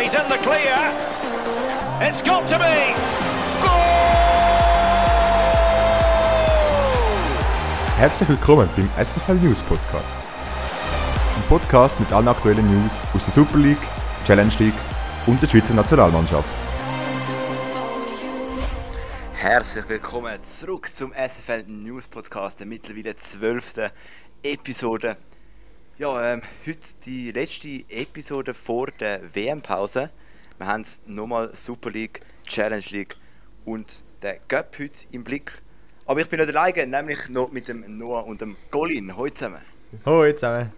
And 0.00 0.08
he's 0.08 0.18
in 0.18 0.26
the 0.30 0.38
clear. 0.38 0.78
It's 2.00 2.22
got 2.22 2.48
to 2.48 2.58
be. 2.58 2.94
Herzlich 7.98 8.30
willkommen 8.30 8.66
beim 8.76 8.88
SFL 8.96 9.34
News 9.34 9.60
Podcast. 9.60 10.16
Ein 11.36 11.42
Podcast 11.50 12.00
mit 12.00 12.10
allen 12.12 12.28
aktuellen 12.28 12.66
News 12.66 12.92
aus 13.12 13.26
der 13.26 13.34
Super 13.34 13.58
League, 13.58 13.86
Challenge 14.26 14.52
League 14.58 14.80
und 15.26 15.42
der 15.42 15.48
Schweizer 15.48 15.74
Nationalmannschaft. 15.74 16.48
Herzlich 19.34 19.86
willkommen 19.86 20.42
zurück 20.42 20.88
zum 20.88 21.12
SFL 21.12 21.64
News 21.66 22.08
Podcast, 22.08 22.60
der 22.60 22.66
mittlerweile 22.66 23.16
zwölften 23.16 23.90
Episode. 24.42 25.18
Ja, 26.00 26.32
ähm, 26.32 26.40
heute 26.66 26.78
die 27.04 27.30
letzte 27.30 27.84
Episode 27.90 28.54
vor 28.54 28.86
der 29.00 29.20
WM-Pause. 29.34 30.08
Wir 30.56 30.66
haben 30.66 30.82
nochmal 31.04 31.50
Super 31.52 31.90
League, 31.90 32.22
Challenge 32.48 32.82
League 32.88 33.16
und 33.66 34.02
der 34.22 34.38
Cup 34.48 34.78
heute 34.78 35.04
im 35.12 35.24
Blick. 35.24 35.60
Aber 36.06 36.22
ich 36.22 36.26
bin 36.30 36.40
nicht 36.40 36.56
alleine, 36.56 36.86
nämlich 36.86 37.28
noch 37.28 37.52
mit 37.52 37.68
dem 37.68 37.98
Noah 37.98 38.24
und 38.24 38.40
dem 38.40 38.56
Colin. 38.70 39.14
Heute 39.14 39.34
zusammen. 39.34 39.60
Hallo 40.06 40.32
zusammen. 40.32 40.72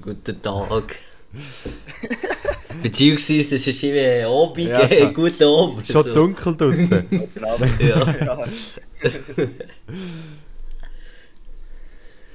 Guten 0.00 0.40
Tag. 0.40 0.96
Beziehungsweise 2.82 3.56
es 3.56 3.66
ist 3.66 3.82
immer 3.82 4.26
Abend, 4.26 4.58
Ja, 4.68 4.86
klar. 4.86 5.12
guten 5.12 5.44
Abend. 5.44 5.86
Schon 5.86 6.02
so. 6.02 6.14
dunkel 6.14 6.56
draußen. 6.56 7.08
Ja. 7.78 8.14
ja. 8.24 8.44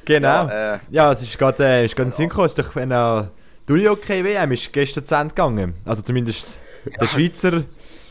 genau. 0.05 0.48
Ja, 0.48 0.76
äh, 0.76 0.80
Ja, 0.90 1.12
es 1.12 1.22
ist 1.22 1.38
gerade 1.38 1.64
äh, 1.64 1.86
ist 1.86 1.95
gerade 1.95 2.09
ein 2.09 2.13
Sinn 2.13 2.30
gekommen. 2.30 2.46
Es 2.46 2.54
ist 2.54 2.59
doch, 2.59 2.76
wenn 2.76 2.91
er 2.91 3.32
die 3.68 3.73
Uni-OK-WM 3.73 4.52
ist 4.52 4.72
gestern 4.72 5.05
zu 5.05 5.16
Ende 5.16 5.30
gegangen. 5.30 5.74
Also 5.85 6.02
zumindest 6.02 6.60
der 6.99 7.07
Schweizer, 7.07 7.63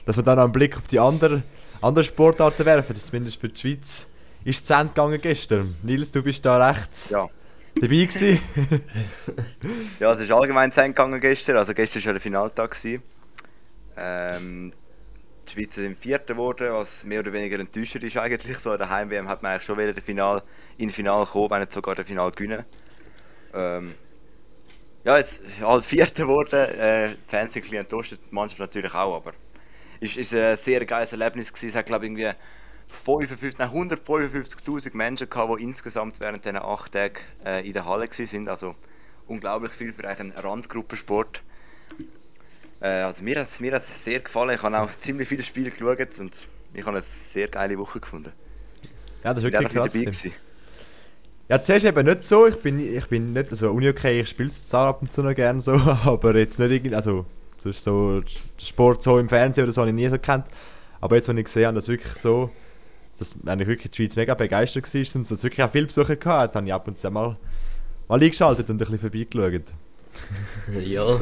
dass 0.05 0.17
wir 0.17 0.23
dann 0.23 0.39
einen 0.39 0.53
Blick 0.53 0.77
auf 0.77 0.89
die 0.89 0.99
anderen, 0.99 1.43
anderen 1.81 2.07
Sportarten 2.07 2.67
werfen. 2.67 2.95
Das 2.95 3.07
zumindest 3.07 3.41
für 3.41 3.49
die 3.49 3.61
Schweiz 3.61 4.07
ist 4.45 4.63
es 4.63 4.65
zu 4.65 4.75
Ende 4.75 4.89
gegangen 4.89 5.21
gestern. 5.21 5.77
Nils, 5.83 6.11
du 6.11 6.23
bist 6.23 6.45
da 6.45 6.69
rechts 6.69 7.11
ja. 7.11 7.29
dabei 7.77 8.05
gewesen. 8.05 8.41
Ja, 10.01 10.13
es 10.13 10.21
ist 10.21 10.33
allgemein 10.33 10.71
Ende 10.71 10.89
gegangen 10.89 11.21
gestern. 11.21 11.57
Also 11.57 11.73
gestern 11.73 12.03
war 12.03 12.07
ja 12.07 12.13
der 12.13 12.21
Finaltag. 12.21 12.77
Ähm, 13.97 14.73
die 15.45 15.53
Schweizer 15.53 15.83
sind 15.83 15.99
Vierter 15.99 16.35
geworden, 16.35 16.73
was 16.73 17.05
mehr 17.05 17.21
oder 17.21 17.33
weniger 17.33 17.59
enttäuschend 17.59 18.05
ist 18.05 18.17
eigentlich. 18.17 18.59
So, 18.59 18.73
in 18.73 18.79
der 18.79 18.91
Heim-WM 18.91 19.29
hat 19.29 19.43
man 19.43 19.53
eigentlich 19.53 19.65
schon 19.65 19.79
wieder 19.79 19.93
den 19.93 20.03
Final, 20.03 20.43
in 20.79 20.91
Final 20.91 21.27
kommen, 21.27 21.51
wenn 21.51 21.61
nicht 21.61 21.73
sogar 21.73 21.95
den 21.95 22.05
Final 22.05 22.31
gewinnen. 22.31 22.65
Ähm, 23.53 23.95
ja, 25.05 25.19
jetzt 25.19 25.43
halt 25.61 25.85
Vierter 25.85 26.25
geworden. 26.25 26.69
Äh, 26.79 27.11
die 27.11 27.17
Fans 27.29 27.53
sind 27.53 27.63
ein 27.63 27.65
bisschen 27.65 27.79
enttäuscht, 27.79 28.13
die 28.13 28.35
Mannschaft 28.35 28.61
natürlich 28.61 28.95
auch, 28.95 29.17
aber 29.17 29.33
es 30.01 30.17
ist 30.17 30.35
ein 30.35 30.57
sehr 30.57 30.85
geiles 30.85 31.13
Erlebnis 31.13 31.53
gewesen. 31.53 31.69
Es 31.69 31.75
hat 31.75 31.87
glaube 31.87 32.07
ich 32.07 32.13
irgendwie 32.13 32.33
55, 32.89 33.59
nein, 33.59 33.71
155'000 33.71 34.97
Menschen 34.97 35.29
gehabt, 35.29 35.59
die 35.59 35.65
insgesamt 35.65 36.21
während 36.21 36.45
diesen 36.45 36.57
acht 36.57 36.93
Tagen 36.93 37.19
äh, 37.45 37.67
in 37.67 37.73
der 37.73 37.85
Halle 37.85 38.09
sind. 38.11 38.49
Also 38.49 38.75
unglaublich 39.27 39.73
viel 39.73 39.93
für 39.93 40.07
einen 40.09 40.33
Randgruppensport. 40.33 41.43
Äh, 42.85 43.01
also 43.03 43.25
mir 43.25 43.37
hat 43.37 43.47
es 43.47 43.61
mir 43.61 43.73
hat's 43.73 44.05
sehr 44.05 44.21
gefallen. 44.21 44.55
Ich 44.55 44.63
habe 44.63 44.79
auch 44.79 44.91
ziemlich 44.99 45.27
viele 45.27 45.43
Spiele 45.43 45.71
geschaut 45.71 46.21
und 46.21 46.49
ich 46.75 46.83
habe 46.83 46.91
eine 46.91 47.03
sehr 47.03 47.49
geile 47.49 47.79
Woche 47.79 47.99
gefunden. 47.99 48.33
Ja, 49.25 49.33
das 49.33 49.43
ist 49.43 49.51
wirklich 49.51 49.73
krass. 49.73 49.93
dabei 49.93 50.05
gewesen. 50.05 50.33
Ja, 51.49 51.61
zuerst 51.61 51.87
eben 51.87 52.07
nicht 52.07 52.25
so. 52.25 52.47
Ich 52.47 52.57
bin, 52.57 52.79
ich 52.79 53.07
bin 53.07 53.33
nicht, 53.33 53.51
also 53.51 53.71
Uni 53.71 53.89
okay, 53.89 54.21
ich 54.21 54.29
spiele 54.29 54.49
es 54.49 54.69
zwar 54.69 54.89
ab 54.89 54.99
und 55.01 55.11
zu 55.11 55.23
noch 55.23 55.35
gerne 55.35 55.63
so, 55.63 55.73
aber 56.05 56.37
jetzt 56.37 56.59
nicht 56.59 56.71
irgendwie, 56.71 56.95
also 56.95 57.25
sonst 57.57 57.85
so 57.85 58.23
Sport 58.59 59.03
so 59.03 59.19
im 59.19 59.31
Fernsehen 59.31 59.65
oder 59.65 59.73
so 59.73 59.81
habe 59.81 59.91
ich 59.91 59.97
nie 59.97 60.09
so 60.09 60.19
kennt. 60.19 60.45
Aber 61.01 61.17
jetzt, 61.17 61.29
wenn 61.29 61.39
ich 61.39 61.45
gesehen 61.45 61.67
habe, 61.67 61.77
dass 61.77 61.89
wirklich 61.89 62.15
so, 62.17 62.51
dass 63.19 63.35
eigentlich 63.47 63.69
wirklich 63.69 63.93
die 63.93 63.97
Schweiz 63.97 64.17
mega 64.17 64.35
begeistert 64.35 64.93
war 64.93 65.01
und 65.01 65.23
dass 65.23 65.31
es 65.31 65.43
wirklich 65.43 65.63
auch 65.63 65.71
viele 65.71 65.87
Besucher 65.87 66.17
gehabt 66.17 66.43
hat, 66.51 66.57
habe 66.57 66.67
ich 66.67 66.73
ab 66.73 66.87
und 66.87 66.99
zu 66.99 67.11
mal, 67.11 67.39
mal 68.09 68.23
eingeschaltet 68.23 68.69
und 68.69 68.77
ein 68.77 68.79
bisschen 68.79 68.99
vorbeigeschaut. 68.99 69.73
ja. 70.85 71.21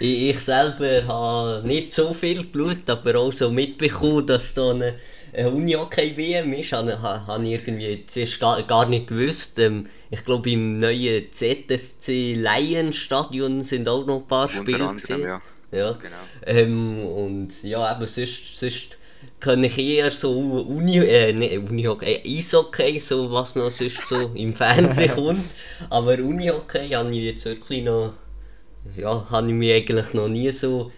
Ich, 0.00 0.30
ich 0.30 0.40
selber 0.40 1.06
habe 1.06 1.66
nicht 1.66 1.92
so 1.92 2.12
viel 2.14 2.50
geschaut, 2.50 2.88
aber 2.88 3.18
auch 3.18 3.32
so 3.32 3.50
mitbekommen, 3.50 4.26
dass 4.26 4.54
da 4.54 4.70
eine, 4.70 4.94
eine 5.32 5.50
Uni-Hockey-WM 5.50 6.52
ist. 6.52 6.72
Habe, 6.72 7.00
habe, 7.00 7.46
ich 7.46 7.52
irgendwie 7.52 8.04
zuerst 8.06 8.40
gar, 8.40 8.62
gar 8.62 8.86
nicht 8.86 9.08
gewusst. 9.08 9.58
Ähm, 9.58 9.86
ich 10.10 10.24
glaube, 10.24 10.50
im 10.50 10.78
neuen 10.78 11.32
ZSC 11.32 12.34
Lion-Stadion 12.34 13.64
sind 13.64 13.88
auch 13.88 14.06
noch 14.06 14.20
ein 14.20 14.26
paar 14.26 14.48
Spiele. 14.48 14.88
Anderem, 14.88 15.20
ja. 15.22 15.42
Ja. 15.72 15.92
Genau. 15.92 16.16
Ähm, 16.46 16.98
und 17.06 17.62
ja, 17.62 17.80
aber 17.80 18.06
sonst, 18.06 18.58
sonst 18.58 18.98
kann 19.40 19.64
ich 19.64 19.78
eher 19.78 20.10
so 20.10 20.30
Uni, 20.32 20.98
äh, 20.98 21.32
ne, 21.32 21.58
Unihockey, 21.58 22.06
äh, 22.06 22.38
Eishockey, 22.38 22.98
so 22.98 23.30
was 23.32 23.56
noch 23.56 23.70
sonst 23.70 24.06
so 24.06 24.30
im 24.34 24.54
Fernsehen 24.54 25.10
kommt. 25.14 25.50
Aber 25.90 26.12
Unihockey 26.12 26.90
habe 26.90 27.10
ich 27.10 27.24
jetzt 27.24 27.44
wirklich 27.46 27.82
noch, 27.82 28.14
ja, 28.96 29.26
habe 29.30 29.48
ich 29.48 29.54
mich 29.54 29.72
eigentlich 29.72 30.12
noch 30.14 30.28
nie 30.28 30.50
so, 30.50 30.90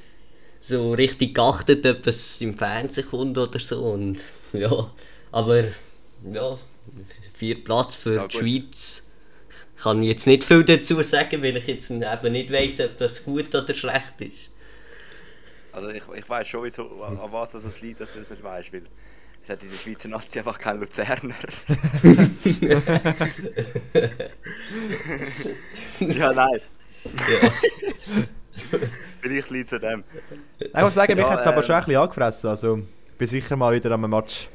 so 0.60 0.92
richtig 0.94 1.34
geachtet, 1.34 1.86
ob 1.86 2.02
das 2.04 2.40
im 2.40 2.56
Fernsehen 2.56 3.08
kommt 3.08 3.36
oder 3.38 3.58
so. 3.60 3.84
Und 3.92 4.22
ja, 4.52 4.90
aber 5.32 5.64
ja, 6.32 6.58
vier 7.34 7.64
Platz 7.64 7.96
für 7.96 8.16
Ja, 8.16 8.28
die. 8.28 8.38
Schweiz. 8.38 9.08
Kann 9.76 10.02
ich 10.02 10.08
jetzt 10.10 10.26
nicht 10.26 10.44
viel 10.44 10.64
dazu 10.64 11.00
sagen, 11.02 11.42
weil 11.42 11.56
ich 11.56 11.66
jetzt 11.68 11.90
eben 11.90 12.32
nicht 12.32 12.52
weiss, 12.52 12.80
ob 12.80 12.98
das 12.98 13.24
gut 13.24 13.54
oder 13.54 13.74
schlecht 13.74 14.20
ist. 14.20 14.50
Also 15.72 15.88
ich, 15.90 16.06
ich 16.08 16.28
weiß 16.28 16.46
schon, 16.48 16.64
wieso, 16.64 17.02
an 17.02 17.18
was 17.32 17.52
das 17.52 17.80
liegt, 17.80 18.00
dass 18.00 18.12
du 18.12 18.20
es 18.20 18.30
nicht 18.30 18.42
weißt, 18.42 18.72
weil 18.72 18.88
es 19.42 19.48
hat 19.50 19.62
in 19.62 19.70
der 19.70 19.78
Schweizer 19.78 20.08
Nazi 20.08 20.38
einfach 20.38 20.58
keinen 20.58 20.80
Luzerner. 20.80 21.34
ja, 26.08 26.32
nein. 27.28 27.50
Vielleicht 29.20 29.50
liegt 29.50 29.66
es 29.66 29.72
an 29.72 29.80
dem. 29.80 30.04
Ich 30.60 30.74
muss 30.74 30.94
sagen, 30.94 31.14
mich 31.14 31.22
Ja, 31.24 31.30
hat 31.30 31.40
es 31.40 31.46
aber 31.46 31.58
ähm, 31.58 31.62
schon 31.64 31.74
ein 31.74 31.84
bisschen 31.84 32.00
angefressen, 32.00 32.50
also 32.50 32.78
ich 32.78 33.18
bin 33.18 33.28
sicher 33.28 33.56
mal 33.56 33.72
wieder 33.74 33.90
am 33.90 34.08
Match 34.08 34.48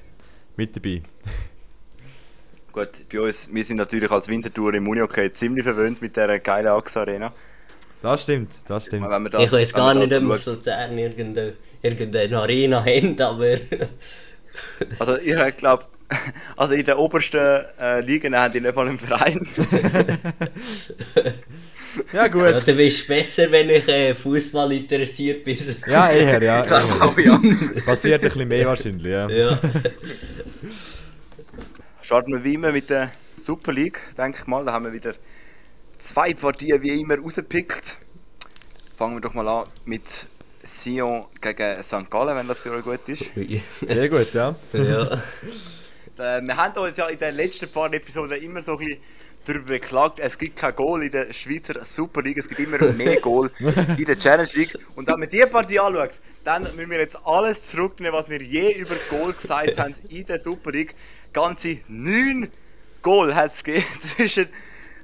mit 0.55 0.75
dabei. 0.75 1.01
Gut, 2.71 3.09
bei 3.11 3.19
uns, 3.21 3.49
wir 3.51 3.63
sind 3.63 3.77
natürlich 3.77 4.11
als 4.11 4.27
Wintertour 4.27 4.73
im 4.75 4.87
Unihockey 4.87 5.31
ziemlich 5.31 5.63
verwöhnt 5.63 6.01
mit 6.01 6.15
dieser 6.15 6.39
geilen 6.39 6.67
AXA 6.67 7.01
Arena. 7.01 7.33
Das 8.01 8.23
stimmt, 8.23 8.51
das 8.67 8.85
stimmt. 8.85 9.09
Wenn 9.09 9.23
wir 9.23 9.29
da- 9.29 9.39
Ich 9.39 9.51
weiß 9.51 9.73
gar 9.73 9.93
nicht, 9.93 10.13
ob 10.13 10.21
wir 10.23 10.37
so 10.37 10.51
so 10.51 10.57
Luzern 10.57 10.97
irgendeine, 10.97 11.53
irgendeine 11.81 12.37
Arena 12.37 12.85
haben, 12.85 13.19
aber 13.19 13.45
Also 14.99 15.17
ich 15.17 15.57
glaube, 15.57 15.85
also 16.57 16.73
in 16.75 16.85
der 16.85 16.97
obersten 16.97 17.65
äh, 17.79 18.01
Liga 18.01 18.31
haben 18.37 18.51
die 18.53 18.61
nicht 18.61 18.75
mal 18.75 18.87
einen 18.87 18.97
Verein. 18.97 19.45
Ja 22.13 22.27
gut, 22.27 22.43
ja, 22.43 22.59
dann 22.59 22.79
ist 22.79 22.99
es 22.99 23.07
besser, 23.07 23.51
wenn 23.51 23.69
ich 23.69 23.87
äh, 23.87 24.13
Fußball 24.13 24.71
interessiert 24.71 25.43
bin. 25.43 25.57
ja 25.87 26.09
eher, 26.09 26.41
ja. 26.41 26.63
Eher. 26.63 26.83
glaube 26.83 27.21
ich, 27.21 27.27
ja. 27.27 27.39
Passiert 27.85 28.23
ein 28.23 28.31
bisschen 28.31 28.47
mehr 28.47 28.67
wahrscheinlich, 28.67 29.05
ja. 29.05 29.29
ja. 29.29 29.59
Starten 32.01 32.31
wir 32.33 32.43
wie 32.43 32.53
immer 32.55 32.71
mit 32.71 32.89
der 32.89 33.11
Super 33.37 33.71
League, 33.71 33.99
denke 34.17 34.39
ich 34.41 34.47
mal. 34.47 34.65
Da 34.65 34.73
haben 34.73 34.85
wir 34.85 34.93
wieder 34.93 35.13
zwei 35.97 36.33
Partien 36.33 36.81
wie 36.81 36.99
immer 36.99 37.17
rausgepickt. 37.19 37.99
Fangen 38.97 39.15
wir 39.15 39.21
doch 39.21 39.33
mal 39.33 39.47
an 39.47 39.67
mit 39.85 40.27
Sion 40.63 41.25
gegen 41.39 41.83
St. 41.83 42.09
Gallen, 42.09 42.35
wenn 42.35 42.47
das 42.47 42.59
für 42.59 42.71
euch 42.71 42.83
gut 42.83 43.07
ist. 43.07 43.31
Sehr 43.81 44.09
gut, 44.09 44.33
ja. 44.33 44.55
ja. 44.73 45.21
Äh, 46.19 46.41
wir 46.41 46.57
haben 46.57 46.77
uns 46.83 46.97
ja 46.97 47.07
in 47.07 47.17
den 47.17 47.35
letzten 47.35 47.69
paar 47.69 47.93
Episoden 47.93 48.41
immer 48.41 48.61
so 48.61 48.73
ein 48.73 48.79
bisschen 48.79 48.99
darüber 49.45 49.65
beklagt, 49.67 50.19
es 50.19 50.37
gibt 50.37 50.57
kein 50.57 50.75
Goal 50.75 51.03
in 51.03 51.11
der 51.11 51.33
Schweizer 51.33 51.83
Super 51.83 52.21
League, 52.21 52.37
es 52.37 52.47
gibt 52.47 52.59
immer 52.59 52.77
mehr 52.93 53.19
Goal 53.19 53.51
in 53.97 54.05
der 54.05 54.17
Challenge 54.17 54.49
League. 54.53 54.77
Und 54.95 55.07
wenn 55.07 55.19
man 55.19 55.29
diese 55.29 55.47
Partie 55.47 55.79
anschaut, 55.79 56.19
dann 56.43 56.63
müssen 56.75 56.89
wir 56.89 56.99
jetzt 56.99 57.17
alles 57.25 57.67
zurücknehmen, 57.67 58.17
was 58.17 58.29
wir 58.29 58.41
je 58.41 58.73
über 58.73 58.95
Goal 59.09 59.33
gesagt 59.33 59.77
haben 59.77 59.95
in 60.09 60.23
der 60.23 60.39
Super 60.39 60.71
League. 60.71 60.95
Ganze 61.33 61.79
neun 61.87 62.49
Goal 63.01 63.35
hat 63.35 63.53
es 63.53 63.63
gegeben 63.63 63.85
zwischen 64.15 64.49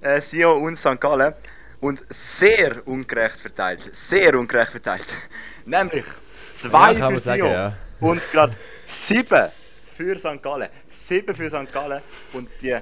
äh, 0.02 0.22
Sion 0.22 0.64
und 0.64 0.76
St. 0.78 1.00
Gallen. 1.00 1.34
Und 1.82 2.04
sehr 2.10 2.88
ungerecht 2.88 3.40
verteilt. 3.40 3.90
Sehr 3.94 4.34
ungerecht 4.36 4.72
verteilt. 4.72 5.16
Nämlich 5.66 6.06
zwei 6.50 6.94
Ja, 6.94 7.00
kann 7.00 7.14
für 7.14 7.20
Sion 7.20 7.52
ja. 7.52 7.78
und 8.00 8.32
gerade 8.32 8.56
sieben 8.86 9.50
für 9.96 10.18
St. 10.18 10.42
Gallen. 10.42 10.70
Sieben 10.88 11.36
für 11.36 11.50
St. 11.50 11.72
Gallen 11.72 12.02
und 12.34 12.50
die 12.62 12.76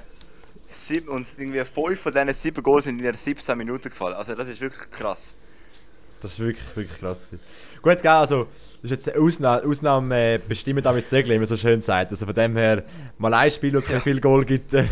sieben, 0.74 1.08
und 1.08 1.26
irgendwie 1.38 1.64
fünf 1.64 2.00
von 2.00 2.12
diesen 2.12 2.34
sieben 2.34 2.62
Goals 2.62 2.84
sind 2.84 2.98
in 2.98 3.04
den 3.04 3.14
17 3.14 3.56
Minuten 3.56 3.88
gefallen. 3.88 4.14
Also 4.14 4.34
das 4.34 4.48
ist 4.48 4.60
wirklich 4.60 4.90
krass. 4.90 5.34
Das 6.20 6.32
ist 6.32 6.38
wirklich, 6.38 6.76
wirklich 6.76 6.98
krass. 6.98 7.26
Gewesen. 7.26 7.44
Gut, 7.82 8.02
gell, 8.02 8.10
also, 8.10 8.48
das 8.82 8.90
ist 8.90 9.06
jetzt 9.06 9.08
eine 9.10 9.22
Ausnahme, 9.22 9.68
Ausnahme 9.68 10.34
äh, 10.34 10.38
bestimmen 10.38 10.82
damit 10.82 11.10
Regel, 11.12 11.34
wie 11.34 11.38
man 11.38 11.46
so 11.46 11.56
schön 11.56 11.82
sagt. 11.82 12.10
Also 12.10 12.26
von 12.26 12.34
dem 12.34 12.56
her, 12.56 12.84
mal 13.18 13.34
ein 13.34 13.50
Spiel, 13.50 13.74
es 13.76 13.86
kein 13.86 14.00
viel 14.00 14.20
Goal 14.20 14.44
gibt, 14.44 14.72
äh, 14.74 14.84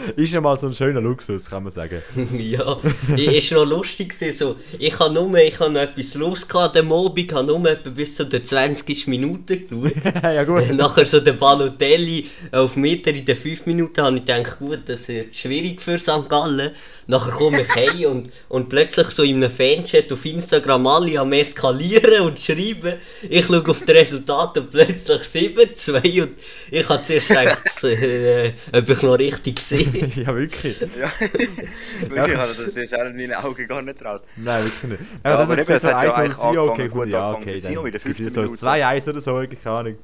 ist 0.16 0.32
ja 0.32 0.40
mal 0.40 0.56
so 0.56 0.66
ein 0.66 0.74
schöner 0.74 1.00
Luxus, 1.00 1.48
kann 1.48 1.62
man 1.62 1.72
sagen. 1.72 2.02
ja, 2.38 2.76
ist 3.16 3.52
noch 3.52 3.66
lustig 3.66 4.10
gewesen, 4.10 4.36
so, 4.36 4.56
ich 4.78 4.98
habe 4.98 5.14
nur, 5.14 5.34
ich 5.36 5.58
habe 5.58 5.72
noch 5.72 5.80
etwas 5.80 6.14
los 6.14 6.46
gehabt, 6.46 6.76
am 6.76 6.92
Abend, 6.92 7.32
habe 7.32 7.46
nur 7.46 7.70
etwa 7.70 7.90
bis 7.90 8.14
zu 8.14 8.24
der 8.24 8.44
20. 8.44 9.06
Minute 9.08 9.58
geschaut. 9.58 9.92
ja 10.22 10.44
gut. 10.44 10.70
Nachher 10.72 11.04
so 11.04 11.20
der 11.20 11.34
Balotelli 11.34 12.26
auf 12.52 12.76
Meter 12.76 13.10
in 13.10 13.24
den 13.24 13.36
5 13.36 13.66
Minuten 13.66 14.02
habe 14.02 14.18
ich 14.18 14.24
gedacht, 14.24 14.58
gut, 14.58 14.82
das 14.86 15.08
wird 15.08 15.34
schwierig 15.34 15.80
für 15.80 15.98
St. 15.98 16.28
Gallen. 16.28 16.70
Nachher 17.06 17.32
komme 17.32 17.62
ich 17.62 17.74
heim 17.74 18.04
und, 18.10 18.32
und 18.48 18.68
plötzlich 18.68 19.10
so 19.10 19.24
in 19.24 19.42
einem 19.42 19.50
Fanchat 19.50 20.12
auf 20.12 20.24
Instagram 20.24 20.86
alle 20.86 21.18
am 21.18 21.32
eskalieren 21.32 22.22
und 22.22 22.38
schreiben. 22.38 22.94
Ich 23.28 23.46
schaue 23.46 23.68
auf 23.68 23.80
das 23.80 23.96
Resultat 23.96 24.58
und 24.58 24.70
plötzlich 24.70 25.22
7-2 25.22 26.22
und 26.22 26.30
ich 26.70 26.88
habe 26.88 27.02
zuerst 27.02 27.28
gedacht, 27.28 27.84
äh, 27.84 28.52
ob 28.72 28.88
ich 28.88 29.02
noch 29.02 29.18
richtig 29.18 29.58
sehe. 29.58 29.89
ja, 30.16 30.34
wirklich. 30.34 30.80
Ja, 30.80 30.86
wirklich, 32.08 32.38
also 32.38 32.64
das 32.64 32.76
ist 32.76 32.94
auch 32.94 33.04
in 33.04 33.16
meinen 33.16 33.34
Augen 33.34 33.66
gar 33.66 33.82
nicht 33.82 33.98
traut. 33.98 34.22
Nein, 34.36 34.64
wirklich 34.64 34.90
nicht. 34.90 35.02
Ja, 35.24 35.30
Also, 35.30 35.42
aber 35.42 35.56
das 35.56 35.68
eben, 35.68 35.76
es 35.76 35.84
hat 35.84 36.02
ja 36.02 36.14
1 36.14 36.38
eigentlich 36.38 36.58
okay, 36.58 36.88
gut, 36.88 37.02
gut 37.02 37.12
ja, 37.12 37.32
okay. 37.32 37.60
Dann 37.60 37.72
in 37.72 37.74
der 37.74 37.84
gibt 37.84 37.96
es 37.96 38.02
15. 38.02 38.30
so 38.30 38.40
Minute. 38.42 38.66
2-1 38.66 39.08
oder 39.08 39.20
so, 39.20 39.34
keine 39.62 39.76
Ahnung. 39.76 39.98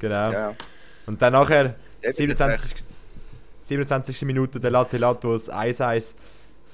Genau. 0.00 0.32
Ja, 0.32 0.54
Und 1.06 1.22
dann 1.22 1.32
nachher, 1.32 1.74
Das 2.02 2.10
ist 2.10 2.16
27. 2.18 2.70
27. 3.62 4.22
Minute, 4.22 4.60
der 4.60 4.70
Latte 4.70 4.96
Lato 4.96 5.32
das 5.32 5.50
1-1 5.50 6.14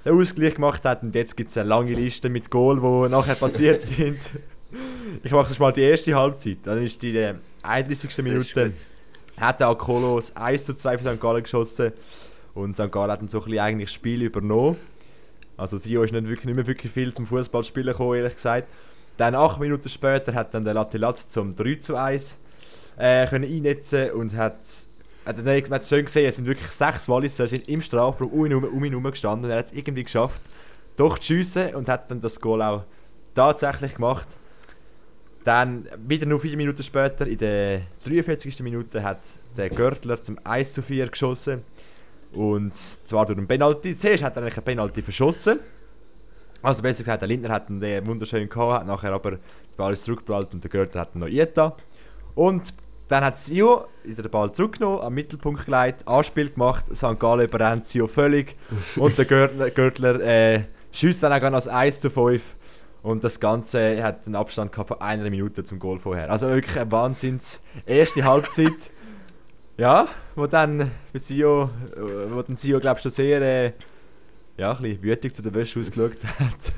den 0.04 0.20
Ausgleich 0.20 0.54
gemacht 0.54 0.84
hat. 0.84 1.02
Und 1.02 1.14
jetzt 1.14 1.36
gibt 1.36 1.50
es 1.50 1.58
eine 1.58 1.68
lange 1.68 1.92
Liste 1.92 2.28
mit 2.28 2.50
Goal, 2.50 2.76
die 2.80 3.10
nachher 3.12 3.34
passiert 3.34 3.82
sind. 3.82 4.18
Ich 5.22 5.32
mache 5.32 5.48
das 5.48 5.58
mal 5.58 5.72
die 5.72 5.82
erste 5.82 6.14
Halbzeit. 6.14 6.58
Dann 6.64 6.82
ist 6.82 7.02
die 7.02 7.16
äh, 7.16 7.34
31. 7.62 8.10
ist 8.10 8.22
Minute. 8.22 8.72
Hat 9.40 9.62
Akolo 9.62 10.16
das 10.16 10.34
1 10.36 10.66
zu 10.66 10.74
2 10.74 10.98
für 10.98 11.14
St. 11.14 11.20
Gallen 11.20 11.42
geschossen. 11.42 11.92
Und 12.54 12.76
St. 12.76 12.90
Gallen 12.90 13.10
hat 13.10 13.20
dann 13.20 13.28
so 13.28 13.38
ein 13.38 13.44
bisschen 13.44 13.58
eigentlich 13.60 13.88
das 13.88 13.94
Spiel 13.94 14.22
übernommen. 14.22 14.76
Also 15.56 15.76
Sio 15.78 16.02
ist 16.02 16.12
nicht, 16.12 16.26
wirklich, 16.28 16.46
nicht 16.46 16.56
mehr 16.56 16.66
wirklich 16.66 16.92
viel 16.92 17.12
zum 17.12 17.26
Fußballspielen 17.26 17.88
gekommen, 17.92 18.14
ehrlich 18.16 18.34
gesagt. 18.34 18.68
Dann 19.16 19.34
8 19.34 19.58
Minuten 19.60 19.88
später 19.88 20.32
hat 20.34 20.54
dann 20.54 20.64
der 20.64 20.74
Latilat 20.74 21.18
zum 21.18 21.54
3 21.56 21.74
zu 21.76 21.96
1 21.96 22.36
äh, 22.96 23.26
können 23.26 23.44
einnetzen 23.50 24.10
und 24.12 24.34
hat, 24.36 24.58
hat 25.26 25.38
dann, 25.38 25.46
hat 25.48 25.82
es 25.82 25.88
schön 25.88 26.04
gesehen, 26.04 26.26
es 26.28 26.36
sind 26.36 26.46
wirklich 26.46 26.70
sechs 26.70 27.08
Walliser 27.08 27.46
sind 27.46 27.68
im 27.68 27.80
Strafraum 27.80 28.28
um 28.30 28.46
ihn, 28.46 28.52
herum- 28.52 28.72
um 28.72 28.84
ihn 28.84 28.90
herum 28.92 29.04
gestanden 29.10 29.50
er 29.50 29.58
hat 29.58 29.66
es 29.66 29.72
irgendwie 29.72 30.04
geschafft, 30.04 30.42
doch 30.96 31.18
zu 31.18 31.26
schiessen 31.26 31.74
und 31.76 31.88
hat 31.88 32.10
dann 32.10 32.20
das 32.20 32.40
Goal 32.40 32.62
auch 32.62 32.84
tatsächlich 33.34 33.94
gemacht. 33.96 34.26
Dann, 35.48 35.88
wieder 36.06 36.26
nur 36.26 36.40
vier 36.40 36.58
Minuten 36.58 36.82
später, 36.82 37.26
in 37.26 37.38
der 37.38 37.80
43. 38.04 38.60
Minute, 38.60 39.02
hat 39.02 39.20
der 39.56 39.70
Görtler 39.70 40.22
zum 40.22 40.38
1 40.44 40.74
zu 40.74 40.82
4 40.82 41.08
geschossen. 41.08 41.62
Und 42.34 42.74
zwar 42.74 43.24
durch 43.24 43.38
einen 43.38 43.48
Penalty. 43.48 43.96
Zuerst 43.96 44.22
hat 44.22 44.36
er 44.36 44.42
eigentlich 44.42 44.58
einen 44.58 44.64
Penalty 44.66 45.00
verschossen. 45.00 45.60
Also 46.60 46.82
besser 46.82 46.98
gesagt, 46.98 47.22
der 47.22 47.28
Lindner 47.28 47.48
hat 47.48 47.70
ihn 47.70 47.80
den 47.80 48.06
wunderschön 48.06 48.46
gehabt, 48.46 48.80
hat 48.80 48.86
nachher 48.86 49.10
aber 49.10 49.36
die 49.36 49.76
Ball 49.78 49.96
zurückgeprallt 49.96 50.52
und 50.52 50.62
der 50.62 50.70
Görtler 50.70 51.00
hat 51.00 51.14
ihn 51.14 51.20
noch 51.20 51.28
eingetan. 51.28 51.72
Und 52.34 52.74
dann 53.08 53.24
hat 53.24 53.38
Sio 53.38 53.86
den 54.04 54.30
Ball 54.30 54.52
zurückgenommen, 54.52 55.00
am 55.00 55.14
Mittelpunkt 55.14 55.64
geleitet, 55.64 56.06
Anspiel 56.06 56.50
gemacht, 56.50 56.84
St. 56.94 57.18
Gallen 57.18 57.48
überrennt 57.48 57.86
Sio 57.86 58.06
völlig 58.06 58.54
und 58.96 59.16
der 59.16 59.24
Görtler, 59.24 59.70
Görtler 59.70 60.20
äh, 60.20 60.64
schießt 60.92 61.22
dann 61.22 61.32
auch 61.32 61.40
noch 61.40 61.54
als 61.54 61.68
1 61.68 62.00
zu 62.00 62.10
5 62.10 62.42
und 63.02 63.24
das 63.24 63.40
Ganze 63.40 64.02
hat 64.02 64.26
einen 64.26 64.34
Abstand 64.34 64.72
gehabt 64.72 64.88
von 64.88 65.00
einer 65.00 65.28
Minute 65.30 65.64
zum 65.64 65.78
Goal 65.78 65.98
vorher. 65.98 66.30
Also 66.30 66.48
wirklich 66.48 66.78
ein 66.78 66.90
Wahnsinns 66.90 67.60
erste 67.86 68.24
Halbzeit. 68.24 68.72
Ja, 69.80 70.08
wo 70.34 70.48
dann 70.48 70.90
bei 71.12 71.20
Sio, 71.20 71.70
äh, 71.94 72.00
wo 72.32 72.42
dann 72.42 72.56
Sio 72.56 72.80
glaube 72.80 72.98
ich 72.98 73.02
schon 73.04 73.12
sehr 73.12 73.40
äh, 73.40 73.72
ja, 74.56 74.72
ein 74.72 74.82
bisschen 74.82 75.02
wütig 75.04 75.32
zu 75.32 75.40
der 75.40 75.54
Wäsche 75.54 75.78
ausgeschaut 75.78 76.18
hat. 76.38 76.72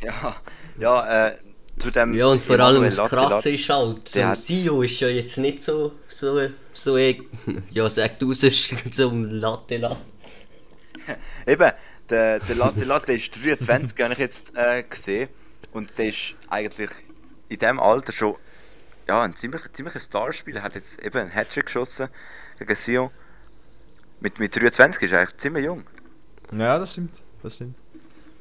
Ja, 0.00 0.36
ja, 0.78 1.28
äh, 1.28 1.36
zu 1.78 1.90
dem. 1.90 2.14
Ja, 2.14 2.26
und 2.26 2.42
vor 2.42 2.60
allem 2.60 2.84
das 2.84 2.98
Krasse 2.98 3.50
ist 3.50 3.68
halt, 3.68 4.14
der 4.14 4.36
so 4.36 4.42
Sio 4.42 4.82
ist 4.82 5.00
ja 5.00 5.08
jetzt 5.08 5.38
nicht 5.38 5.62
so, 5.62 5.92
so, 6.06 6.38
so, 6.72 6.96
ja, 7.70 7.90
sag 7.90 8.18
du 8.18 8.32
es 8.32 8.74
zum 8.90 9.24
Latte 9.24 9.78
Latte. 9.78 9.96
Eben, 11.46 11.72
der, 12.10 12.40
der 12.40 12.56
Latte 12.56 12.84
Latte 12.84 13.12
ist 13.12 13.44
23, 13.44 13.98
habe 14.02 14.12
ich 14.14 14.18
jetzt 14.18 14.56
äh, 14.56 14.82
gesehen. 14.82 15.28
Und 15.72 15.96
der 15.98 16.08
ist 16.08 16.34
eigentlich 16.48 16.90
in 17.48 17.58
diesem 17.58 17.80
Alter 17.80 18.12
schon 18.12 18.34
ja, 19.08 19.22
ein 19.22 19.36
ziemlich, 19.36 19.62
ziemlicher 19.72 20.00
Starspieler. 20.00 20.58
Er 20.60 20.62
hat 20.64 20.74
jetzt 20.74 21.02
eben 21.02 21.18
einen 21.18 21.30
Hattrick 21.30 21.66
geschossen 21.66 22.08
gegen 22.58 22.74
Sion. 22.74 23.10
Mit, 24.20 24.38
mit 24.38 24.54
23 24.56 25.02
ist 25.02 25.12
er 25.12 25.20
eigentlich 25.20 25.36
ziemlich 25.36 25.64
jung. 25.64 25.84
Ja, 26.56 26.78
das 26.78 26.92
stimmt. 26.92 27.20
Das 27.42 27.54
stimmt. 27.56 27.76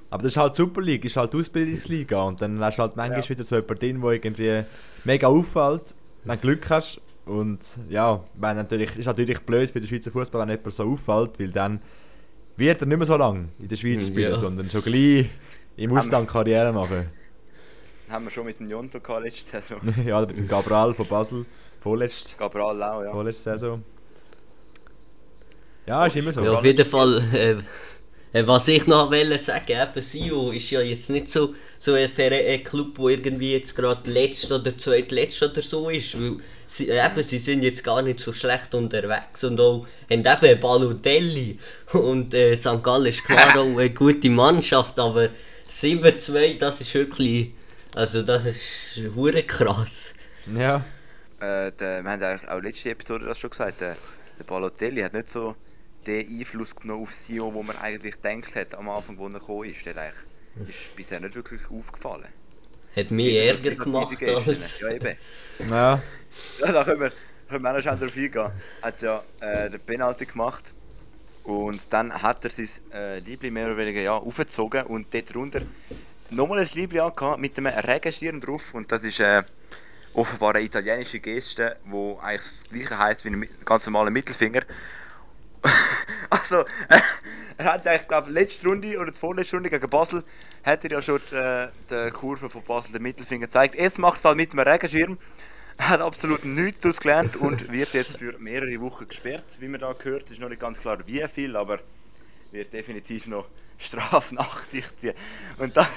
Aber 0.10 0.24
das 0.24 0.34
ist 0.34 0.38
halt 0.38 0.56
Super 0.56 0.82
League, 0.82 1.04
ist 1.04 1.18
halt 1.18 1.36
Ausbildungsliga 1.36 2.22
und 2.22 2.42
dann 2.42 2.60
hast 2.64 2.78
du 2.78 2.84
halt 2.84 2.96
manchmal 2.96 3.22
Ja. 3.22 3.30
wieder 3.30 3.44
so 3.44 3.56
jemanden 3.56 3.80
drin, 3.80 4.02
der 4.02 4.12
irgendwie 4.12 4.64
mega 5.04 5.28
auffällt, 5.28 5.94
wenn 6.24 6.36
du 6.36 6.42
Glück 6.42 6.70
hast. 6.70 7.02
Und 7.26 7.60
ja, 7.90 8.24
wenn 8.36 8.56
natürlich, 8.56 8.96
ist 8.98 9.08
natürlich 9.08 9.40
blöd 9.40 9.72
für 9.72 9.80
den 9.82 9.90
Schweizer 9.90 10.12
Fußball, 10.12 10.42
wenn 10.42 10.56
jemand 10.56 10.74
so 10.74 10.84
auffällt, 10.84 11.40
weil 11.40 11.50
dann 11.50 11.82
wird 12.58 12.82
er 12.82 12.88
nicht 12.88 12.98
mehr 12.98 13.06
so 13.06 13.18
lange 13.18 13.50
in 13.60 13.68
der 13.68 13.76
Schweiz 13.76 14.04
Ja. 14.04 14.08
spielen, 14.08 14.36
sondern 14.38 14.70
schon 14.70 14.82
gleich 14.82 15.28
im 15.78 15.98
Ausland 15.98 16.28
Karriere 16.28 16.72
machen. 16.72 17.10
Haben 18.10 18.26
wir 18.26 18.32
schon 18.32 18.46
mit 18.46 18.60
dem 18.60 18.70
Jonto 18.70 19.00
gehabt 19.00 19.24
letzte 19.24 19.62
Saison. 19.62 19.80
ja, 20.06 20.18
oder 20.18 20.28
mit 20.28 20.38
dem 20.38 20.48
Gabriel 20.48 20.94
von 20.94 21.08
Basel, 21.08 21.46
vorletzte, 21.82 22.36
Gabriel 22.38 22.84
auch, 22.84 23.04
ja. 23.04 23.12
vorletzte 23.12 23.52
Saison. 23.52 23.84
Ja, 25.88 26.06
ist 26.06 26.16
immer 26.16 26.34
so. 26.34 26.44
Ja, 26.44 26.52
auf 26.52 26.64
jeden 26.66 26.86
Fall, 26.86 27.22
äh, 27.34 27.56
äh, 28.34 28.48
was 28.48 28.68
ich 28.68 28.88
noch 28.88 29.12
wollte 29.12 29.38
sagen, 29.38 29.72
eben 29.72 30.04
Sio 30.04 30.52
ist 30.52 30.70
ja 30.72 30.82
jetzt 30.82 31.10
nicht 31.10 31.30
so, 31.30 31.54
so 31.80 31.94
ein, 31.94 32.64
Club, 32.64 32.94
wo 32.96 33.10
irgendwie 33.10 33.54
jetzt 33.54 33.76
gerade 33.76 34.10
letzter 34.10 34.56
oder 34.56 34.78
zweitletzter 34.78 35.52
oder 35.52 35.62
so 35.62 35.90
ist, 35.90 36.20
weil 36.20 36.38
sie, 36.68 36.90
äh, 36.90 37.06
eben, 37.06 37.24
sie 37.24 37.38
sind 37.38 37.64
jetzt 37.64 37.84
gar 37.84 38.02
nicht 38.02 38.20
so 38.20 38.34
schlecht 38.34 38.74
unterwegs 38.74 39.44
und 39.44 39.60
auch 39.60 39.88
haben 40.10 40.26
eben 40.26 40.60
Balotelli 40.60 41.60
und 41.94 42.34
äh, 42.34 42.56
St. 42.56 42.84
Gallen 42.84 43.08
ist 43.08 43.24
klar 43.24 43.50
auch 43.58 43.78
eine 43.78 43.90
gute 43.90 44.30
Mannschaft, 44.30 45.00
aber 45.00 45.30
7-2, 45.70 46.58
das 46.58 46.82
ist 46.82 46.94
wirklich, 46.94 47.52
also 47.94 48.22
das 48.22 48.46
ist 48.46 49.00
hure 49.16 49.44
krass. 49.44 50.14
Ja. 50.56 50.78
Äh, 51.40 51.72
der, 51.72 52.04
wir 52.04 52.12
haben 52.12 52.24
eigentlich 52.24 52.50
auch 52.50 52.62
letzte 52.62 52.92
Episode 52.92 53.26
das 53.26 53.40
schon 53.40 53.50
gesagt, 53.50 53.82
der, 53.82 53.96
der 54.40 54.44
Balotelli 54.44 55.02
hat 55.02 55.14
nicht 55.14 55.30
so 55.30 55.56
den 56.06 56.28
Einfluss 56.28 56.76
genommen 56.76 57.04
auf 57.04 57.14
Sion, 57.14 57.54
wo 57.54 57.64
man 57.64 57.78
eigentlich 57.78 58.22
gedacht 58.22 58.56
hat 58.56 58.76
am 58.76 58.90
Anfang, 58.90 59.18
wo 59.18 59.28
er 59.28 59.40
gekommen 59.40 59.70
ist. 59.70 59.86
Der 59.86 59.96
ist 60.68 60.96
bisher 60.96 61.20
nicht 61.20 61.36
wirklich 61.36 61.62
aufgefallen. 61.70 62.28
Hat 62.96 63.12
mehr 63.12 63.48
Ärger 63.48 63.76
gemacht 63.76 64.24
als... 64.24 64.80
Ja, 64.80 64.92
eben. 64.92 65.18
Ja. 65.70 66.02
Ja, 66.60 66.72
da 66.72 66.84
können 66.84 67.02
wir, 67.02 67.12
können 67.50 67.64
wir 67.64 67.70
auch 67.70 67.76
noch 67.76 67.82
schnell 67.82 67.98
drauf 67.98 68.16
eingehen. 68.16 68.52
Hat 68.82 69.02
ja 69.02 69.24
äh, 69.40 69.70
den 69.70 69.80
Penalty 69.80 70.26
gemacht 70.26 70.74
und 71.44 71.94
dann 71.94 72.14
hat 72.22 72.44
er 72.44 72.52
sein 72.52 72.68
äh, 72.94 73.20
Liebling 73.20 73.54
mehr 73.54 73.68
oder 73.68 73.78
weniger 73.78 74.02
ja, 74.02 74.14
aufgezogen 74.14 74.84
und 74.84 75.14
dort 75.14 75.34
drunter 75.34 75.62
nochmal 76.30 76.60
ein 76.60 76.70
Liebling 76.74 77.02
angehabt 77.02 77.40
mit 77.40 77.58
einem 77.58 77.68
Regenschirm 77.68 78.42
drauf 78.42 78.74
und 78.74 78.92
das 78.92 79.04
ist 79.04 79.20
äh, 79.20 79.44
offenbar 80.14 80.56
eine 80.56 80.66
italienische 80.66 81.20
Geste, 81.20 81.78
wo 81.86 82.18
eigentlich 82.20 82.42
das 82.42 82.64
gleiche 82.70 82.98
heisst 82.98 83.26
wie 83.26 83.30
ein 83.30 83.48
ganz 83.64 83.86
normaler 83.86 84.12
Mittelfinger. 84.12 84.62
also, 86.30 86.62
äh, 86.90 87.00
er 87.58 87.66
hat 87.66 87.88
eigentlich, 87.88 88.08
glaube 88.08 88.32
letzte 88.32 88.68
Runde 88.68 88.98
oder 88.98 89.12
die 89.12 89.18
vorletzte 89.18 89.56
Runde 89.56 89.70
gegen 89.70 89.90
Basel 89.90 90.24
hat 90.64 90.84
er 90.84 90.92
ja 90.92 91.02
schon 91.02 91.22
die, 91.32 91.36
äh, 91.36 91.68
die 91.90 92.12
Kurve 92.12 92.50
von 92.50 92.64
Basel 92.64 92.94
den 92.94 93.02
Mittelfinger 93.02 93.46
gezeigt. 93.46 93.76
Jetzt 93.76 94.00
macht 94.00 94.18
es 94.18 94.26
halt 94.26 94.38
mit 94.38 94.52
einem 94.52 94.68
Regenschirm. 94.68 95.18
Er 95.78 95.90
hat 95.90 96.02
absolut 96.02 96.46
nichts 96.46 96.80
daraus 96.80 97.00
gelernt 97.00 97.36
und 97.36 97.72
wird 97.72 97.94
jetzt 97.94 98.18
für 98.18 98.38
mehrere 98.40 98.80
Wochen 98.82 99.08
gesperrt. 99.08 99.58
Wie 99.60 99.68
man 99.68 99.80
da 99.80 99.94
gehört, 99.94 100.32
ist 100.32 100.40
noch 100.40 100.50
nicht 100.50 100.62
ganz 100.62 100.80
klar 100.80 100.98
wie 101.06 101.26
viel, 101.28 101.56
aber 101.56 101.80
wird 102.52 102.72
definitiv 102.72 103.28
noch 103.28 103.46
strafnachtig 103.78 104.86
ziehen. 104.98 105.16
Und 105.58 105.76
das, 105.76 105.88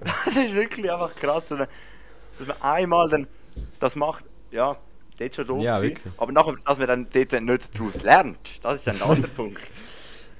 das 0.00 0.36
ist 0.36 0.54
wirklich 0.54 0.90
einfach 0.90 1.14
krass, 1.14 1.48
dass 1.48 1.58
man, 1.58 1.68
dass 2.38 2.46
man 2.46 2.62
einmal 2.62 3.08
dann 3.08 3.26
das 3.80 3.96
macht, 3.96 4.24
ja, 4.50 4.76
dort 5.18 5.34
schon 5.34 5.46
doof 5.46 5.64
Ja, 5.64 5.74
gewesen, 5.74 5.98
aber 6.16 6.32
nachher, 6.32 6.56
dass 6.64 6.78
man 6.78 6.86
dann 6.86 7.06
dort 7.12 7.32
nicht 7.42 7.78
daraus 7.78 8.02
lernt, 8.02 8.64
das 8.64 8.78
ist 8.78 8.86
dann 8.86 8.96
ein 8.96 9.02
anderer 9.16 9.32
Punkt. 9.32 9.68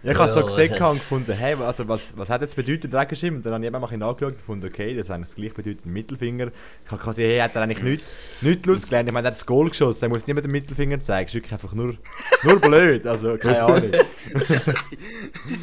Ja, 0.04 0.12
ich 0.12 0.18
habe 0.18 0.30
so 0.32 0.44
gesehen 0.44 0.70
das- 0.78 0.90
und 0.92 0.98
gefunden, 0.98 1.32
hey, 1.32 1.54
also 1.54 1.88
was, 1.88 2.12
was 2.16 2.30
hat 2.30 2.40
jetzt 2.40 2.54
bedeutet 2.54 2.94
Regenschirm? 2.94 3.34
Und 3.36 3.44
dann 3.46 3.54
habe 3.54 3.64
ich 3.64 3.66
eben 3.66 3.72
mal 3.72 3.78
ein 3.78 3.82
bisschen 3.88 3.98
nachgeschaut 4.00 4.30
und 4.32 4.38
gefunden, 4.38 4.66
okay, 4.66 4.94
das 4.94 5.06
ist 5.06 5.10
eigentlich 5.10 5.28
das 5.28 5.34
gleiche 5.34 5.54
bedeutet 5.54 5.86
Mittelfinger. 5.86 6.46
Ich 6.84 6.90
habe 6.92 7.02
quasi, 7.02 7.22
hey, 7.22 7.38
hat 7.40 7.56
er 7.56 7.62
eigentlich 7.62 7.82
nichts 7.82 8.04
nicht 8.40 8.64
Lust 8.66 8.84
gelernt. 8.86 9.08
Ich 9.08 9.12
meine, 9.14 9.26
er 9.26 9.30
hat 9.32 9.34
das 9.38 9.44
Goal 9.44 9.68
geschossen, 9.68 10.04
er 10.04 10.08
muss 10.10 10.24
mehr 10.26 10.36
den 10.40 10.50
Mittelfinger 10.52 11.00
zeigen. 11.00 11.26
Das 11.26 11.30
ist 11.30 11.34
wirklich 11.34 11.52
einfach 11.52 11.72
nur, 11.72 11.94
nur 12.44 12.60
blöd, 12.60 13.06
also 13.06 13.36
keine 13.36 13.62
Ahnung. 13.62 13.90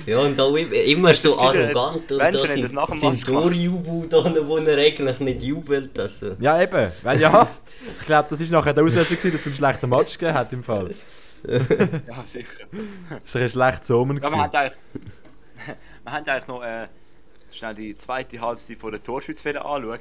Ja, 0.06 0.20
und 0.20 0.40
auch 0.40 0.56
im- 0.56 0.72
immer 0.72 1.14
so 1.14 1.38
arrogant 1.40 2.12
und 2.12 2.18
Menschen 2.18 2.32
da 2.34 2.48
das 2.48 2.54
sind, 2.54 2.74
nach 2.74 2.88
dem 2.90 2.98
sind. 2.98 3.26
Torjubel 3.26 4.08
da, 4.10 4.24
wo 4.48 4.58
er 4.58 4.78
eigentlich 4.78 5.20
nicht 5.20 5.44
jubelt. 5.44 5.98
Also. 6.00 6.36
Ja, 6.40 6.62
eben, 6.62 6.92
weil 7.04 7.20
ja, 7.20 7.48
ich 8.00 8.06
glaube, 8.06 8.28
das 8.30 8.40
ist 8.42 8.52
nachher 8.52 8.74
der 8.74 8.84
Auslöser 8.84 9.16
gewesen, 9.16 9.32
dass 9.32 9.42
es 9.42 9.48
einen 9.48 9.56
schlechten 9.56 9.90
Match 9.90 10.14
gegeben 10.18 10.34
hat 10.38 10.52
im 10.54 10.64
Fall. 10.64 10.90
ja, 12.08 12.24
sicher. 12.26 12.66
Das 13.24 13.36
war 13.36 13.42
ein 13.42 13.50
schlechtes 13.50 13.92
Omen. 13.92 14.18
Ja, 14.22 14.30
wir 14.32 14.38
haben 14.38 14.52
eigentlich, 14.52 14.78
wir 16.04 16.12
haben 16.12 16.28
eigentlich 16.28 16.48
noch 16.48 16.64
äh, 16.64 16.88
schnell 17.52 17.74
die 17.74 17.96
zweite 17.96 18.40
Halbzeit 18.42 18.78
von 18.78 18.92
der 18.92 19.02
Torschützfehler 19.02 19.66
anschauen. 19.66 20.00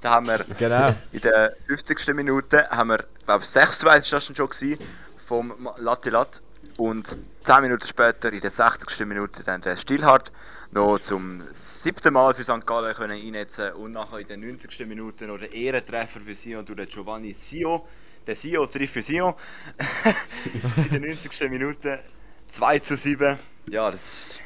Da 0.00 0.10
haben 0.10 0.26
wir 0.26 0.44
Genau. 0.58 0.94
in 1.12 1.20
der 1.20 1.54
50. 1.66 2.08
Minute, 2.14 2.68
haben 2.70 2.90
wir, 2.90 3.04
glaube 3.24 3.42
ich, 3.42 3.48
6 3.48 3.84
war 3.84 3.94
das 3.94 4.08
schon 4.08 4.34
gewesen, 4.34 4.78
vom 5.16 5.68
Latte 5.78 6.10
Lat. 6.10 6.42
Und 6.78 7.18
10 7.42 7.62
Minuten 7.62 7.86
später, 7.86 8.32
in 8.32 8.40
der 8.40 8.50
60. 8.50 9.06
Minute, 9.06 9.44
dann 9.44 9.60
der 9.60 9.76
Stillhart 9.76 10.32
noch 10.72 10.98
zum 10.98 11.42
siebten 11.52 12.14
Mal 12.14 12.34
für 12.34 12.44
St. 12.44 12.66
Gallen 12.66 12.94
können 12.94 13.20
einnetzen 13.20 13.72
und 13.74 13.92
nachher 13.92 14.18
in 14.18 14.26
der 14.26 14.38
90. 14.38 14.86
Minute 14.86 15.26
noch 15.26 15.38
der 15.38 15.52
Ehrentreffer 15.52 16.20
für 16.20 16.34
Sion 16.34 16.64
durch 16.64 16.78
den 16.78 16.88
Giovanni 16.88 17.34
Sio. 17.34 17.86
Der 18.26 18.36
Sio 18.36 18.66
trifft 18.66 18.92
für 18.92 19.02
Sion. 19.02 19.34
in 20.76 20.90
der 20.90 21.00
90. 21.00 21.50
Minute 21.50 22.00
2 22.46 22.78
zu 22.78 22.96
7. 22.96 23.38
Ja, 23.68 23.90
das 23.90 24.40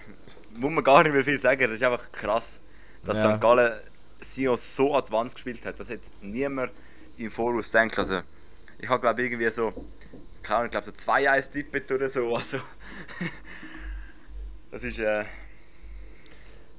muss 0.55 0.71
man 0.71 0.83
gar 0.85 1.03
nicht 1.03 1.13
mehr 1.13 1.25
viel 1.25 1.39
sagen. 1.39 1.61
Das 1.61 1.73
ist 1.73 1.83
einfach 1.83 2.11
krass, 2.13 2.61
dass 3.05 3.23
Ja. 3.23 3.35
St. 3.35 3.41
Gallen 3.41 3.73
Sion 4.21 4.57
so 4.57 4.95
an 4.95 5.05
die 5.07 5.13
Wand 5.13 5.35
gespielt 5.35 5.65
hat. 5.67 5.79
Das 5.79 5.91
hat 5.91 6.01
niemand 6.23 6.73
im 7.19 7.31
Voraus 7.31 7.71
gedacht. 7.71 7.99
Also, 7.99 8.23
ich 8.79 8.89
habe 8.89 9.01
glaube 9.01 9.23
irgendwie 9.23 9.51
so, 9.51 9.73
keine 10.43 10.57
Ahnung, 10.57 10.67
ich 10.67 10.71
glaube 10.71 10.87
so 10.87 10.93
2-1 10.93 11.51
tippet 11.51 11.91
oder 11.93 12.09
so. 12.09 12.35
Also, 12.35 12.59
das 14.71 14.85
ist 14.85 14.99
äh, 14.99 15.25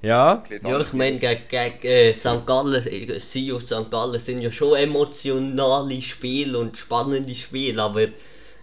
Ja, 0.01 0.44
Ja, 0.63 0.80
ich 0.80 0.94
meine, 0.94 1.18
gegen, 1.18 1.42
gegen 1.50 1.88
äh, 1.88 2.13
St. 2.13 2.46
Gallen, 2.46 2.86
äh, 2.86 3.20
Sio 3.20 3.60
St. 3.60 3.89
Gallen 3.89 4.20
sind 4.20 4.42
ja 4.42 4.51
schon 4.51 4.77
emotionale 4.77 6.01
Spiele 6.01 6.60
und 6.60 6.77
spannende 6.77 7.34
Spiele, 7.34 7.82
aber 7.82 8.01
eben 8.01 8.13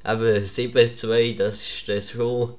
7-2, 0.05 1.37
das 1.37 1.61
ist 1.61 1.89
das 1.89 2.11
schon, 2.11 2.55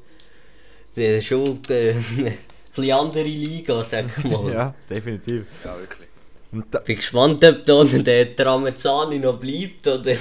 das 0.96 1.06
ist 1.06 1.26
schon 1.26 1.60
äh, 1.70 1.94
eine 2.78 2.96
andere 2.96 3.24
Liga, 3.24 3.82
sag 3.84 4.06
ich 4.18 4.24
mal. 4.26 4.52
ja, 4.52 4.76
definitiv. 4.90 5.46
Ja, 5.64 5.78
wirklich. 5.80 6.10
Und 6.52 6.66
da, 6.72 6.80
Bin 6.80 6.98
gespannt, 6.98 7.44
ob 7.46 7.66
da 7.66 7.84
der 7.84 8.36
Tramezzani 8.36 9.20
noch 9.20 9.40
bleibt 9.40 9.88
oder 9.88 10.16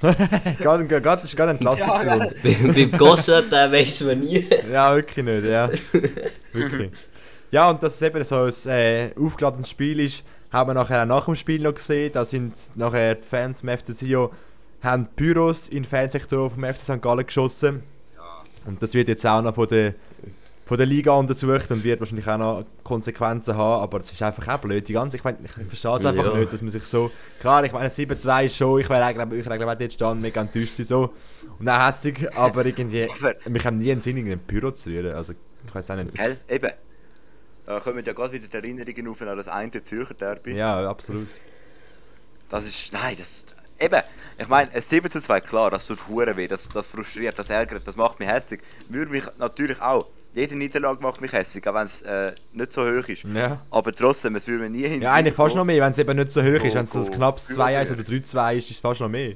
gerade, 0.58 0.86
gerade, 0.86 1.02
das 1.02 1.24
ist 1.24 1.36
gerade 1.36 1.50
ein 1.50 1.56
Entlassungsgrund. 1.56 2.34
beim 2.42 2.74
beim 2.74 2.98
Gossard, 2.98 3.52
den 3.52 3.72
weiss 3.72 4.00
man 4.00 4.20
nie. 4.20 4.46
Ja, 4.72 4.94
wirklich 4.94 5.24
nicht, 5.24 5.44
ja. 5.44 5.68
wirklich. 6.52 6.90
Ja, 7.50 7.70
und 7.70 7.82
dass 7.82 7.96
es 7.96 8.02
eben 8.02 8.22
so 8.24 8.44
ein 8.44 8.52
äh, 8.70 9.10
aufgeladenes 9.18 9.70
Spiel 9.70 10.00
ist, 10.00 10.22
haben 10.52 10.70
wir 10.70 10.74
nachher 10.74 11.02
auch 11.02 11.06
nach 11.06 11.24
dem 11.24 11.34
Spiel 11.36 11.60
noch 11.62 11.74
gesehen. 11.74 12.12
Da 12.12 12.24
sind 12.24 12.54
nachher 12.76 13.16
die 13.16 13.26
Fans 13.26 13.60
vom 13.60 13.68
FC 13.70 13.88
Sio 13.88 14.30
haben 14.82 15.08
Pyros 15.14 15.68
in 15.68 15.82
den 15.82 15.84
Fansektor 15.84 16.50
vom 16.50 16.64
FC 16.64 16.78
St. 16.78 17.02
Gallen 17.02 17.26
geschossen. 17.26 17.82
Und 18.66 18.82
das 18.82 18.94
wird 18.94 19.08
jetzt 19.08 19.26
auch 19.26 19.42
noch 19.42 19.54
von 19.54 19.68
der, 19.68 19.94
von 20.64 20.76
der 20.76 20.86
Liga 20.86 21.12
untersucht 21.12 21.70
und 21.70 21.82
wird 21.84 22.00
wahrscheinlich 22.00 22.26
auch 22.28 22.38
noch 22.38 22.64
Konsequenzen 22.84 23.56
haben. 23.56 23.82
Aber 23.82 24.00
es 24.00 24.10
ist 24.10 24.22
einfach 24.22 24.46
auch 24.48 24.58
blöd. 24.60 24.86
Die 24.88 24.92
ganze, 24.92 25.16
ich, 25.16 25.24
mein, 25.24 25.36
ich 25.44 25.50
verstehe 25.50 25.96
es 25.96 26.04
einfach 26.04 26.24
Ja. 26.32 26.38
nicht, 26.38 26.52
dass 26.52 26.62
man 26.62 26.70
sich 26.70 26.84
so. 26.84 27.10
Klar, 27.40 27.64
ich 27.64 27.72
meine, 27.72 27.88
7-2 27.88 28.44
ist 28.44 28.56
schon. 28.56 28.80
Ich 28.80 28.88
wäre 28.88 29.04
eigentlich, 29.04 29.40
ich 29.40 29.46
wäre 29.46 29.76
jetzt 29.80 29.94
stehen, 29.94 30.20
mega 30.20 30.40
enttäuscht 30.40 30.76
so. 30.76 31.12
Und 31.58 31.68
auch 31.68 31.86
hässig, 31.86 32.26
aber 32.36 32.64
irgendwie. 32.64 33.06
Wir 33.44 33.64
haben 33.64 33.78
nie 33.78 33.92
einen 33.92 34.00
Sinn, 34.00 34.16
irgendeinen 34.16 34.46
Pyro 34.46 34.70
zu 34.72 34.90
rühren. 34.90 35.14
Also, 35.14 35.34
ich 35.66 35.74
weiß 35.74 35.90
auch 35.90 35.96
nicht. 35.96 36.14
Gell? 36.14 36.36
Eben. 36.48 36.70
Da 37.70 37.78
kommen 37.78 38.04
ja 38.04 38.12
gerade 38.12 38.32
wieder 38.32 38.48
die 38.48 38.56
Erinnerungen 38.56 39.06
auf 39.06 39.22
an 39.22 39.36
das 39.36 39.46
eine 39.46 39.70
Zürcher 39.70 40.14
Derby. 40.14 40.54
Ja, 40.54 40.90
absolut. 40.90 41.28
Das 42.48 42.66
ist. 42.66 42.92
Nein, 42.92 43.14
das. 43.16 43.46
Eben, 43.78 44.02
ich 44.38 44.48
meine, 44.48 44.72
ein 44.72 44.80
7 44.80 45.08
zu 45.08 45.20
2, 45.20 45.40
klar, 45.40 45.70
das 45.70 45.86
tut 45.86 46.08
Huren 46.08 46.36
weh, 46.36 46.48
das, 46.48 46.68
das 46.68 46.90
frustriert, 46.90 47.38
das 47.38 47.48
ärgert, 47.48 47.86
das 47.86 47.94
macht 47.94 48.18
mich 48.18 48.28
hässlich. 48.28 48.60
Würde 48.88 49.12
mich 49.12 49.22
natürlich 49.38 49.80
auch. 49.80 50.08
Jede 50.34 50.58
Niederlage 50.58 51.00
macht 51.00 51.20
mich 51.20 51.32
hässlich, 51.32 51.64
auch 51.68 51.74
wenn 51.74 51.84
es 51.84 52.02
äh, 52.02 52.32
nicht 52.52 52.72
so 52.72 52.82
hoch 52.82 53.06
ist. 53.06 53.22
Ja. 53.22 53.64
Aber 53.70 53.92
trotzdem, 53.92 54.34
es 54.34 54.48
würde 54.48 54.64
mir 54.64 54.70
nie 54.70 54.88
hin. 54.88 55.02
Ja, 55.02 55.12
eigentlich 55.12 55.36
fast 55.36 55.54
noch 55.54 55.64
mehr, 55.64 55.80
wenn 55.80 55.92
es 55.92 55.98
eben 55.98 56.16
nicht 56.16 56.32
so 56.32 56.42
hoch 56.42 56.64
ist. 56.64 56.74
Wenn 56.74 56.84
es 56.84 56.92
so 56.92 57.04
Pyros 57.04 57.50
2-1 57.50 57.82
rühren. 57.88 58.00
oder 58.00 58.02
3-2 58.02 58.56
ist, 58.56 58.64
ist 58.64 58.70
es 58.72 58.78
fast 58.78 59.00
noch 59.00 59.08
mehr. 59.08 59.34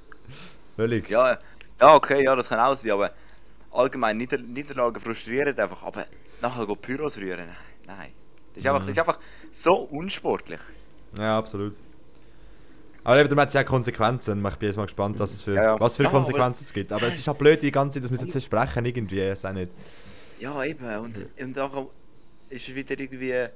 Völlig. 0.76 1.08
Ja, 1.08 1.38
ja, 1.80 1.94
okay, 1.94 2.22
ja, 2.22 2.36
das 2.36 2.50
kann 2.50 2.60
auch 2.60 2.74
sein, 2.74 2.92
aber 2.92 3.12
allgemein 3.72 4.18
Nieder 4.18 4.36
Niederlagen 4.36 5.00
frustrieren 5.00 5.58
einfach, 5.58 5.82
aber 5.82 6.04
nachher 6.40 6.66
go 6.66 6.74
Pyros 6.76 7.16
rühren, 7.18 7.46
nein, 7.46 7.96
nein. 7.98 8.12
Das 8.54 8.64
ist, 8.64 8.66
einfach, 8.68 8.80
das 8.80 8.90
ist 8.90 8.98
einfach 8.98 9.18
so 9.50 9.74
unsportlich. 9.76 10.60
Ja, 11.18 11.38
absolut. 11.38 11.74
Aber 13.04 13.20
eben, 13.20 13.38
hat 13.38 13.48
es 13.48 13.54
ja 13.54 13.62
Konsequenzen. 13.62 14.44
Ich 14.44 14.54
bin 14.56 14.68
jetzt 14.68 14.76
mal 14.76 14.86
gespannt, 14.86 15.18
was, 15.20 15.40
für, 15.40 15.54
Ja, 15.54 15.62
ja. 15.62 15.80
was 15.80 15.96
für 15.96 16.04
Ja, 16.04 16.10
Konsequenzen 16.10 16.64
es 16.64 16.72
gibt. 16.72 16.90
Aber 16.90 17.06
es 17.06 17.18
ist 17.18 17.28
halt 17.28 17.38
blöd, 17.38 17.62
die 17.62 17.70
ganze 17.70 17.94
Zeit, 17.94 18.04
dass 18.04 18.10
wir 18.10 18.16
es 18.16 18.22
jetzt 18.22 18.32
versprechen, 18.32 18.84
irgendwie. 18.84 19.30
Auch 19.30 19.52
nicht. 19.52 19.70
Ja, 20.40 20.64
eben. 20.64 20.84
Und, 20.98 21.24
und 21.40 21.58
auch 21.58 21.90
ist 22.50 22.68
es 22.68 22.74
wieder 22.74 22.98
irgendwie. 22.98 23.46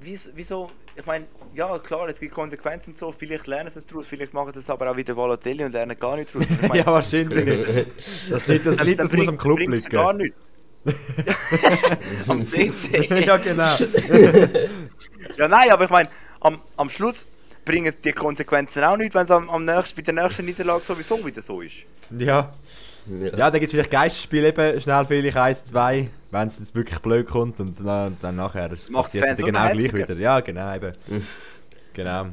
Wieso, 0.00 0.30
wieso? 0.34 0.70
Ich 0.96 1.06
meine, 1.06 1.26
ja 1.54 1.78
klar, 1.78 2.08
es 2.08 2.18
gibt 2.18 2.34
Konsequenzen 2.34 2.90
und 2.90 2.96
so. 2.98 3.12
Vielleicht 3.12 3.46
lernen 3.46 3.70
sie 3.70 3.78
es 3.78 3.86
daraus, 3.86 4.08
vielleicht 4.08 4.34
machen 4.34 4.52
sie 4.52 4.58
es 4.58 4.68
aber 4.68 4.90
auch 4.90 4.96
wieder 4.96 5.14
Volotelli 5.14 5.64
und 5.64 5.72
lernen 5.72 5.96
gar 5.96 6.16
nicht 6.16 6.34
daraus. 6.34 6.50
Ich 6.50 6.62
meine, 6.68 6.78
ja, 6.78 6.86
wahrscheinlich. 6.86 7.64
das 8.28 8.46
Lied, 8.48 8.66
das, 8.66 8.76
dann 8.76 8.96
das 8.96 9.12
muss 9.12 9.28
am 9.28 9.38
Club 9.38 9.58
liegen. 9.60 9.88
gar 9.90 10.12
nicht. 10.14 10.34
am 12.28 12.46
CC. 12.46 13.24
ja, 13.26 13.36
genau. 13.36 13.74
Ja, 15.38 15.48
nein, 15.48 15.70
aber 15.70 15.84
ich 15.84 15.90
meine, 15.90 16.08
am, 16.40 16.58
am 16.76 16.90
Schluss 16.90 17.26
bringen 17.64 17.92
die 18.04 18.12
Konsequenzen 18.12 18.84
auch 18.84 18.96
nicht, 18.96 19.14
wenn 19.14 19.24
es 19.24 19.30
am, 19.30 19.48
am 19.48 19.64
nächsten, 19.64 19.96
bei 19.96 20.12
der 20.12 20.22
nächsten 20.22 20.44
Niederlage 20.44 20.84
sowieso 20.84 21.24
wieder 21.24 21.40
so 21.40 21.62
ist. 21.62 21.86
Ja. 22.18 22.52
Ja, 23.06 23.50
dann 23.50 23.52
gibt 23.52 23.64
es 23.64 23.70
vielleicht 23.72 23.90
Geisterspiele 23.90 24.48
eben, 24.48 24.80
schnell 24.80 25.04
vielleicht 25.06 25.36
1, 25.36 25.64
2, 25.64 26.08
wenn 26.30 26.46
es 26.46 26.58
jetzt 26.58 26.74
wirklich 26.74 26.98
blöd 27.00 27.26
kommt 27.26 27.60
und 27.60 27.78
dann, 27.84 28.16
dann 28.20 28.36
nachher 28.36 28.68
passiert 28.92 29.24
es 29.24 29.30
Fans 29.30 29.40
dann 29.40 29.46
genau 29.46 29.72
gleich 29.72 29.92
wieder. 29.92 30.14
Ja, 30.14 30.40
genau, 30.40 30.74
eben. 30.74 30.92
genau. 31.92 32.26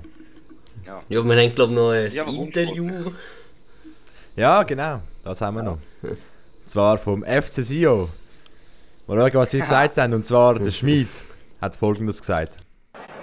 Ja. 0.86 1.00
Ja, 1.10 1.24
wir 1.24 1.36
haben 1.36 1.56
glaube 1.56 1.72
ich 1.72 1.78
noch 1.78 1.92
ein 1.92 2.12
Ja, 2.12 2.24
Interview. 2.24 3.12
Ja, 4.36 4.64
genau, 4.64 5.02
das 5.24 5.42
haben 5.42 5.56
wir 5.56 5.64
noch. 5.64 5.78
Und 6.02 6.18
zwar 6.66 6.98
vom 6.98 7.24
FC 7.24 7.64
Sio. 7.66 8.10
Mal 9.08 9.18
schauen, 9.18 9.34
was 9.34 9.52
sie 9.52 9.60
gesagt 9.62 9.98
haben. 9.98 10.14
Und 10.14 10.26
zwar 10.26 10.60
der 10.60 10.72
Schmied 10.72 11.08
hat 11.62 11.76
folgendes 11.76 12.20
gesagt. 12.20 12.54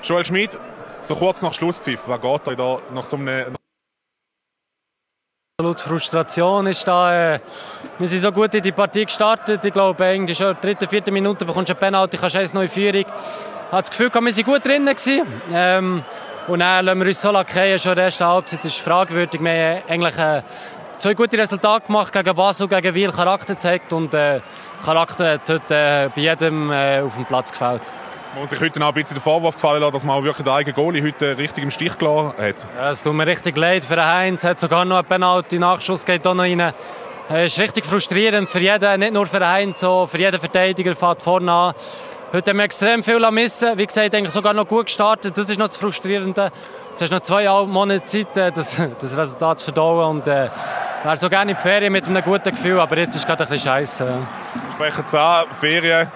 Joel 0.02 0.24
Schmid, 0.24 0.58
so 1.00 1.14
kurz 1.14 1.42
nach 1.42 1.52
Schlusspfiff, 1.52 2.02
wer 2.06 2.18
geht 2.18 2.46
da 2.46 2.54
da 2.54 2.78
nach 2.94 3.04
so 3.04 3.16
einem 3.16 3.54
Absolut 5.60 5.80
Frustration 5.80 6.68
ist 6.68 6.86
da. 6.86 7.34
Äh, 7.34 7.40
wir 7.98 8.06
sind 8.06 8.20
so 8.20 8.30
gut 8.30 8.54
in 8.54 8.62
die 8.62 8.70
Partie 8.70 9.04
gestartet. 9.04 9.64
Ich 9.64 9.72
glaube, 9.72 10.04
irgendwie 10.04 10.32
schon 10.32 10.50
in 10.50 10.52
der 10.54 10.60
dritten, 10.62 10.88
vierten 10.88 11.12
Minute 11.12 11.44
bekommst 11.44 11.68
du 11.68 11.72
eine 11.72 11.80
Penalty, 11.80 12.16
kannst 12.16 12.36
du 12.36 12.38
1 12.38 12.54
in 12.54 12.68
Führung. 12.68 13.00
Ich 13.00 13.06
habe 13.72 13.82
das 13.82 13.90
Gefühl, 13.90 14.10
wir 14.14 14.32
sind 14.32 14.44
gut 14.44 14.64
drinnen. 14.64 14.94
Gewesen. 14.94 15.26
Ähm, 15.52 16.04
und 16.46 16.60
dann 16.60 16.84
lassen 16.84 17.00
wir 17.00 17.08
uns 17.08 17.20
so 17.20 17.32
lackieren. 17.32 17.76
Schon 17.80 17.90
in 17.90 17.96
der 17.96 18.04
ersten 18.04 18.24
Halbzeit 18.24 18.64
ist 18.64 18.78
fragwürdig. 18.78 19.42
Wir 19.42 19.50
haben 19.50 19.82
eigentlich 19.88 20.18
äh, 20.18 20.42
zwei 20.98 21.14
gute 21.14 21.38
Resultate 21.38 21.86
gemacht 21.86 22.12
gegen 22.12 22.34
Basel, 22.34 22.68
gegen 22.68 22.94
Wiel, 22.94 23.10
Charakter 23.12 23.54
gezeigt. 23.54 23.92
Und 23.92 24.12
äh, 24.14 24.40
Charakter 24.84 25.32
hat 25.32 25.48
heute 25.48 25.74
äh, 25.74 26.10
bei 26.14 26.20
jedem 26.20 26.70
äh, 26.70 27.00
auf 27.00 27.14
dem 27.14 27.24
Platz 27.24 27.52
gefällt. 27.52 27.82
Man 28.32 28.42
muss 28.42 28.50
sich 28.50 28.60
heute 28.60 28.80
auch 28.82 28.88
ein 28.88 28.94
bisschen 28.94 29.16
den 29.16 29.22
Vorwurf 29.22 29.54
gefallen 29.54 29.80
lassen, 29.80 29.92
dass 29.92 30.04
man 30.04 30.16
auch 30.16 30.24
wirklich 30.24 30.44
den 30.44 30.52
eigenen 30.52 30.74
Goalie 30.74 31.02
heute 31.02 31.38
richtig 31.38 31.64
im 31.64 31.70
Stich 31.70 31.96
gelassen 31.96 32.36
hat. 32.38 32.66
Ja, 32.76 32.90
es 32.90 33.02
tut 33.02 33.14
mir 33.14 33.26
richtig 33.26 33.56
leid 33.56 33.84
für 33.84 33.96
den 33.96 34.04
Heinz. 34.04 34.44
Hat 34.44 34.60
sogar 34.60 34.84
noch 34.84 34.98
einen 34.98 35.06
Penalty-Nachschuss 35.06 36.04
geht 36.04 36.26
auch 36.26 36.34
noch 36.34 36.42
rein. 36.42 36.72
Es 37.30 37.52
ist 37.52 37.58
richtig 37.58 37.84
frustrierend 37.84 38.48
für 38.48 38.60
jeden, 38.60 39.00
nicht 39.00 39.12
nur 39.12 39.26
für 39.26 39.38
den 39.38 39.48
Heinz, 39.48 39.80
so 39.80 40.06
für 40.06 40.18
jeden 40.18 40.40
Verteidiger 40.40 40.94
fährt 40.94 41.22
vorne 41.22 41.52
an. 41.52 41.74
Heute 42.32 42.50
haben 42.50 42.58
wir 42.58 42.64
extrem 42.64 43.02
viel 43.02 43.30
missen. 43.30 43.76
Wie 43.78 43.86
gesagt, 43.86 44.14
eigentlich 44.14 44.32
sogar 44.32 44.52
noch 44.52 44.66
gut 44.66 44.86
gestartet. 44.86 45.36
Das 45.36 45.48
ist 45.48 45.58
noch 45.58 45.66
das 45.66 45.76
Frustrierende. 45.76 46.52
Jetzt 47.00 47.12
hast 47.12 47.28
du 47.28 47.34
noch 47.34 47.44
zwei 47.44 47.66
Monate 47.66 48.04
Zeit, 48.06 48.36
äh, 48.36 48.50
das, 48.50 48.76
das 48.98 49.16
Resultat 49.16 49.60
zu 49.60 49.66
verdauen. 49.66 50.16
Und 50.16 50.26
äh, 50.26 50.48
wäre 51.04 51.16
so 51.16 51.28
gerne 51.28 51.52
in 51.52 51.56
die 51.56 51.62
Ferien 51.62 51.92
mit 51.92 52.08
einem 52.08 52.24
guten 52.24 52.50
Gefühl, 52.50 52.80
aber 52.80 52.98
jetzt 52.98 53.14
ist 53.14 53.24
gerade 53.24 53.44
ein 53.44 53.48
bisschen 53.48 53.72
scheiße. 53.72 54.04
Ja. 54.04 54.72
Sprechen 54.72 55.06
Sie 55.06 55.20
an, 55.20 55.44
Ferien. 55.52 56.10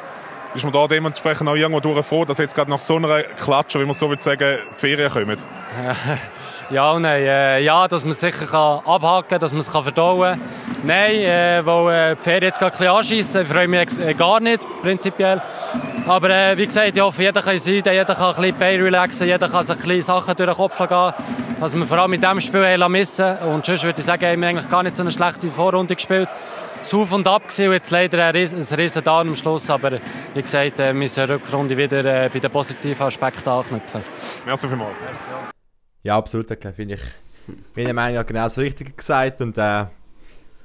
Ist 0.56 0.64
man 0.64 0.72
da 0.72 0.88
dementsprechend 0.88 1.48
auch 1.48 1.54
irgendwo 1.54 1.78
durch 1.78 2.04
froh, 2.04 2.24
dass 2.24 2.38
jetzt 2.38 2.56
gerade 2.56 2.68
nach 2.68 2.80
so 2.80 2.96
einer 2.96 3.22
Klatsche, 3.22 3.78
wie 3.78 3.84
man 3.84 3.94
so 3.94 4.10
will 4.10 4.20
sagen, 4.20 4.58
die 4.74 4.80
Ferien 4.80 5.08
kommen? 5.08 5.36
Ja 6.73 6.93
und 6.93 7.02
nein. 7.02 7.23
Äh, 7.23 7.61
ja, 7.61 7.87
dass 7.87 8.02
man 8.02 8.12
es 8.12 8.21
sicher 8.21 8.47
kann 8.47 8.81
abhaken 8.87 9.29
kann, 9.29 9.41
dass 9.41 9.52
man 9.52 9.61
es 9.61 9.71
kann 9.71 9.83
verdauen 9.83 10.41
kann. 10.41 10.41
Nein, 10.85 11.17
äh, 11.17 11.61
weil 11.64 12.12
äh, 12.12 12.17
die 12.17 12.23
Ferien 12.23 12.45
jetzt 12.45 12.59
gerade 12.59 12.73
ein 12.73 12.79
bisschen 12.79 12.97
anschiessen. 12.97 13.43
Ich 13.43 13.49
freue 13.49 13.69
mich 13.69 13.99
äh, 13.99 14.14
gar 14.14 14.41
nicht, 14.41 14.62
prinzipiell. 14.81 15.43
Aber 16.07 16.31
äh, 16.31 16.57
wie 16.57 16.64
gesagt, 16.64 16.97
ich 16.97 17.02
hoffe, 17.02 17.23
jeder 17.23 17.43
kann 17.43 17.59
sein, 17.59 17.75
jeder 17.75 18.05
kann 18.07 18.17
ein 18.17 18.29
bisschen 18.29 18.43
die 18.45 18.52
Beine 18.52 18.85
relaxen, 18.85 19.26
jeder 19.26 19.50
kann 19.50 19.64
sich 19.64 19.76
ein 19.76 19.83
bisschen 19.83 20.02
Sachen 20.02 20.35
durch 20.35 20.49
den 20.49 20.57
Kopf 20.57 20.79
gehen. 20.79 21.12
Was 21.61 21.76
wir 21.76 21.87
vor 21.87 21.99
allem 21.99 22.11
mit 22.11 22.23
diesem 22.23 22.41
Spiel 22.41 22.64
haben 22.64 22.93
missen 22.93 23.37
Und 23.41 23.67
sonst 23.67 23.85
würde 23.85 24.00
ich 24.00 24.07
sagen, 24.07 24.25
haben 24.25 24.41
wir 24.41 24.49
eigentlich 24.49 24.71
gar 24.71 24.83
nicht 24.83 24.97
so 24.97 25.02
eine 25.02 25.12
schlechte 25.12 25.50
Vorrunde 25.50 25.95
gespielt. 25.95 26.31
Es 26.81 26.95
war 26.95 27.00
auf 27.00 27.12
und 27.12 27.29
ab 27.29 27.43
gewesen, 27.43 27.67
und 27.67 27.75
jetzt 27.75 27.91
leider 27.91 28.25
ein 28.25 28.35
riesen, 28.35 28.59
ein 28.61 28.75
riesen 28.75 29.07
am 29.07 29.35
Schluss. 29.35 29.69
Aber 29.69 30.00
wie 30.33 30.43
gesagt, 30.43 30.81
äh, 30.81 30.87
wir 30.87 30.95
müssen 30.95 31.26
der 31.26 31.37
Rückrunde 31.37 31.76
wieder 31.76 32.02
äh, 32.02 32.31
bei 32.33 32.41
den 32.41 32.50
positiven 32.50 33.07
Aspekten 33.07 33.50
anknüpfen. 33.50 34.02
Merci 34.47 34.69
vielmals. 34.69 34.97
Ja, 35.31 35.51
absolut, 36.11 36.50
okay, 36.50 36.73
finde 36.73 36.94
ich. 36.94 37.00
Meine 37.76 37.94
Meinung 37.94 38.18
hat 38.18 38.26
genau 38.28 38.44
das 38.44 38.59
Richtige 38.59 38.92
gesagt 38.92 39.40
und 39.40 39.56
äh, 39.59 39.87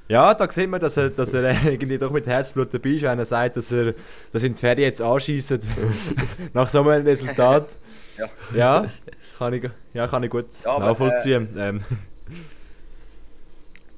Ja, 0.09 0.33
da 0.35 0.51
sieht 0.51 0.69
man, 0.69 0.81
dass 0.81 0.97
er, 0.97 1.09
dass 1.11 1.33
er 1.33 1.63
irgendwie 1.71 1.97
doch 1.97 2.11
mit 2.11 2.27
Herzblut 2.27 2.73
dabei 2.73 2.91
ist, 2.91 3.03
wenn 3.03 3.19
er 3.19 3.25
sagt, 3.25 3.57
dass 3.57 3.71
er 3.71 3.95
dass 4.33 4.43
ihn 4.43 4.55
die 4.55 4.61
Ferien 4.61 4.89
jetzt 4.89 5.01
anschießen 5.01 5.59
nach 6.53 6.69
so 6.69 6.81
einem 6.81 7.05
Resultat. 7.07 7.77
Ja. 8.17 8.29
Ja, 8.49 8.89
kann 9.37 9.53
ich, 9.53 9.69
ja, 9.93 10.07
kann 10.07 10.23
ich 10.23 10.29
gut 10.31 10.47
Ja, 10.63 10.71
aber, 10.75 10.85
nachvollziehen. 10.87 11.49
ähm, 11.57 11.83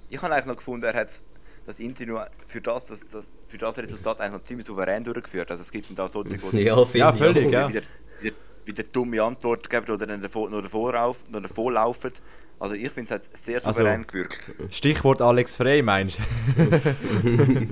Ich 0.10 0.22
habe 0.22 0.34
eigentlich 0.34 0.46
noch 0.48 0.58
gefunden, 0.58 0.86
er 0.86 0.94
hat 0.94 1.22
das 1.66 1.80
Interview 1.80 2.20
für 2.46 2.62
das, 2.62 2.88
das, 2.88 3.08
das, 3.10 3.32
für 3.48 3.58
das 3.58 3.78
Resultat 3.78 4.20
eigentlich 4.22 4.34
noch 4.40 4.44
ziemlich 4.44 4.66
souverän 4.66 5.04
durchgeführt. 5.04 5.52
Also 5.52 5.62
es 5.62 5.72
gibt 5.72 5.98
da 5.98 6.08
solche, 6.08 6.38
die 6.54 6.64
Ja, 6.64 6.86
finde 6.86 6.98
Ja, 6.98 7.12
ich 7.12 7.18
völlig, 7.18 7.56
auch. 7.56 7.56
ja. 7.56 7.68
wieder, 7.68 7.82
wieder, 8.20 8.36
wieder 8.70 8.84
dumme 8.84 9.22
Antwort 9.22 9.70
geben 9.70 9.92
oder 9.92 10.06
dann 10.08 10.22
davor, 10.22 10.50
noch 10.50 10.62
davor, 10.62 10.96
auf, 11.02 11.24
noch 11.30 11.42
davor 11.42 11.72
laufen. 11.74 12.12
Also 12.60 12.76
ich 12.76 12.90
finde, 12.92 13.14
es 13.16 13.30
hat 13.30 13.38
sehr 13.38 13.56
Also- 13.58 13.72
souverän 13.72 14.06
gewirkt. 14.06 14.52
Stichwort 14.72 15.22
Alex 15.22 15.56
Frey, 15.56 15.82
meinst 15.82 16.20
du? 16.20 16.24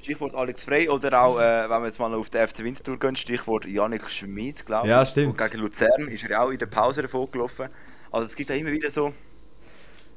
Stichwort 0.00 0.34
Alex 0.34 0.64
Frey 0.64 0.88
oder 0.88 1.22
auch, 1.22 1.38
äh, 1.38 1.68
wenn 1.68 1.80
wir 1.82 1.86
jetzt 1.86 1.98
mal 1.98 2.12
auf 2.14 2.30
den 2.30 2.46
FC 2.46 2.64
Winterthur 2.64 2.98
gehen, 2.98 3.16
Stichwort 3.16 3.66
Janik 3.66 4.08
Schmid, 4.08 4.64
glaube 4.64 4.86
ich. 4.86 4.90
Ja, 4.90 5.04
stimmt. 5.04 5.28
Und 5.32 5.38
gegen 5.50 5.62
Luzern 5.62 6.08
ist 6.08 6.24
er 6.24 6.30
ja 6.30 6.42
auch 6.42 6.50
in 6.50 6.58
der 6.58 6.66
Pause 6.66 7.02
davon 7.02 7.30
gelaufen. 7.30 7.68
Also 8.10 8.24
es 8.24 8.34
gibt 8.34 8.48
da 8.48 8.54
immer 8.54 8.70
wieder 8.72 8.88
so... 8.88 9.12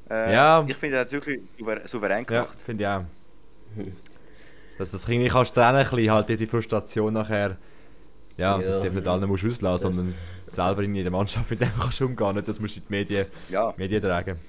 Äh, 0.10 0.34
Ja. 0.34 0.66
Ich 0.68 0.76
finde, 0.78 0.96
er 0.96 1.02
hat 1.02 1.08
es 1.08 1.14
wirklich 1.14 1.42
souver- 1.60 1.86
souverän 1.86 2.20
Ja, 2.20 2.24
gemacht. 2.44 2.62
finde 2.62 2.84
ich 2.84 2.88
auch. 2.88 3.04
Dass 4.78 4.92
das 4.92 5.08
irgendwie 5.08 5.28
kannst 5.30 5.58
ein 5.58 5.76
bisschen, 5.86 6.12
halt 6.12 6.30
die 6.30 6.48
Frustration 6.48 7.14
nachher. 7.14 7.58
Ja, 8.38 8.60
Ja, 8.60 8.68
dass 8.68 8.82
du 8.82 8.88
eben 8.88 8.96
nicht 8.96 9.06
ja. 9.06 9.14
allen 9.14 9.28
musst 9.28 9.46
auslassen, 9.46 9.94
sondern 9.94 10.16
selber 10.52 10.84
in 10.84 10.94
der 10.94 11.12
Mannschaft 11.12 11.50
mit 11.50 11.62
dem 11.62 11.72
kannst 11.80 12.00
du 12.00 12.06
umgehen, 12.06 12.36
nicht 12.36 12.48
das 12.48 12.60
musst 12.60 12.76
du 12.76 12.80
in 12.80 12.86
die 12.88 12.92
Medien, 12.94 13.26
Ja, 13.50 13.74
Medien 13.78 14.02
tragen. 14.02 14.40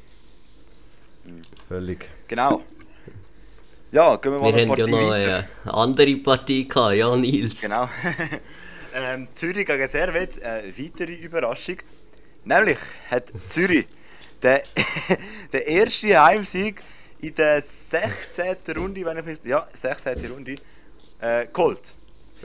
Völlig. 1.69 2.09
genau. 2.29 2.63
Ja, 3.93 4.17
gehen 4.17 4.33
wir 4.33 4.39
mal 4.41 4.53
Wir 4.53 4.63
eine 4.65 4.73
haben 4.73 4.77
ja 4.79 4.85
Partie 4.85 4.91
noch 4.91 5.11
weiter. 5.11 5.49
eine 5.63 5.75
andere 5.75 6.17
Partie 6.17 6.69
gehabt, 6.69 6.95
ja, 6.97 7.17
Nils. 7.17 7.63
Genau. 7.63 7.89
ähm, 8.95 9.29
Zürich 9.35 9.67
gegen 9.67 9.89
Servet, 9.89 10.39
äh, 10.43 10.63
weitere 10.77 11.13
Überraschung. 11.15 11.77
Nämlich 12.45 12.79
hat 13.11 13.33
Zürich 13.47 13.87
den, 14.43 14.59
den 15.53 15.61
ersten 15.63 16.19
Heimsieg 16.19 16.83
in 17.21 17.35
der 17.37 17.63
16. 17.63 18.57
Runde, 18.77 19.05
wenn 19.05 19.19
ich 19.19 19.25
mich. 19.25 19.39
Ja, 19.45 19.67
16. 19.73 20.27
Runde. 20.31 20.57
Äh, 21.21 21.47
geholt. 21.53 21.95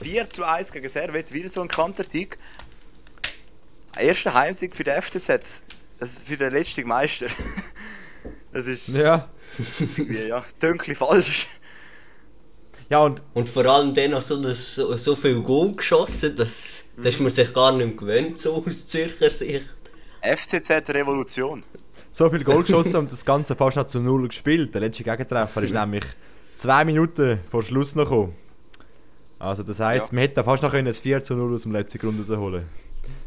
4 0.01 0.29
zu 0.29 0.43
1 0.43 0.71
gegen 0.71 0.89
Servet, 0.89 1.33
wieder 1.33 1.49
so 1.49 1.61
ein 1.61 1.67
Kantersieg. 1.67 2.37
Erster 3.97 4.33
Heimsieg 4.33 4.75
für 4.75 4.83
den 4.83 5.01
FCZ. 5.01 5.63
Das 5.99 6.13
ist 6.13 6.27
für 6.27 6.37
den 6.37 6.51
letzten 6.51 6.87
Meister. 6.87 7.27
Das 8.51 8.65
ist 8.65 8.87
Ja. 8.87 9.29
ja, 10.27 10.43
dunkel 10.59 10.95
falsch. 10.95 11.47
Ja, 12.89 13.01
und 13.01 13.21
Und 13.35 13.47
vor 13.47 13.63
allem 13.67 13.93
dann 13.93 14.11
noch 14.11 14.23
so, 14.23 14.41
so, 14.53 14.97
so 14.97 15.15
viel 15.15 15.39
Goal 15.41 15.73
geschossen, 15.75 16.35
das, 16.35 16.89
das 16.97 17.05
ist 17.05 17.19
man 17.19 17.29
sich 17.29 17.53
gar 17.53 17.71
nicht 17.77 17.97
gewöhnt, 17.97 18.39
so 18.39 18.55
aus 18.65 18.87
Zürcher 18.87 19.29
Sicht. 19.29 19.67
FCZ 20.23 20.89
Revolution. 20.89 21.63
so 22.11 22.29
viel 22.31 22.43
Goal 22.43 22.63
geschossen 22.63 22.95
und 22.95 23.11
das 23.11 23.23
Ganze 23.23 23.55
fast 23.55 23.77
noch 23.77 23.85
zu 23.85 23.99
Null 23.99 24.27
gespielt. 24.27 24.73
Der 24.73 24.81
letzte 24.81 25.03
Gegentreffer 25.03 25.61
ist 25.61 25.73
nämlich 25.73 26.05
zwei 26.57 26.83
Minuten 26.83 27.39
vor 27.51 27.61
Schluss 27.61 27.93
noch 27.93 28.05
gekommen. 28.05 28.35
Also 29.39 29.63
das 29.63 29.79
heisst, 29.79 30.07
Ja. 30.07 30.15
man 30.15 30.21
hätte 30.23 30.43
fast 30.43 30.61
noch 30.63 30.71
können 30.71 30.87
ein 30.87 30.93
4 30.93 31.23
zu 31.23 31.35
0 31.35 31.55
aus 31.55 31.63
dem 31.63 31.71
letzten 31.71 31.97
Grund 31.97 32.19
rausholen 32.19 32.67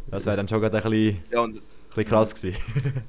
Das 0.08 0.26
wäre 0.26 0.36
dann 0.36 0.46
schon 0.48 0.60
gerade 0.60 0.76
ein 0.76 0.82
bisschen, 0.82 1.16
ein 1.16 1.22
Ja, 1.30 1.40
und 1.40 1.60
bisschen 1.88 2.04
krass 2.04 2.34
gewesen. 2.34 2.56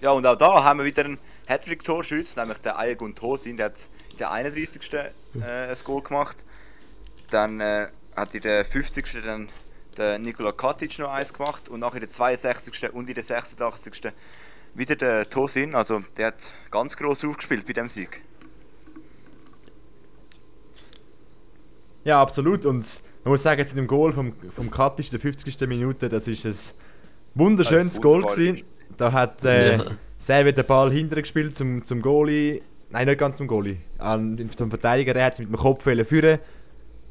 Ja, 0.00 0.12
und 0.12 0.26
auch 0.26 0.36
da 0.36 0.64
haben 0.64 0.78
wir 0.78 0.86
wieder 0.86 1.04
einen 1.04 1.18
Hattrick-Torschütz, 1.46 2.34
nämlich 2.36 2.58
der 2.60 2.78
Ayagun 2.78 3.14
Tosin, 3.14 3.58
der 3.58 3.66
hat 3.66 3.90
in 4.12 4.16
der 4.16 4.30
31. 4.30 4.80
Äh, 4.94 5.10
ein 5.42 5.76
Goal 5.84 6.02
gemacht. 6.02 6.42
Dann 7.28 7.60
äh, 7.60 7.88
hat 8.16 8.34
in 8.34 8.40
der 8.40 8.64
50. 8.64 9.22
dann 9.22 9.50
der 9.98 10.18
Nikola 10.18 10.52
Katic 10.52 10.98
noch 10.98 11.10
eins 11.10 11.34
gemacht 11.34 11.68
und 11.68 11.80
nachher 11.80 11.96
in 11.96 12.00
der 12.00 12.08
62. 12.08 12.90
und 12.94 13.08
in 13.10 13.14
der 13.14 13.22
86. 13.24 14.10
wieder 14.74 14.96
der 14.96 15.28
Tosin. 15.28 15.74
Also 15.74 16.02
der 16.16 16.28
hat 16.28 16.54
ganz 16.70 16.96
gross 16.96 17.22
aufgespielt 17.22 17.66
bei 17.66 17.74
dem 17.74 17.88
Sieg. 17.88 18.22
Ja, 22.04 22.20
absolut. 22.20 22.66
Und 22.66 22.86
man 23.24 23.32
muss 23.32 23.42
sagen, 23.42 23.60
jetzt 23.60 23.70
in 23.70 23.76
dem 23.76 23.86
Goal 23.86 24.12
vom, 24.12 24.32
vom 24.54 24.70
Katic 24.70 25.06
in 25.06 25.10
der 25.12 25.20
50. 25.20 25.60
Minute, 25.68 26.08
das 26.08 26.26
ist 26.28 26.46
ein 26.46 26.54
wunderschönes 27.34 27.96
Ein 27.96 28.02
Goal 28.02 28.22
gewesen. 28.22 28.64
Da 28.96 29.12
hat 29.12 29.44
äh, 29.44 29.76
Ja. 29.76 29.84
Servet 30.18 30.58
den 30.58 30.66
Ball 30.66 30.90
hinterher 30.90 31.22
gespielt 31.22 31.56
zum, 31.56 31.82
zum 31.84 32.02
Goalie. 32.02 32.60
Nein, 32.90 33.06
nicht 33.06 33.18
ganz 33.18 33.38
zum 33.38 33.46
Goalie. 33.46 33.78
An, 33.98 34.50
zum 34.54 34.68
Verteidiger, 34.68 35.14
der 35.14 35.24
hat 35.24 35.32
es 35.34 35.38
mit 35.38 35.48
dem 35.48 35.56
Kopf 35.56 35.86
wollen 35.86 36.04
führen. 36.04 36.38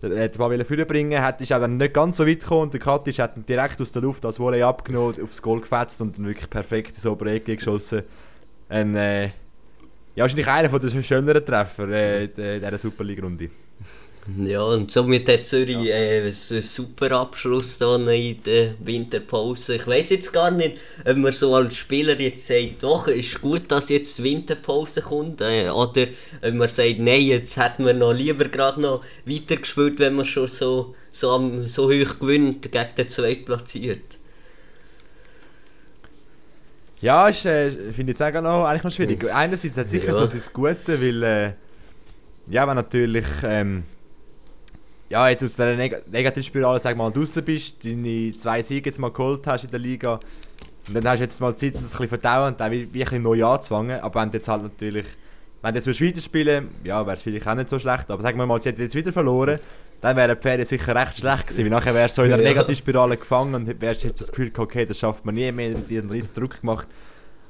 Der 0.01 0.23
hat 0.23 0.35
den 0.35 0.37
Ball 0.37 0.63
führen 0.63 0.87
bringen, 0.87 1.21
hat, 1.21 1.41
ist 1.41 1.51
aber 1.51 1.67
nicht 1.67 1.93
ganz 1.93 2.17
so 2.17 2.27
weit 2.27 2.39
gekommen 2.41 2.63
und 2.63 2.73
der 2.73 2.79
Katic 2.79 3.19
hat 3.19 3.35
ihn 3.35 3.45
direkt 3.45 3.81
aus 3.81 3.91
der 3.91 4.01
Luft 4.01 4.23
als 4.25 4.39
Volley 4.39 4.61
abgenommen, 4.61 5.15
aufs 5.21 5.41
Goal 5.41 5.59
gefetzt 5.59 5.99
und 6.01 6.17
dann 6.17 6.27
wirklich 6.27 6.49
perfekt 6.49 7.03
obere 7.05 7.31
Ecke 7.33 7.55
geschossen. 7.55 8.03
Ein, 8.69 8.95
äh, 8.95 9.25
ja, 9.25 9.31
wahrscheinlich 10.23 10.47
einer 10.47 10.69
von 10.69 10.79
den 10.79 11.03
schöneren 11.03 11.45
Treffer 11.45 11.89
äh, 11.89 12.25
in 12.25 12.31
dieser 12.35 12.77
Superliga-Runde. 12.77 13.49
Ja, 14.37 14.61
und 14.61 14.91
somit 14.91 15.29
hat 15.29 15.45
Zürich 15.45 15.77
äh, 15.89 16.19
einen 16.21 16.33
super 16.33 17.11
Abschluss 17.11 17.77
da 17.77 17.95
in 17.95 18.43
der 18.43 18.73
Winterpause. 18.79 19.75
Ich 19.75 19.87
weiß 19.87 20.09
jetzt 20.09 20.33
gar 20.33 20.51
nicht, 20.51 20.77
ob 21.05 21.17
man 21.17 21.31
so 21.31 21.55
als 21.55 21.77
Spieler 21.77 22.19
jetzt 22.19 22.45
sagt, 22.45 22.81
doch, 22.83 23.07
ist 23.07 23.41
gut, 23.41 23.71
dass 23.71 23.89
jetzt 23.89 24.17
die 24.17 24.23
Winterpause 24.23 25.01
kommt, 25.01 25.41
äh, 25.41 25.69
oder 25.69 26.07
ob 26.41 26.53
man 26.53 26.69
sagt, 26.69 26.99
nein, 26.99 27.21
jetzt 27.21 27.57
hätten 27.57 27.85
wir 27.85 27.93
noch 27.93 28.13
lieber 28.13 28.45
gerade 28.45 28.81
noch 28.81 29.03
weitergespielt, 29.25 29.99
wenn 29.99 30.15
man 30.15 30.25
schon 30.25 30.47
so, 30.47 30.95
so, 31.11 31.31
am, 31.31 31.65
so 31.65 31.89
hoch 31.89 32.19
gewinnt 32.19 32.71
gegen 32.71 32.95
den 32.97 33.09
Zweitplatziert. 33.09 34.17
Ja, 37.01 37.29
ist, 37.29 37.45
äh, 37.45 37.71
finde 37.93 38.11
ich 38.11 38.19
jetzt 38.19 38.21
auch 38.21 38.41
noch, 38.41 38.65
eigentlich 38.65 38.83
noch 38.83 38.91
schwierig. 38.91 39.31
Einerseits 39.33 39.77
hat 39.77 39.85
es 39.85 39.91
sicher 39.91 40.07
Ja. 40.07 40.13
so 40.15 40.25
sein 40.25 40.41
Gute, 40.51 41.01
weil, 41.01 41.23
äh, 41.23 41.53
ja, 42.49 42.67
wenn 42.67 42.75
natürlich, 42.75 43.25
ähm, 43.43 43.83
ja, 45.09 45.27
jetzt 45.29 45.43
aus 45.43 45.51
dieser 45.51 45.75
Neg 45.75 46.09
Negativspirale, 46.11 46.79
sag 46.79 46.95
mal, 46.95 47.11
draußen 47.11 47.43
bist, 47.43 47.83
deine 47.83 48.31
zwei 48.31 48.61
Siege 48.61 48.89
jetzt 48.89 48.99
mal 48.99 49.11
geholt 49.11 49.45
hast 49.47 49.63
in 49.63 49.71
der 49.71 49.79
Liga, 49.79 50.19
und 50.89 50.95
dann 50.95 51.07
hast 51.07 51.19
du 51.19 51.23
jetzt 51.23 51.39
mal 51.39 51.55
Zeit, 51.55 51.75
um 51.75 51.83
das 51.83 51.93
ein 51.93 51.97
bisschen 51.97 52.09
verdauen 52.09 52.53
und 52.53 52.59
dann 52.59 52.71
wie, 52.71 52.91
wie 52.93 53.01
ein 53.01 53.05
bisschen 53.05 53.23
neu 53.23 53.45
anzufangen. 53.45 53.99
Aber 53.99 54.21
wenn 54.21 54.31
du 54.31 54.37
jetzt 54.37 54.47
halt 54.47 54.63
natürlich, 54.63 55.05
wenn 55.61 55.73
du 55.73 55.79
jetzt 55.79 56.01
weiter 56.01 56.21
spielen 56.21 56.69
ja, 56.83 57.05
wäre 57.05 57.15
es 57.15 57.21
vielleicht 57.21 57.47
auch 57.47 57.55
nicht 57.55 57.69
so 57.69 57.77
schlecht, 57.77 58.09
aber 58.09 58.21
sagen 58.21 58.37
wir 58.39 58.45
mal, 58.47 58.59
sie 58.59 58.69
hätten 58.69 58.81
jetzt 58.81 58.95
wieder 58.95 59.11
verloren, 59.11 59.59
dann 60.01 60.15
wären 60.15 60.35
die 60.35 60.41
Pferde 60.41 60.65
sicher 60.65 60.95
recht 60.95 61.17
schlecht 61.17 61.47
gewesen, 61.47 61.65
weil 61.65 61.69
nachher 61.69 61.93
wärst 61.93 62.17
du 62.17 62.21
so 62.21 62.23
in 62.23 62.29
der. 62.29 62.39
Negativspirale 62.39 63.17
gefangen 63.17 63.53
und 63.53 63.81
wärst 63.81 64.03
jetzt 64.03 64.21
das 64.21 64.29
Gefühl 64.29 64.49
gehabt, 64.49 64.71
okay, 64.71 64.85
das 64.85 64.97
schafft 64.97 65.25
man 65.25 65.35
nie 65.35 65.51
mehr, 65.51 65.75
und 65.75 65.89
die 65.89 65.99
einen 65.99 66.09
riesen 66.09 66.33
Druck 66.33 66.61
gemacht. 66.61 66.87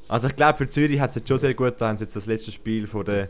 Also 0.07 0.27
ich 0.27 0.35
glaube, 0.35 0.57
für 0.57 0.67
Zürich 0.67 0.99
hat 0.99 1.11
es 1.11 1.15
jetzt 1.15 1.27
schon 1.27 1.37
sehr 1.37 1.53
gut, 1.53 1.75
da 1.77 1.87
haben 1.87 1.97
sie 1.97 2.03
jetzt 2.03 2.15
das 2.15 2.25
letzte 2.25 2.51
Spiel 2.51 2.87
von 2.87 3.05
der 3.05 3.29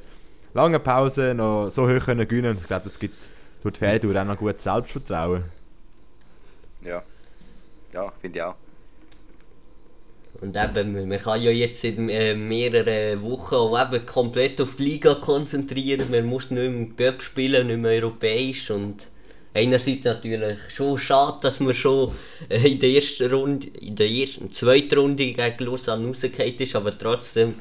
langen 0.53 0.81
Pause 0.81 1.33
noch 1.35 1.69
so 1.69 1.87
hoch 1.87 2.05
können 2.05 2.27
gewinnen 2.27 2.51
und 2.51 2.61
ich 2.61 2.67
glaube, 2.67 2.85
das 2.85 2.97
gibt 2.97 3.15
tut 3.61 3.77
Pferde 3.77 4.21
auch 4.21 4.25
noch 4.25 4.37
gut 4.37 4.61
Selbstvertrauen. 4.61 5.45
Ja. 6.81 7.03
Ja, 7.93 8.11
finde 8.21 8.39
ich 8.39 8.43
auch. 8.43 8.57
Und 10.41 10.55
eben, 10.57 10.93
man- 10.93 11.07
man 11.09 11.19
kann 11.21 11.41
ja 11.41 11.51
jetzt 11.51 11.83
in 11.83 12.07
äh, 12.09 12.35
mehreren 12.35 13.21
Wochen 13.23 13.55
auch 13.55 13.77
eben 13.93 14.05
komplett 14.05 14.61
auf 14.61 14.75
die 14.75 14.83
Liga 14.83 15.15
konzentrieren. 15.15 16.09
Man 16.11 16.25
muss 16.25 16.51
nicht 16.51 16.59
mehr 16.61 16.65
im 16.67 16.95
Cup 16.95 17.21
spielen, 17.21 17.67
nicht 17.67 17.79
mehr 17.79 18.01
europäisch. 18.03 18.69
Und 18.71 19.09
einerseits 19.53 20.05
natürlich 20.05 20.57
schon 20.69 20.97
schade, 20.99 21.39
dass 21.41 21.59
man 21.59 21.73
schon 21.73 22.13
äh, 22.49 22.71
in 22.71 22.79
der 22.79 22.89
ersten 22.91 23.31
Runde, 23.33 23.67
in 23.67 23.95
der 23.95 24.09
ersten, 24.09 24.49
zweiten 24.51 24.97
Runde 24.99 25.25
gegen 25.25 25.65
Lausanne 25.65 26.07
rausgefallen 26.07 26.55
ist, 26.59 26.75
aber 26.75 26.97
trotzdem 26.97 27.55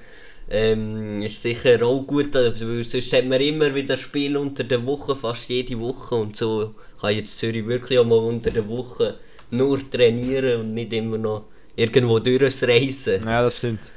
ähm, 0.50 1.22
ist 1.22 1.42
sicher 1.42 1.82
auch 1.82 2.02
gut, 2.02 2.34
äh, 2.34 2.52
weil 2.60 2.84
sonst 2.84 3.12
hat 3.12 3.26
man 3.26 3.40
immer 3.40 3.74
wieder 3.74 3.96
Spiel 3.96 4.36
unter 4.36 4.64
der 4.64 4.84
Woche, 4.84 5.14
fast 5.14 5.48
jede 5.48 5.78
Woche. 5.78 6.14
Und 6.14 6.36
so 6.36 6.74
kann 7.00 7.14
jetzt 7.14 7.38
Zürich 7.38 7.66
wirklich 7.66 7.98
auch 7.98 8.06
mal 8.06 8.18
unter 8.18 8.50
der 8.50 8.66
Woche 8.66 9.18
nur 9.50 9.78
trainieren 9.90 10.60
und 10.60 10.74
nicht 10.74 10.92
immer 10.92 11.18
noch 11.18 11.44
irgendwo 11.76 12.18
durchreisen. 12.18 13.22
Ja, 13.24 13.42
das 13.42 13.58
stimmt. 13.58 13.90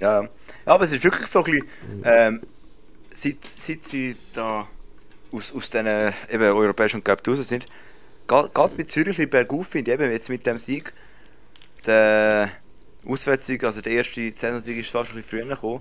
Ja, 0.00 0.22
ja, 0.22 0.28
aber 0.64 0.84
es 0.84 0.92
ist 0.92 1.04
wirklich 1.04 1.26
so 1.26 1.44
ein 1.44 1.44
bisschen, 1.44 1.68
ähm, 2.04 2.40
seit, 3.10 3.44
seit 3.44 3.82
sie 3.82 4.16
da 4.32 4.66
aus, 5.32 5.52
aus 5.54 5.70
diesen 5.70 5.86
eben, 6.30 6.44
europäischen 6.44 7.04
Cup 7.04 7.26
raus 7.26 7.46
sind, 7.46 7.66
geht 8.26 8.58
es 8.58 8.74
bei 8.74 8.82
Zürich 8.84 9.18
ein 9.18 9.28
bisschen 9.28 9.30
bergauf, 9.30 9.68
finde 9.68 9.92
ich, 9.92 10.00
eben 10.00 10.10
jetzt 10.10 10.28
mit 10.28 10.46
dem 10.46 10.58
Sieg. 10.58 10.92
Der 11.86 12.50
Auswärtssieg, 13.06 13.64
also 13.64 13.80
der 13.80 13.92
erste 13.92 14.32
Saisonsieg 14.32 14.78
ist 14.78 14.90
fast 14.90 15.12
ein 15.12 15.16
bisschen 15.16 15.40
früher 15.40 15.54
gekommen. 15.54 15.80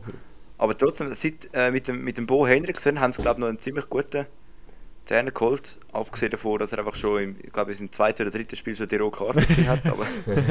Aber 0.58 0.78
trotzdem, 0.78 1.14
seit, 1.14 1.50
äh, 1.54 1.72
mit, 1.72 1.88
dem, 1.88 2.04
mit 2.04 2.18
dem 2.18 2.26
Bo 2.26 2.46
Henriksen 2.48 3.00
haben 3.00 3.12
sie, 3.12 3.22
glaube 3.22 3.38
ich, 3.38 3.42
noch 3.42 3.50
einen 3.50 3.60
ziemlich 3.60 3.90
guten 3.90 4.26
Trainer 5.06 5.32
geholt. 5.32 5.80
Abgesehen 5.92 6.32
davon, 6.32 6.60
dass 6.60 6.72
er 6.72 6.80
einfach 6.80 6.96
schon 6.96 7.24
im, 7.24 7.36
ich 7.44 7.52
glaube, 7.52 7.74
im 7.74 7.92
zweiten 7.92 8.22
oder 8.22 8.32
dritten 8.32 8.56
Spiel 8.56 8.76
schon 8.76 8.88
die 8.88 8.96
rote 8.98 9.18
Karte 9.18 9.68
hat. 9.68 9.90
Aber 9.90 10.06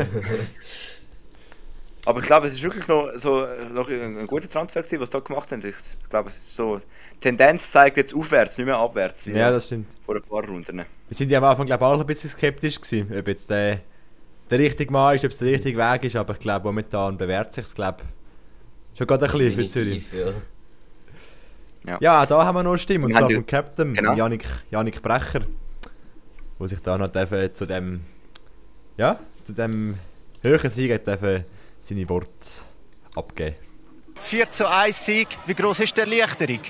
Aber 2.05 2.21
ich 2.21 2.27
glaube, 2.27 2.49
es 2.49 2.55
ist 2.55 2.63
wirklich 2.63 2.89
noch, 2.89 3.11
so, 3.17 3.47
noch 3.73 3.89
ein, 3.89 4.19
ein 4.19 4.27
guter 4.27 4.49
Transfer 4.49 4.83
gewesen, 4.83 5.01
was 5.01 5.11
sie 5.11 5.13
da 5.13 5.21
gemacht 5.21 5.53
haben. 5.53 5.63
Ich 5.65 6.09
glaube, 6.09 6.31
es 6.31 6.37
ist 6.37 6.57
so, 6.57 6.79
die 6.79 7.19
Tendenz 7.21 7.71
zeigt 7.71 7.97
jetzt 7.97 8.13
aufwärts, 8.13 8.59
nicht 8.59 8.67
mehr 8.67 8.79
abwärts. 8.79 9.25
Ja, 9.27 9.53
das 9.53 9.67
stimmt. 9.67 9.87
vor 10.05 10.17
ein 10.17 10.23
paar 10.23 10.45
Runden. 10.45 10.79
Wir 10.79 11.17
sind 11.17 11.31
ja 11.31 11.39
am 11.39 11.45
Anfang 11.45 11.67
glaube 11.67 11.85
ich, 11.85 11.89
auch 11.89 12.01
ein 12.01 12.07
bisschen 12.07 12.31
skeptisch 12.31 12.81
gewesen, 12.81 13.17
ob 13.17 13.29
jetzt 13.29 13.51
der, 13.51 13.81
der 14.53 14.61
richtige 14.61 14.93
Mann 14.93 15.15
ist, 15.17 15.25
ob 15.25 15.31
es 15.31 15.39
der 15.39 15.49
richtige 15.53 15.79
Weg 15.79 16.05
ist, 16.05 16.15
aber 16.17 16.35
ich 16.35 16.39
glaube 16.41 16.67
momentan 16.67 17.17
bewährt 17.17 17.53
sich 17.55 17.65
es 17.65 17.75
glaube 17.75 18.03
schon 18.97 19.07
gerade 19.07 19.25
ein 19.27 19.33
bisschen 19.33 19.55
für 19.55 19.67
Zürich. 19.67 20.05
Ja. 21.85 21.99
Ja, 22.01 22.27
da 22.27 22.45
haben 22.45 22.55
wir 22.55 22.63
noch 22.63 22.71
eine 22.71 22.79
Stimme, 22.79 23.07
und 23.07 23.11
Wir 23.11 23.17
haben 23.17 23.27
zwar 23.27 23.35
vom 23.37 23.47
Captain, 23.47 23.95
Genau. 23.95 24.15
Janik, 24.15 24.47
Janik 24.71 25.03
Brecher, 25.03 25.43
wo 26.59 26.67
sich 26.69 26.81
da 26.81 26.97
noch 26.97 27.09
dürfen 27.09 27.55
zu 27.55 27.67
dem, 27.67 28.03
ja, 28.97 29.19
zu 29.43 29.53
dem 29.53 29.99
höheren 30.43 30.71
Sieg 30.71 31.05
dürfen 31.05 31.45
seine 31.81 32.09
Worte 32.09 32.31
abgeben. 33.17 33.57
4 34.21 34.51
zu 34.51 34.71
1 34.71 35.05
Sieg. 35.07 35.29
Wie 35.47 35.55
groß 35.55 35.81
ist 35.81 35.97
die 35.97 36.01
Erleichterung? 36.03 36.61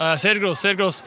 Äh, 0.00 0.16
sehr 0.16 0.38
groß, 0.40 0.60
sehr 0.60 0.74
groß. 0.74 1.04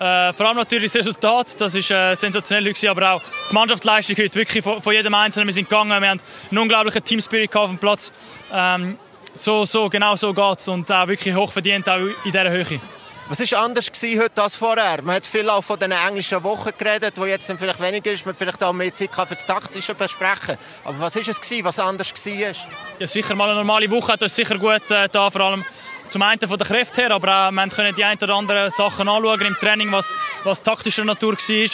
Äh, 0.00 0.32
vor 0.32 0.46
allem 0.46 0.56
natürlich 0.56 0.90
das 0.90 1.00
Resultat, 1.00 1.60
das 1.60 1.74
ist 1.74 1.90
äh, 1.90 2.14
sensationell 2.14 2.64
gewesen, 2.64 2.88
aber 2.88 3.12
auch 3.12 3.22
die 3.50 3.54
Mannschaftsleistung 3.54 4.16
heute 4.16 4.34
wirklich 4.34 4.64
von, 4.64 4.80
von 4.80 4.94
jedem 4.94 5.12
Einzelnen. 5.12 5.46
Wir 5.46 5.52
sind 5.52 5.68
gegangen, 5.68 5.90
wir 5.90 6.08
haben 6.08 6.20
einen 6.50 6.58
unglaublichen 6.58 7.04
Teamspirit 7.04 7.54
auf 7.54 7.68
dem 7.68 7.76
Platz. 7.76 8.10
Ähm, 8.50 8.98
so, 9.34 9.66
so, 9.66 9.90
genau 9.90 10.16
so 10.16 10.32
geht's 10.32 10.68
und 10.68 10.90
auch 10.90 11.06
wirklich 11.06 11.34
hochverdient 11.34 11.86
auch 11.86 11.98
in 11.98 12.32
dieser 12.32 12.48
Höhe. 12.48 12.80
Was 13.28 13.52
war 13.52 13.62
anders 13.62 13.92
gewesen 13.92 14.22
heute 14.22 14.42
als 14.42 14.56
vorher? 14.56 15.02
Man 15.02 15.16
hat 15.16 15.26
viel 15.26 15.48
auch 15.50 15.62
von 15.62 15.78
den 15.78 15.92
englischen 15.92 16.42
Wochen 16.44 16.70
geredet, 16.78 17.12
wo 17.16 17.26
jetzt 17.26 17.50
dann 17.50 17.58
vielleicht 17.58 17.80
weniger 17.80 18.10
ist, 18.10 18.24
man 18.24 18.34
vielleicht 18.34 18.64
auch 18.64 18.72
mehr 18.72 18.92
Zeit 18.94 19.10
für 19.14 19.26
das 19.26 19.44
Taktische 19.44 19.94
besprechen. 19.94 20.56
Aber 20.82 20.98
was 20.98 21.14
ist 21.14 21.28
es 21.28 21.40
gewesen, 21.40 21.64
was 21.66 21.78
anders 21.78 22.10
war? 22.10 22.54
Ja, 22.98 23.06
sicher 23.06 23.34
mal 23.34 23.50
eine 23.50 23.56
normale 23.56 23.90
Woche 23.90 24.14
hat 24.14 24.22
uns 24.22 24.34
sicher 24.34 24.58
gut 24.58 24.90
äh, 24.90 25.10
da, 25.12 25.30
vor 25.30 25.42
allem 25.42 25.64
zum 26.10 26.22
einen 26.22 26.40
von 26.40 26.58
der 26.58 26.66
Kräfte 26.66 27.02
her, 27.02 27.12
aber 27.12 27.48
auch, 27.48 27.50
wir 27.52 27.68
können 27.68 27.94
die 27.94 28.04
ein 28.04 28.18
oder 28.18 28.34
anderen 28.34 28.70
Sachen 28.70 29.08
anschauen 29.08 29.40
im 29.42 29.54
Training, 29.54 29.92
was, 29.92 30.14
was 30.44 30.60
taktischer 30.60 31.04
Natur 31.04 31.34
war. 31.34 31.70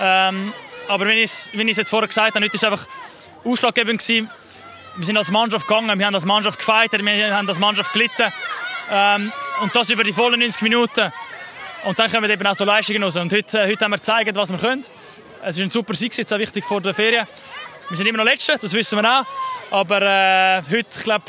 Ähm, 0.00 0.52
aber 0.88 1.06
wie 1.06 1.22
ich 1.22 1.50
es 1.52 1.76
jetzt 1.76 1.90
vorher 1.90 2.08
gesagt 2.08 2.34
habe, 2.34 2.44
heute 2.44 2.54
ist 2.54 2.64
einfach 2.64 2.86
ausschlaggebend 3.44 4.00
gewesen. 4.00 4.30
Wir 4.96 5.04
sind 5.04 5.16
als 5.16 5.30
Mannschaft 5.30 5.66
gegangen, 5.66 5.98
wir 5.98 6.06
haben 6.06 6.14
als 6.14 6.24
Mannschaft 6.24 6.58
gefeiert, 6.58 6.92
wir 6.92 7.36
haben 7.36 7.48
als 7.48 7.58
Mannschaft 7.58 7.92
gelitten. 7.92 8.32
Ähm, 8.90 9.32
und 9.62 9.74
das 9.74 9.90
über 9.90 10.04
die 10.04 10.12
vollen 10.12 10.40
90 10.40 10.62
Minuten. 10.62 11.12
Und 11.84 11.98
dann 11.98 12.10
kommen 12.10 12.30
eben 12.30 12.46
auch 12.46 12.54
so 12.54 12.64
Leistungen 12.64 13.02
raus. 13.02 13.16
Und 13.16 13.32
heute, 13.32 13.58
äh, 13.58 13.66
heute 13.66 13.84
haben 13.84 13.90
wir 13.90 13.98
gezeigt, 13.98 14.36
was 14.36 14.50
wir 14.50 14.58
können. 14.58 14.84
Es 15.42 15.56
ist 15.56 15.62
ein 15.62 15.70
super 15.70 15.94
Sieg, 15.94 16.16
jetzt 16.16 16.32
auch 16.32 16.38
wichtig 16.38 16.64
vor 16.64 16.80
der 16.80 16.94
Ferien. 16.94 17.26
Wir 17.88 17.96
sind 17.96 18.06
immer 18.06 18.18
noch 18.18 18.24
Letzte, 18.24 18.56
das 18.58 18.72
wissen 18.74 19.00
wir 19.00 19.20
auch. 19.20 19.24
Aber 19.70 20.02
äh, 20.02 20.62
heute, 20.70 20.86
ich 20.96 21.02
glaube, 21.02 21.24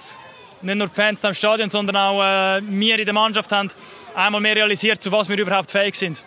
nicht 0.64 0.76
nur 0.76 0.88
die 0.88 0.96
Fans 0.96 1.22
da 1.22 1.30
im 1.30 1.34
Stadion, 1.34 1.70
sondern 1.70 1.98
auch 1.98 2.22
äh, 2.22 2.62
wir 2.62 3.00
in 3.00 3.06
der 3.06 3.14
Mannschaft 3.14 3.52
haben 3.52 3.70
einmal 4.16 4.42
mehr 4.42 4.56
realisiert, 4.56 5.02
zu 5.02 5.12
was 5.12 5.30
wir 5.30 5.38
überhaupt 5.38 5.72
fähig 5.72 5.96
sind. 5.96 6.24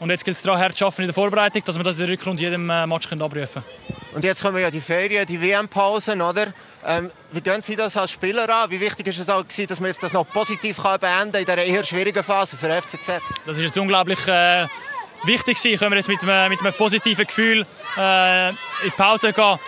Und 0.00 0.10
jetzt 0.10 0.24
gilt 0.24 0.36
es 0.36 0.42
daran, 0.42 0.60
hart 0.60 0.76
zu 0.76 0.84
arbeiten 0.84 1.02
in 1.02 1.08
der 1.08 1.14
Vorbereitung, 1.14 1.62
dass 1.64 1.76
wir 1.76 1.84
das 1.84 1.94
in 1.98 2.06
der 2.06 2.08
Rückrunde 2.12 2.42
jedem 2.42 2.68
äh, 2.68 2.86
Match 2.86 3.08
können 3.08 3.22
abrufen 3.22 3.62
können. 3.62 3.98
Und 4.14 4.24
jetzt 4.24 4.42
kommen 4.42 4.60
ja 4.60 4.70
die 4.70 4.80
Ferien, 4.80 5.24
die 5.26 5.40
WM-Pausen, 5.40 6.20
oder? 6.20 6.48
Ähm, 6.86 7.10
wie 7.32 7.40
gehen 7.40 7.62
Sie 7.62 7.76
das 7.76 7.96
als 7.96 8.10
Spieler 8.10 8.48
an? 8.48 8.70
Wie 8.70 8.80
wichtig 8.80 9.06
ist 9.06 9.18
es 9.18 9.28
auch 9.28 9.42
gewesen, 9.42 9.66
dass 9.66 9.80
man 9.80 9.88
jetzt 9.88 10.02
das 10.02 10.12
noch 10.12 10.28
positiv 10.28 10.82
kann 10.82 11.00
beenden 11.00 11.36
in 11.36 11.44
dieser 11.44 11.64
eher 11.64 11.84
schwierigen 11.84 12.22
Phase 12.22 12.56
für 12.56 12.70
FCZ? 12.70 13.20
Das 13.46 13.56
ist 13.56 13.64
jetzt 13.64 13.78
unglaublich 13.78 14.26
äh, 14.28 14.66
wichtig 15.24 15.56
gewesen. 15.56 15.78
Können 15.78 15.92
wir 15.92 15.96
jetzt 15.96 16.08
mit 16.08 16.22
einem, 16.22 16.50
mit 16.50 16.60
einem 16.60 16.74
positiven 16.74 17.26
Gefühl 17.26 17.66
äh, 17.96 18.48
in 18.50 18.56
die 18.84 18.90
Pause 18.90 19.32
gehen. 19.32 19.58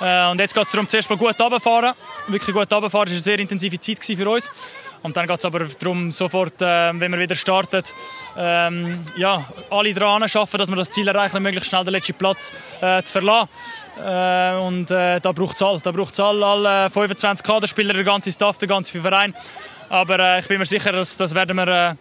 Äh, 0.00 0.30
und 0.30 0.38
jetzt 0.38 0.54
geht 0.54 0.64
es 0.64 0.72
darum, 0.72 0.88
zuerst 0.88 1.08
mal 1.08 1.16
gut 1.16 1.38
runterfahren. 1.40 1.94
Wirklich 2.28 2.54
gut 2.54 2.72
runterfahren. 2.72 2.90
Das 2.90 2.94
war 2.94 3.06
eine 3.06 3.20
sehr 3.20 3.38
intensive 3.38 3.78
Zeit 3.80 4.04
für 4.04 4.28
uns. 4.28 4.50
Und 5.02 5.16
dann 5.16 5.26
geht 5.26 5.38
es 5.38 5.44
aber 5.44 5.60
darum, 5.60 6.10
sofort, 6.10 6.60
äh, 6.60 6.92
wenn 6.98 7.12
wir 7.12 7.18
wieder 7.18 7.34
starten, 7.34 7.82
ähm, 8.36 9.04
ja, 9.16 9.44
alle 9.70 9.94
dran 9.94 10.22
arbeiten, 10.22 10.58
dass 10.58 10.68
wir 10.68 10.76
das 10.76 10.90
Ziel 10.90 11.06
erreichen, 11.06 11.42
möglichst 11.42 11.70
schnell 11.70 11.84
den 11.84 11.92
letzten 11.92 12.14
Platz 12.14 12.52
äh, 12.80 13.02
zu 13.02 13.12
verlassen. 13.12 13.48
Äh, 14.04 14.56
und 14.56 14.90
äh, 14.90 15.20
da 15.20 15.32
braucht 15.32 15.56
es 15.56 15.62
all. 15.62 15.80
Da 15.80 15.92
braucht 15.92 16.12
es 16.12 16.20
all, 16.20 16.42
alle 16.42 16.90
25 16.90 17.46
Kaderspieler, 17.46 17.94
der 17.94 18.04
ganze 18.04 18.32
Staff, 18.32 18.58
der 18.58 18.68
ganze 18.68 19.00
Verein. 19.00 19.34
Aber 19.88 20.18
äh, 20.18 20.40
ich 20.40 20.48
bin 20.48 20.58
mir 20.58 20.66
sicher, 20.66 20.92
dass 20.92 21.16
das 21.16 21.34
werden 21.34 21.56
wir... 21.56 21.68
Äh, 21.68 21.94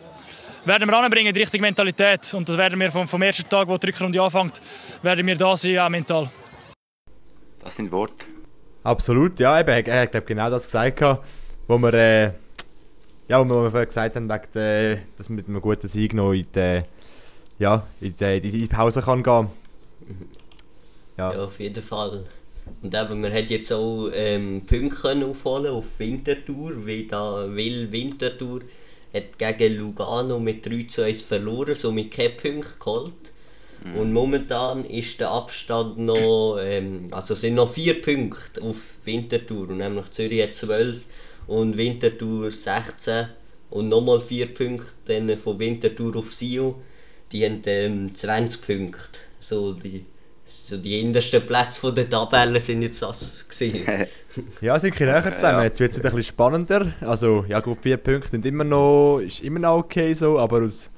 werden 0.66 0.90
wir 0.90 0.98
anbringen, 0.98 1.32
die 1.32 1.42
richtige 1.42 1.62
Mentalität. 1.62 2.34
Und 2.34 2.50
das 2.50 2.58
werden 2.58 2.80
wir 2.80 2.92
vom, 2.92 3.08
vom 3.08 3.22
ersten 3.22 3.48
Tag, 3.48 3.68
wo 3.68 3.78
die 3.78 3.86
Rückrunde 3.86 4.20
anfängt, 4.20 4.60
werden 5.04 5.28
wir 5.28 5.36
da 5.36 5.56
sein, 5.56 5.78
auch 5.78 5.90
mental. 5.90 6.28
Das 7.66 7.78
sind 7.78 7.92
Worte. 7.92 8.28
Absolut, 8.84 9.40
ja, 9.40 9.60
eben, 9.60 9.70
er 9.88 10.02
hat 10.04 10.12
glaub, 10.12 10.28
genau 10.28 10.52
das 10.52 10.66
gesagt, 10.66 11.02
wo 11.68 11.80
wir, 11.80 11.94
äh, 11.96 12.26
ja, 13.28 13.40
wo 13.40 13.64
wir 13.64 13.72
vorher 13.72 13.88
gesagt 13.88 14.16
haben, 14.16 14.30
wegen 14.30 15.02
dass 15.18 15.30
man 15.30 15.36
mit 15.38 15.48
einem 15.50 15.60
guten 15.62 15.88
Sieg 15.88 16.14
noch 16.14 16.32
in 16.32 16.46
die, 16.54 16.84
ja, 17.58 17.88
in 18.02 18.16
die, 18.16 18.38
in 18.38 18.52
die 18.52 18.68
Pause 18.68 19.02
kann 19.02 19.24
gehen. 19.24 19.50
Ja. 21.18 21.34
Ja, 21.34 21.44
auf 21.44 21.60
jeden 21.60 21.82
Fall. 21.82 22.26
Und 22.84 22.94
eben, 22.94 23.22
man 23.22 23.34
hat 23.34 23.50
jetzt 23.50 23.74
auch 23.74 24.12
ähm, 24.14 24.62
Punkte 24.68 25.02
können 25.02 25.24
aufholen 25.24 25.74
auf 25.74 25.86
Winterthur, 25.98 26.86
weil, 26.86 27.08
da, 27.08 27.48
weil 27.50 27.92
Winterthur 27.92 28.62
hat 29.12 29.40
gegen 29.40 29.78
Lugano 29.80 30.40
mit 30.40 30.64
3 30.68 30.84
zu 30.84 31.04
1 31.04 31.24
verloren, 31.24 31.74
somit 31.74 32.12
keine 32.12 32.30
Punkte 32.30 32.78
geholt. 32.78 33.32
Und 33.94 34.14
momentan 34.14 34.84
ist 34.86 35.20
der 35.20 35.30
Abstand 35.30 35.98
noch, 35.98 36.58
ähm, 36.62 37.08
also 37.12 37.36
sind 37.36 37.56
noch 37.56 37.72
4 37.72 38.02
Punkte 38.02 38.62
auf 38.62 38.96
Winterthur. 39.06 39.70
Und 39.70 39.78
nämlich 39.78 40.12
Zürich 40.12 40.42
hat 40.42 40.56
12 40.56 41.02
und 41.48 41.78
Winterthur 41.78 42.52
16 42.52 43.28
und 43.70 43.90
nochmal 43.90 44.20
4 44.20 44.54
Punkte 44.54 44.94
dann 45.06 45.38
von 45.38 45.60
Winterthur 45.60 46.16
auf 46.16 46.34
Sio. 46.34 46.82
Die 47.32 47.46
haben 47.46 47.62
ähm, 47.66 48.16
20 48.16 48.66
Punkte. 48.66 49.20
So 49.40 49.74
die, 49.74 50.06
so 50.46 50.78
die 50.78 51.00
hintersten 51.00 51.46
Plätze 51.46 51.80
von 51.80 51.94
der 51.94 52.10
Tabelle 52.10 52.60
sind 52.60 52.82
jetzt 52.82 53.02
das 53.02 53.48
gewesen. 53.48 53.86
Ja, 54.60 54.78
sind 54.78 55.00
ein 55.00 55.08
näher 55.08 55.36
zusammen. 55.36 55.64
Jetzt 55.64 55.80
wird 55.80 55.92
es 55.92 55.98
ein 55.98 56.02
bisschen 56.02 56.24
spannender. 56.24 56.94
Also, 57.00 57.46
ja 57.48 57.62
gut, 57.62 57.78
vier 57.82 57.96
Punkte 57.96 58.32
sind 58.32 58.46
immer 58.46 58.66
noch, 58.66 59.20
ist 59.20 59.42
immer 59.42 59.60
noch 59.60 59.78
okay 59.78 60.14
so, 60.14 60.38
aber 60.38 60.62
aus 60.62 60.90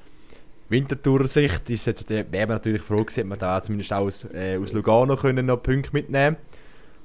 Wintertour-Sicht 0.68 1.70
ist 1.70 1.86
jetzt, 1.86 2.08
wäre 2.10 2.26
man 2.46 2.48
natürlich 2.56 2.82
froh 2.82 2.96
gewesen, 2.96 3.14
hätte 3.14 3.26
man 3.28 3.38
da 3.38 3.62
zumindest 3.62 3.92
auch 3.92 4.02
aus, 4.02 4.24
äh, 4.34 4.58
aus 4.58 4.72
Lugano 4.72 5.16
können 5.16 5.46
noch 5.46 5.62
Punkte 5.62 5.90
mitnehmen 5.92 6.36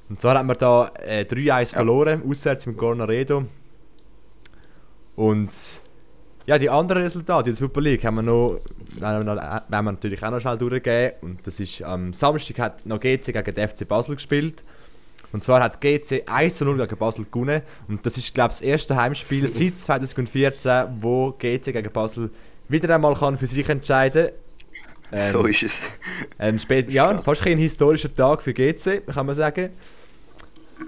Und 0.09 0.19
zwar 0.19 0.37
haben 0.37 0.47
wir 0.47 0.55
da 0.55 0.91
äh, 1.05 1.21
3-1 1.29 1.73
verloren, 1.73 2.21
auswärts 2.27 2.65
mit 2.65 2.77
Gornaredo. 2.77 3.45
Und 5.15 5.49
ja, 6.45 6.57
die 6.57 6.69
anderen 6.69 7.03
Resultate 7.03 7.51
in 7.51 7.55
der 7.55 7.59
Super 7.59 7.79
League 7.81 8.03
haben 8.03 8.15
wir 8.15 8.21
noch, 8.23 8.59
werden 8.99 9.25
wir, 9.25 9.35
noch- 9.35 9.41
werden 9.41 9.85
wir 9.85 9.91
natürlich 9.93 10.21
auch 10.23 10.31
noch 10.31 10.41
schnell 10.41 10.57
durchgehen. 10.57 11.13
Und 11.21 11.45
das 11.47 11.59
ist 11.59 11.81
am 11.83 12.13
Samstag 12.13 12.59
hat 12.59 12.85
noch 12.85 12.99
GC 12.99 13.31
gegen 13.31 13.55
den 13.55 13.69
FC 13.69 13.87
Basel 13.87 14.15
gespielt. 14.15 14.63
Und 15.31 15.41
zwar 15.43 15.63
hat 15.63 15.79
GC 15.79 16.23
1 16.27 16.61
0 16.61 16.77
gegen 16.77 16.97
Basel 16.97 17.25
gewonnen. 17.31 17.61
Und 17.87 18.05
das 18.05 18.17
ist, 18.17 18.33
glaube 18.33 18.51
ich, 18.51 18.59
das 18.59 18.61
erste 18.61 18.95
Heimspiel 18.95 19.47
seit 19.47 19.77
2014, 19.77 20.85
wo 20.99 21.31
GC 21.31 21.71
gegen 21.71 21.91
Basel 21.93 22.29
wieder 22.69 22.93
einmal 22.95 23.15
kann 23.15 23.37
für 23.37 23.47
sich 23.47 23.67
entscheiden 23.69 24.29
kann. 25.11 25.21
so 25.31 25.45
ist 25.45 25.63
es. 25.63 25.99
Ein 26.37 26.57
spät, 26.59 26.87
ist 26.87 26.93
ja, 26.95 27.13
krass. 27.13 27.25
fast 27.25 27.45
ein 27.47 27.57
historischer 27.57 28.13
Tag 28.13 28.41
für 28.41 28.53
GC, 28.53 29.05
kann 29.05 29.25
man 29.25 29.35
sagen. 29.35 29.69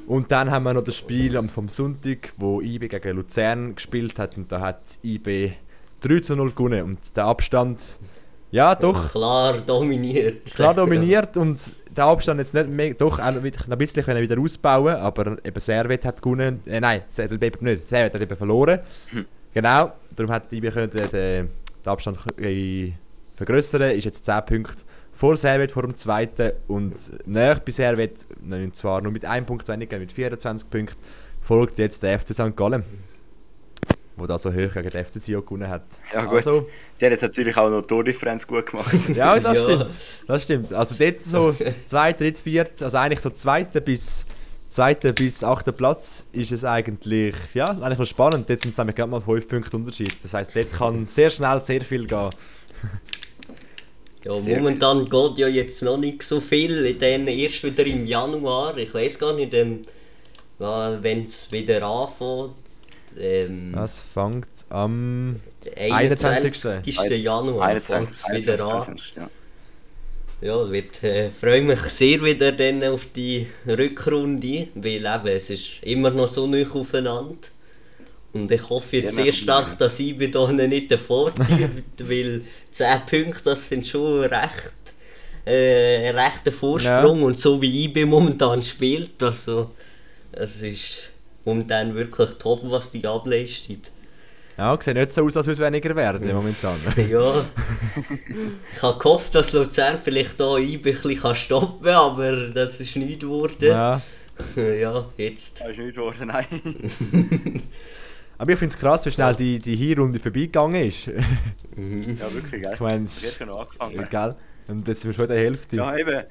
Und 0.07 0.31
dann 0.31 0.49
haben 0.51 0.63
wir 0.63 0.73
noch 0.73 0.83
das 0.83 0.97
Spiel 0.97 1.37
am- 1.37 1.49
vom 1.49 1.69
Sonntag, 1.69 2.33
wo 2.37 2.59
IB 2.61 2.87
gegen 2.87 3.15
Luzern 3.17 3.75
gespielt 3.75 4.17
hat. 4.19 4.35
Und 4.37 4.51
da 4.51 4.59
hat 4.61 4.81
IB 5.03 5.53
3 6.01 6.19
zu 6.19 6.35
0 6.35 6.51
gewonnen. 6.51 6.83
Und 6.83 6.99
der 7.15 7.25
Abstand, 7.25 7.81
ja, 8.51 8.75
doch, 8.75 9.11
Klar 9.11 9.59
dominiert. 9.59 10.45
klar 10.53 10.73
dominiert. 10.75 11.37
Und 11.37 11.59
der 11.95 12.05
Abstand 12.05 12.39
jetzt 12.39 12.53
nicht 12.53 12.69
mehr, 12.69 12.93
doch 12.93 13.19
auch 13.19 13.23
ein 13.23 13.77
bisschen 13.77 14.03
können 14.03 14.21
wieder 14.21 14.39
ausbauen 14.39 14.95
Aber 14.95 15.37
eben 15.45 15.59
Servet 15.59 16.03
hat 16.03 16.21
gewonnen. 16.21 16.61
Äh, 16.65 16.79
nein, 16.79 17.01
Servet 17.07 17.61
nicht. 17.61 17.87
Servet 17.87 18.15
hat 18.15 18.21
eben 18.21 18.35
verloren. 18.37 18.79
Genau, 19.53 19.93
darum 20.15 20.31
hat 20.31 20.51
IB 20.51 20.71
können 20.71 20.89
den, 20.91 21.09
den, 21.11 21.49
den 21.85 21.89
Abstand 21.91 22.17
vergrößern. 23.35 23.81
Ist 23.91 24.05
jetzt 24.05 24.25
10 24.25 24.45
Punkte 24.45 24.83
vor 25.11 25.37
Servet, 25.37 25.71
vor 25.71 25.83
dem 25.83 25.95
zweiten. 25.95 26.51
Und 26.67 26.93
näher 27.27 27.61
bei 27.63 27.71
Servet, 27.71 28.25
zwar 28.73 29.01
nur 29.01 29.11
mit 29.11 29.25
einem 29.25 29.45
Punkt 29.45 29.67
weniger, 29.67 29.97
mit 29.99 30.11
24 30.11 30.69
Punkten, 30.69 30.97
folgt 31.41 31.77
jetzt 31.77 32.03
der 32.03 32.19
FC 32.19 32.33
St. 32.33 32.55
Gallen. 32.55 32.83
Wo 34.17 34.25
da 34.25 34.37
so 34.37 34.49
hoch 34.49 34.73
gegen 34.73 34.89
den 34.89 35.05
FC 35.05 35.19
Sion 35.19 35.43
gewonnen 35.45 35.67
hat. 35.67 35.83
Ja 36.13 36.23
gut, 36.23 36.37
Also, 36.45 36.67
die 36.99 37.05
haben 37.05 37.11
jetzt 37.11 37.21
natürlich 37.21 37.57
auch 37.57 37.69
noch 37.69 37.81
die 37.81 37.87
Tordifferenz 37.87 38.47
gut 38.47 38.65
gemacht. 38.65 39.09
ja, 39.13 39.37
das 39.37 39.57
Ja. 39.57 39.63
stimmt. 39.63 39.97
Das 40.27 40.43
stimmt. 40.43 40.73
Also 40.73 40.95
dort 40.97 41.21
so 41.21 41.53
zweiter, 41.85 42.19
dritter, 42.19 42.41
vierter, 42.41 42.85
also 42.85 42.97
eigentlich 42.97 43.19
so 43.19 43.29
zweiter 43.31 43.81
bis 43.81 44.25
zweiter 44.69 45.13
bis 45.13 45.43
achter 45.43 45.71
Platz 45.71 46.25
ist 46.31 46.51
es 46.51 46.63
eigentlich, 46.63 47.35
ja, 47.53 47.67
eigentlich 47.67 47.99
noch 47.99 48.05
spannend. 48.05 48.49
Jetzt 48.49 48.63
sind 48.63 48.71
es 48.71 48.77
nämlich 48.77 48.95
gerade 48.95 49.11
mal 49.11 49.21
fünf 49.21 49.47
Punkte 49.47 49.77
Unterschied. 49.77 50.15
Das 50.23 50.33
heisst, 50.33 50.55
dort 50.55 50.71
kann 50.73 51.05
sehr 51.07 51.29
schnell 51.29 51.59
sehr 51.59 51.81
viel 51.81 52.05
gehen. 52.05 52.29
Ja, 54.23 54.33
Sehr 54.33 54.57
momentan 54.57 55.05
geht 55.07 55.37
ja 55.37 55.47
jetzt 55.47 55.83
noch 55.83 55.97
nicht 55.97 56.23
so 56.23 56.41
viel. 56.41 56.95
Dann 56.95 57.27
erst 57.27 57.63
wieder 57.63 57.85
im 57.85 58.07
Januar. 58.07 58.75
Ich 58.77 58.91
weiß 58.91 59.19
gar 59.19 59.33
nicht, 59.33 59.53
ähm, 59.53 59.81
wenn 60.57 61.23
es 61.25 61.51
wieder 61.51 61.83
anfängt. 61.83 62.55
Ähm, 63.19 63.71
Das 63.73 63.99
fängt 63.99 64.47
am 64.69 65.39
21. 65.77 66.65
21. 66.65 67.23
Januar 67.23 67.79
fängt 67.79 67.91
21, 67.91 68.17
es 68.17 68.35
wieder 68.35 68.53
21, 68.53 68.59
an. 68.63 68.97
22, 68.97 69.13
ja. 69.15 69.29
Ja, 70.41 70.69
wird, 70.69 71.01
äh, 71.03 71.29
freue 71.29 71.61
mich 71.61 71.79
sehr 71.81 72.21
wieder 72.21 72.51
dann 72.51 72.83
auf 72.83 73.07
die 73.15 73.47
Rückrunde, 73.65 74.67
weil 74.75 75.05
eben, 75.05 75.27
es 75.27 75.49
ist 75.49 75.83
immer 75.83 76.11
noch 76.11 76.27
so 76.27 76.45
nah 76.45 76.65
aufeinander. 76.71 77.37
Und 78.33 78.51
ich 78.51 78.69
hoffe 78.69 78.97
jetzt 78.97 79.15
Sehr 79.15 79.31
stark, 79.31 79.79
dass 79.79 79.97
ich 79.99 80.17
bei 80.17 80.27
denen 80.33 80.69
nicht 80.69 80.91
davor 80.91 81.33
ziehe, 81.33 81.69
weil 81.99 82.41
10 82.69 83.05
Punkte, 83.05 83.41
das 83.45 83.69
sind 83.69 83.87
schon 83.87 84.25
recht, 84.25 84.73
äh, 85.45 86.09
ein 86.09 86.17
rechter 86.17 86.51
Vorsprung. 86.51 87.23
Und 87.23 87.39
so 87.39 87.61
wie 87.61 87.85
IB 87.85 88.03
momentan 88.05 88.61
spielt, 88.61 89.23
also, 89.23 89.71
es 90.33 90.61
ist 90.61 91.11
momentan 91.45 91.95
wirklich 91.95 92.31
top, 92.31 92.59
was 92.63 92.91
die 92.91 93.07
ableistet. 93.07 93.89
Ja, 94.57 94.77
sieht 94.81 94.95
nicht 94.95 95.11
so 95.11 95.25
aus, 95.25 95.35
als 95.35 95.47
würde 95.47 95.61
es 95.61 95.67
weniger 95.67 95.95
werden 95.95 96.33
momentan. 96.33 96.75
Ja, 97.09 97.45
ich 98.73 98.81
habe 98.81 98.99
gehofft, 98.99 99.35
dass 99.35 99.51
Luzern 99.53 99.99
vielleicht 100.01 100.37
hier 100.37 100.55
ein 100.55 100.81
bisschen 100.81 101.17
kann 101.17 101.35
stoppen 101.35 101.83
kann, 101.83 101.93
aber 101.95 102.47
das 102.49 102.79
ist 102.79 102.95
nicht 102.95 103.21
geworden. 103.21 103.55
ja. 103.59 104.01
Ja, 104.55 105.05
jetzt. 105.15 105.61
Das 105.61 105.69
ist 105.69 105.79
nicht 105.79 105.95
geworden, 105.95 106.27
nein. 106.27 106.45
Aber 108.37 108.51
ich 108.51 108.59
finde 108.59 108.75
es 108.75 108.79
krass, 108.81 109.05
wie 109.05 109.11
schnell 109.11 109.33
die, 109.33 109.59
die 109.59 109.77
Hinrunde 109.77 110.19
vorbeigegangen 110.19 110.89
ist. 110.89 111.05
ja, 111.07 111.13
wirklich, 112.33 112.61
gell? 112.61 112.71
Ich 112.73 112.79
meine, 112.81 113.05
Das 113.05 113.39
hat 113.39 113.47
noch 113.47 113.79
angefangen. 113.79 114.09
Gell? 114.09 114.35
Und 114.67 114.87
jetzt 114.89 115.01
sind 115.01 115.11
wir 115.11 115.15
schon 115.15 115.23
in 115.25 115.29
der 115.29 115.39
Hälfte. 115.39 115.75
Ja, 115.77 115.95
eben. 115.97 116.23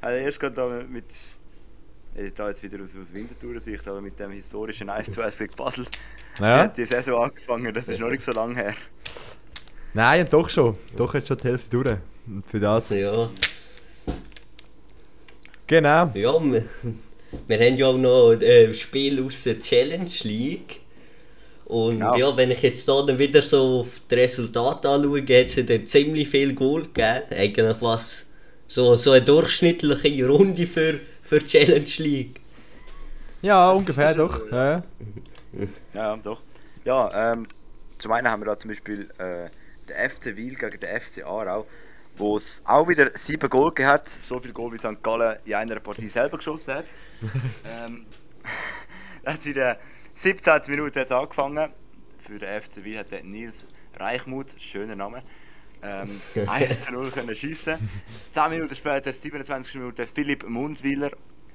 Also 0.00 0.18
erst 0.24 0.40
gerade 0.40 0.54
da 0.54 0.66
mit. 0.88 1.04
Ich 2.14 2.34
da 2.34 2.48
jetzt 2.48 2.62
wieder 2.62 2.82
aus, 2.82 2.96
aus 2.96 3.12
Winterthur-Sicht, 3.12 3.86
aber 3.86 4.00
mit 4.00 4.18
dem 4.18 4.30
historischen 4.30 4.88
1 4.88 5.10
zu 5.10 5.20
1 5.20 5.38
gegen 5.38 5.54
Basel. 5.56 5.84
Die 6.38 6.42
Ja. 6.44 6.58
hat 6.64 6.76
die 6.76 6.84
Saison 6.84 7.22
angefangen, 7.24 7.72
das 7.74 7.88
ist 7.88 8.00
noch 8.00 8.10
nicht 8.10 8.22
so 8.22 8.32
lange 8.32 8.54
her. 8.54 8.74
Nein, 9.94 10.26
doch 10.30 10.48
schon. 10.48 10.76
Doch 10.96 11.14
jetzt 11.14 11.28
schon 11.28 11.38
die 11.38 11.48
Hälfte 11.48 11.70
durch. 11.70 11.96
Und 12.26 12.44
für 12.50 12.60
das. 12.60 12.90
Ja, 12.90 13.30
Genau. 15.66 16.10
ja 16.14 16.40
wir, 16.52 16.64
wir 17.46 17.58
haben 17.58 17.76
ja 17.76 17.86
auch 17.86 17.96
noch 17.98 18.32
äh, 18.32 18.72
Spiel 18.74 19.22
aus 19.24 19.42
der 19.44 19.60
Challenge 19.60 20.10
League. 20.22 20.80
Und 21.66 22.00
Genau. 22.00 22.16
ja, 22.16 22.36
wenn 22.36 22.50
ich 22.50 22.62
jetzt 22.62 22.88
da 22.88 23.02
dann 23.02 23.18
wieder 23.18 23.42
so 23.42 23.80
auf 23.80 24.00
die 24.10 24.14
Resultate 24.14 24.88
anschaue, 24.88 25.20
hat 25.20 25.28
es 25.28 25.56
ja 25.56 25.62
dann 25.64 25.86
ziemlich 25.86 26.28
viel 26.28 26.54
Goal 26.54 26.84
gegeben. 26.84 27.22
Eigentlich 27.36 27.76
was 27.80 28.26
so, 28.66 28.96
so 28.96 29.12
eine 29.12 29.22
durchschnittliche 29.24 30.26
Runde 30.26 30.66
für, 30.66 31.00
für 31.22 31.38
die 31.40 31.46
Challenge 31.46 31.92
League. 31.98 32.40
Ja, 33.42 33.70
ungefähr 33.72 34.14
doch. 34.14 34.40
Ja. 34.50 34.82
Ja, 35.92 36.16
doch. 36.16 36.42
Ja, 36.84 37.32
ähm, 37.32 37.46
zum 37.98 38.12
einen 38.12 38.28
haben 38.28 38.42
wir 38.42 38.46
da 38.46 38.56
zum 38.56 38.68
Beispiel 38.68 39.10
äh, 39.18 39.48
den 39.88 40.10
FC 40.10 40.36
Wiel 40.36 40.54
gegen 40.54 40.78
den 40.78 41.00
FC 41.00 41.24
Aarau, 41.24 41.66
wo 42.16 42.36
es 42.36 42.62
auch 42.64 42.88
wieder 42.88 43.10
sieben 43.14 43.48
Goal 43.48 43.72
hat. 43.80 44.08
So 44.08 44.38
viel 44.38 44.52
Goal 44.52 44.72
wie 44.72 44.78
St. 44.78 45.02
Gallen 45.02 45.38
in 45.44 45.54
einer 45.54 45.80
Partie 45.80 46.08
selber 46.08 46.38
geschossen 46.38 46.74
hat. 46.74 46.86
ähm, 47.66 48.06
hat 49.26 49.44
in 49.46 49.54
der 49.54 49.78
17. 50.14 50.60
Minute 50.68 51.00
hat's 51.00 51.12
angefangen. 51.12 51.70
Für 52.18 52.38
den 52.38 52.60
FC 52.60 52.84
Wiel 52.84 52.98
hat 52.98 53.10
der 53.10 53.22
Nils 53.22 53.66
Reichmuth, 53.96 54.60
schöner 54.60 54.96
Name, 54.96 55.22
ähm, 55.82 56.20
1 56.46 56.80
zu 56.82 56.92
0 56.92 57.10
können 57.10 57.34
schiessen. 57.34 57.88
10 58.30 58.50
Minuten 58.50 58.74
später, 58.74 59.12
27 59.12 59.76
Minuten, 59.76 60.06
Philipp 60.06 60.48
Munzwiller. 60.48 61.10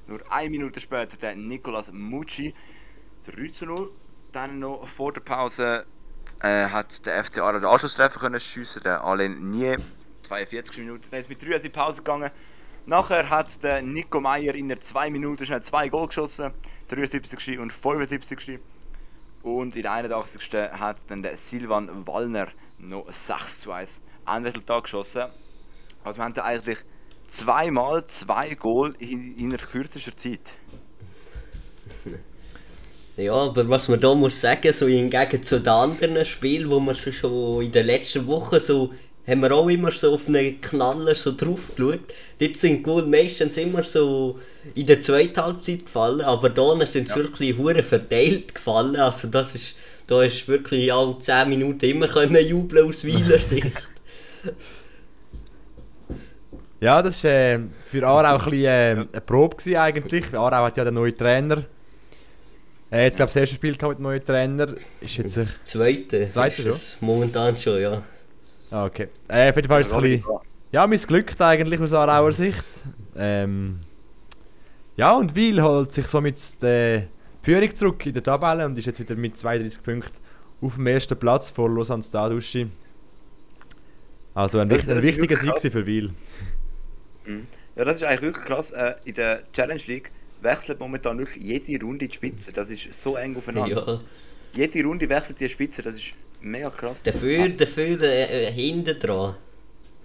Nur 0.08 0.20
eine 0.32 0.50
Minute 0.50 0.80
später 0.80 1.18
der 1.18 1.36
Nicolas 1.36 1.92
Mucci, 1.92 2.54
3 3.24 3.48
zu 3.48 3.66
0. 3.66 3.92
Dann 4.32 4.60
noch 4.60 4.88
vor 4.88 5.14
der 5.14 5.22
Pause 5.22 5.86
äh, 6.42 6.66
hat 6.68 7.06
der 7.06 7.24
FC 7.24 7.40
Aarau 7.40 7.60
den 7.60 7.68
Anschlusstreffer 7.68 8.20
können 8.20 8.40
schiessen, 8.40 8.84
der 8.84 9.04
Alain 9.04 9.50
Nie, 9.50 9.78
42 10.24 10.80
Minuten. 10.80 11.08
Dann 11.12 11.20
ist 11.20 11.30
mit 11.30 11.42
3 11.42 11.56
in 11.56 11.62
die 11.62 11.70
Pause 11.70 12.02
gegangen. 12.02 12.32
Nachher 12.86 13.30
hat 13.30 13.64
der 13.64 13.82
Nico 13.82 14.20
Meyer 14.20 14.56
in 14.56 14.68
der 14.68 14.80
2 14.80 15.10
Minuten 15.10 15.46
schnell 15.46 15.62
zwei 15.62 15.88
Goal 15.88 16.08
geschossen, 16.08 16.52
73. 16.90 17.60
und 17.60 17.72
75. 17.72 18.60
Und 19.42 19.76
in 19.76 19.84
der 19.84 19.92
81. 19.92 20.54
hat 20.54 21.10
dann 21.10 21.24
der 21.24 21.38
Silvan 21.38 22.06
Wallner 22.08 22.48
noch 22.80 23.10
6 23.10 23.62
zu 23.62 23.72
1 23.72 24.02
Endresultat 24.26 24.84
geschossen. 24.84 25.24
Also 26.04 26.20
wir 26.20 26.26
haben 26.26 26.34
da 26.34 26.44
eigentlich 26.44 26.80
zweimal 27.28 28.04
zwei 28.06 28.54
Goal 28.56 28.96
in, 29.00 29.38
in 29.38 29.56
kürzester 29.56 30.16
Zeit. 30.16 30.58
Ja, 33.16 33.34
aber 33.34 33.70
was 33.70 33.90
man 33.90 34.00
da 34.00 34.16
muss 34.16 34.42
sagen, 34.42 34.74
so 34.74 34.88
hingegen 34.88 35.44
zu 35.44 35.60
den 35.60 35.70
anderen 35.70 36.26
Spielen, 36.26 36.70
wo 36.72 36.80
wir 36.80 36.96
so 36.96 37.12
schon 37.12 37.62
in 37.62 37.72
den 37.72 37.86
letzten 37.86 38.26
Wochen 38.26 38.60
so, 38.60 38.90
haben 39.28 39.42
wir 39.42 39.52
auch 39.52 39.70
immer 39.70 39.92
so 39.92 40.16
auf 40.16 40.28
einen 40.28 40.60
Knaller 40.62 41.14
so 41.14 41.32
drauf 41.32 41.76
geschaut. 41.76 42.12
Dort 42.40 42.58
sind 42.58 42.78
die 42.78 42.84
Goal 42.84 43.06
meistens 43.06 43.58
immer 43.58 43.84
so 43.84 44.40
in 44.74 44.88
der 44.88 45.00
zweiten 45.00 45.40
Halbzeit 45.40 45.86
gefallen, 45.86 46.22
aber 46.22 46.50
da 46.50 46.86
sind 46.88 47.08
sie 47.08 47.20
wirklich 47.20 47.56
hure 47.56 47.84
verteilt 47.84 48.56
gefallen. 48.56 48.96
Also 48.96 49.28
das 49.28 49.54
ist, 49.54 49.76
da 50.08 50.24
ist 50.24 50.48
wirklich 50.48 50.92
alle 50.92 51.18
10 51.20 51.50
Minuten 51.50 51.86
immer 51.86 52.08
können 52.08 52.46
jubeln 52.46 52.90
aus 52.90 53.06
Weiler 53.06 53.38
Sicht. 53.40 53.90
Ja, 56.82 57.02
das 57.02 57.24
war 57.24 57.32
äh, 57.32 57.60
für 57.86 58.06
Aarau 58.08 58.38
ein 58.38 58.50
bisschen, 58.50 58.66
äh, 58.66 59.06
eine 59.14 59.22
Probe 59.22 59.56
gewesen 59.56 59.78
eigentlich. 59.78 60.34
Aarau 60.34 60.66
hat 60.66 60.78
ja 60.78 60.84
den 60.84 60.96
neuen 60.96 61.16
Trainer. 61.16 61.64
Äh, 62.94 63.06
jetzt 63.06 63.16
glaube 63.16 63.30
ich 63.30 63.34
das 63.34 63.42
erste 63.42 63.56
Spiel 63.56 63.72
mit 63.72 63.82
dem 63.82 64.02
neuen 64.04 64.24
Trainer. 64.24 64.68
Ist 65.02 65.18
jetzt... 65.18 65.36
Äh, 65.36 65.40
Das 65.42 65.66
zweite, 65.66 66.20
Das 66.20 66.34
zweite 66.34 66.62
ist 66.62 66.76
es 66.96 67.02
momentan 67.02 67.58
schon, 67.58 67.82
ja. 67.82 68.04
ah, 68.70 68.86
okay. 68.86 69.08
Äh, 69.28 69.50
auf 69.50 69.56
jeden 69.56 69.68
Fall 69.68 69.82
ist 69.82 69.88
es 69.88 69.94
ein 69.94 70.02
bisschen... 70.04 70.24
Ja, 70.72 70.86
missglückt 70.88 71.40
eigentlich 71.42 71.80
aus 71.82 71.94
Aarauer 71.94 72.34
Sicht. 72.34 72.64
Ähm, 73.16 73.80
ja, 74.96 75.14
und 75.14 75.36
Weil 75.36 75.62
holt 75.62 75.92
sich 75.94 76.06
somit 76.08 76.40
die 76.62 77.04
Führung 77.42 77.76
zurück 77.76 78.06
in 78.06 78.14
der 78.14 78.24
Tabelle 78.24 78.66
und 78.66 78.78
ist 78.78 78.86
jetzt 78.86 79.00
wieder 79.00 79.16
mit 79.16 79.38
32 79.38 79.82
Punkten 79.84 80.12
auf 80.62 80.76
dem 80.76 80.86
ersten 80.88 81.18
Platz 81.18 81.50
vor 81.50 81.70
Lausanne 81.70 82.04
Staduschi. 82.04 82.70
Also 84.36 84.60
ein, 84.60 84.68
Das- 84.70 84.90
ein 84.90 84.96
das 84.96 85.04
wichtiger 85.06 85.36
Sieg 85.36 85.72
für 85.72 85.86
Weil. 85.86 86.10
Ja, 87.76 87.86
das 87.86 87.96
ist 87.98 88.04
eigentlich 88.04 88.22
wirklich 88.22 88.46
krass. 88.46 88.72
Äh, 88.72 88.96
in 89.06 89.14
der 89.16 89.44
Challenge 89.52 89.82
League 89.88 90.12
wechselt 90.44 90.80
momentan 90.80 91.18
wirklich 91.18 91.44
jede 91.44 91.84
Runde 91.86 92.08
die 92.08 92.14
Spitze. 92.14 92.52
Das 92.52 92.70
ist 92.70 92.94
so 92.94 93.16
eng 93.16 93.36
aufeinander. 93.38 93.84
ja. 93.88 94.00
Jede 94.56 94.84
Runde 94.88 95.10
wechselt 95.10 95.40
die 95.40 95.50
Spitze, 95.50 95.82
das 95.82 95.96
ist 95.96 96.14
mega 96.42 96.70
krass. 96.70 97.04
Dafür, 97.04 97.50
dafür 97.50 98.02
äh, 98.02 98.48
äh, 98.48 98.52
hinten 98.52 99.00
dran. 99.00 99.36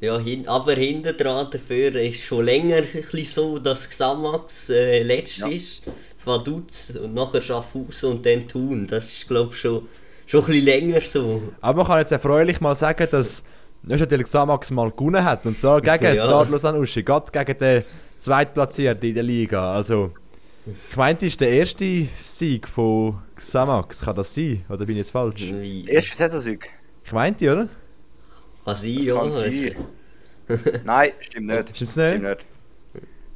ja, 0.00 0.18
hin, 0.18 0.46
aber 0.48 0.74
hinten 0.74 1.16
dran 1.16 1.48
dafür 1.50 1.94
ist 1.96 2.22
schon 2.22 2.44
länger 2.44 2.76
ein 2.78 2.86
bisschen 2.92 3.24
so, 3.24 3.58
dass 3.58 3.88
Xamax 3.88 4.70
äh, 4.70 5.02
letzt 5.02 5.38
Ja. 5.38 5.48
ist, 5.48 5.82
Vaduz 6.24 6.90
und 7.02 7.14
nachher 7.14 7.40
Schaffhausen 7.40 8.10
und 8.12 8.26
dann 8.26 8.46
Thun. 8.46 8.86
Das 8.86 9.06
ist 9.10 9.28
glaube 9.28 9.52
ich 9.54 9.60
schon, 9.60 9.88
schon 10.26 10.40
ein 10.42 10.46
bisschen 10.46 10.64
länger 10.64 11.00
so. 11.00 11.42
Aber 11.62 11.78
man 11.78 11.86
kann 11.86 11.98
jetzt 12.00 12.12
erfreulich 12.12 12.60
mal 12.60 12.74
sagen, 12.76 13.06
dass 13.10 13.42
Neuchâtel 13.82 14.22
Xamax 14.22 14.70
mal 14.70 14.90
gewonnen 14.90 15.24
hat. 15.24 15.46
Und 15.46 15.58
zwar 15.58 15.80
gegen 15.80 16.04
Ja. 16.14 16.26
Stade 16.26 16.50
Lausanne 16.50 16.78
Uschi, 16.78 17.02
gerade 17.02 17.30
gegen 17.32 17.58
den 17.58 17.84
Zweitplatzierten 18.20 19.08
in 19.08 19.14
der 19.14 19.22
Liga. 19.24 19.72
Also, 19.72 20.12
ich 20.90 20.96
meinte, 20.96 21.26
ist 21.26 21.40
der 21.40 21.50
erste 21.50 22.06
Sieg 22.18 22.68
von 22.68 23.18
Xamax. 23.34 24.02
Kann 24.02 24.14
das 24.14 24.32
sein? 24.34 24.64
Oder 24.68 24.84
bin 24.86 24.90
ich 24.90 24.98
jetzt 24.98 25.10
falsch? 25.10 25.42
Erste 25.42 26.16
Saisonsieg. 26.16 26.70
Ich 27.04 27.12
meinte, 27.12 27.50
oder? 27.50 27.68
Kann 28.64 28.76
sein, 28.76 28.94
Das 28.96 29.06
ja. 29.06 29.14
kann 29.16 29.30
sein. 29.32 29.74
Nein, 30.84 31.10
stimmt 31.20 31.46
nicht. 31.46 31.74
Stimmt's 31.76 31.96
nicht? 31.96 32.08
Stimmt 32.08 32.24
nicht. 32.24 32.46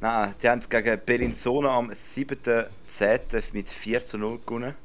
Nein, 0.01 0.35
die 0.41 0.49
haben 0.49 0.61
gegen 0.69 0.99
Bellinzona 1.05 1.69
am 1.77 1.89
7.10. 1.89 3.53
mit 3.53 3.67
4 3.67 4.01
zu 4.01 4.17
0 4.17 4.39
gewonnen. 4.45 4.75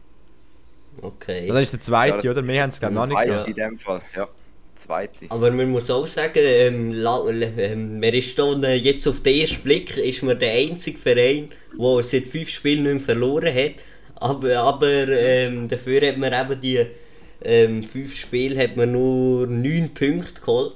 Okay. 1.03 1.47
Dann 1.47 1.57
ist 1.59 1.73
der 1.73 1.81
zweite, 1.81 2.17
Ja, 2.17 2.23
das 2.23 2.33
oder? 2.33 2.49
Wir 2.49 2.63
haben 2.63 2.71
es 2.71 2.79
glaube 2.81 2.95
noch 2.95 3.07
nicht 3.07 3.17
Zweite 3.17 3.31
gehabt. 3.33 3.49
in 3.49 3.55
dem 3.55 3.79
Fall, 3.79 4.01
ja. 4.17 4.29
Zweite. 4.81 5.27
Aber 5.29 5.51
man 5.51 5.71
muss 5.71 5.91
auch 5.91 6.07
sagen, 6.07 6.41
ähm, 6.43 7.05
ähm, 7.59 8.01
man 8.01 8.15
ist 8.15 8.39
da 8.39 8.53
äh, 8.63 8.75
jetzt 8.75 9.07
auf 9.07 9.23
den 9.23 9.41
ersten 9.41 9.63
Blick 9.63 9.97
ist 9.97 10.23
man 10.23 10.39
der 10.39 10.53
einzige 10.53 10.99
Verein, 10.99 11.51
der 11.79 12.05
seit 12.05 12.27
fünf 12.27 12.49
Spielen 12.49 12.85
nicht 12.85 12.93
mehr 12.93 13.01
verloren 13.01 13.55
hat. 13.55 13.75
Aber, 14.17 14.57
aber 14.59 15.09
ähm, 15.09 15.69
dafür 15.69 16.07
hat 16.09 16.19
man 16.19 16.33
eben 16.33 16.61
die 16.61 16.87
ähm, 17.43 17.83
fünf 17.83 18.17
Spiele 18.17 18.63
hat 18.63 18.77
man 18.77 18.93
nur 18.93 19.47
neun 19.47 19.91
Punkte 19.95 20.41
geholt. 20.41 20.75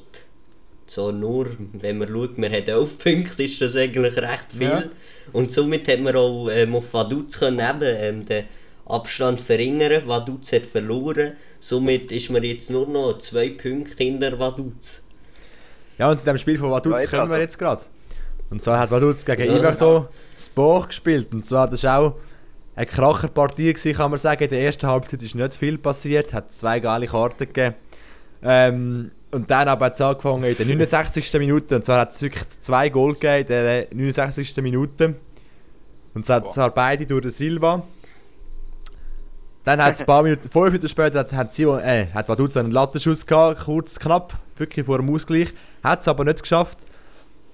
So 0.86 1.10
nur, 1.10 1.48
wenn 1.72 1.98
man 1.98 2.08
schaut, 2.08 2.38
man 2.38 2.52
hat 2.52 2.68
elf 2.68 2.98
Punkte, 2.98 3.42
ist 3.42 3.60
das 3.60 3.76
eigentlich 3.76 4.16
recht 4.16 4.46
viel. 4.50 4.68
Ja. 4.68 4.84
Und 5.32 5.50
somit 5.50 5.88
hat 5.88 6.00
man 6.00 6.14
auch 6.14 6.48
ähm, 6.50 6.74
auf 6.74 6.92
Vaduz 6.92 7.38
können 7.38 7.58
eben, 7.58 7.96
ähm, 8.00 8.26
den 8.26 8.44
Abstand 8.86 9.40
verringern. 9.40 10.02
Vaduz 10.06 10.52
hat 10.52 10.62
verloren. 10.62 11.32
Somit 11.60 12.12
ist 12.12 12.30
man 12.30 12.42
jetzt 12.42 12.70
nur 12.70 12.88
noch 12.88 13.18
zwei 13.18 13.48
Punkte 13.50 14.04
hinter 14.04 14.38
Vaduz. 14.38 15.04
Ja, 15.98 16.10
und 16.10 16.18
zu 16.18 16.24
dem 16.24 16.38
Spiel 16.38 16.58
von 16.58 16.70
Vaduz 16.70 16.92
Ja, 16.92 17.06
kommen 17.06 17.12
wir 17.12 17.20
also. 17.20 17.36
jetzt 17.36 17.58
gerade. 17.58 17.82
Und 18.50 18.60
zwar 18.62 18.78
hat 18.78 18.90
Vaduz 18.90 19.24
gegen 19.24 19.44
Ja. 19.44 19.56
Iverdo 19.56 20.08
das 20.36 20.48
Bach 20.48 20.88
gespielt. 20.88 21.32
Und 21.32 21.46
zwar, 21.46 21.68
das 21.68 21.82
war 21.84 21.98
auch 22.00 22.14
eine 22.76 22.86
Kracherpartie, 22.86 23.72
gewesen, 23.72 23.94
kann 23.96 24.10
man 24.10 24.18
sagen. 24.18 24.42
In 24.44 24.50
der 24.50 24.60
ersten 24.60 24.86
Halbzeit 24.86 25.22
ist 25.22 25.34
nicht 25.34 25.54
viel 25.54 25.78
passiert, 25.78 26.32
hat 26.34 26.52
zwei 26.52 26.80
geile 26.80 27.06
Karten 27.06 27.38
gegeben. 27.46 27.74
Ähm, 28.42 29.10
und 29.30 29.50
dann 29.50 29.66
aber 29.68 29.86
hat 29.86 29.94
es 29.94 30.00
angefangen 30.00 30.44
in 30.44 30.56
der 30.56 30.66
69. 30.66 31.32
Minute. 31.40 31.76
Und 31.76 31.84
zwar 31.84 32.00
hat 32.00 32.10
es 32.12 32.20
wirklich 32.22 32.48
zwei 32.48 32.88
Goal 32.88 33.14
gegeben 33.14 33.40
in 33.40 33.46
der 33.46 33.86
69. 33.92 34.56
Minute. 34.62 35.14
Und 36.14 36.26
zwar, 36.26 36.46
zwar 36.48 36.70
beide 36.70 37.06
durch 37.06 37.22
den 37.22 37.30
Silva. 37.30 37.82
Dann 39.64 39.82
hat 39.82 39.94
es 39.94 40.00
ein 40.00 40.06
paar 40.06 40.22
Minuten, 40.22 40.48
fünf 40.48 40.66
Minuten 40.66 40.88
später, 40.88 41.20
hat, 41.20 41.32
hat, 41.32 41.58
äh, 41.58 42.06
hat 42.12 42.28
Vaduz 42.28 42.56
einen 42.56 42.70
Lattenschuss 42.70 43.26
gehabt, 43.26 43.64
kurz, 43.64 43.98
knapp, 43.98 44.34
wirklich 44.56 44.84
vor 44.84 44.98
dem 44.98 45.08
Ausgleich. 45.08 45.52
Hat 45.82 46.02
es 46.02 46.08
aber 46.08 46.24
nicht 46.24 46.42
geschafft. 46.42 46.78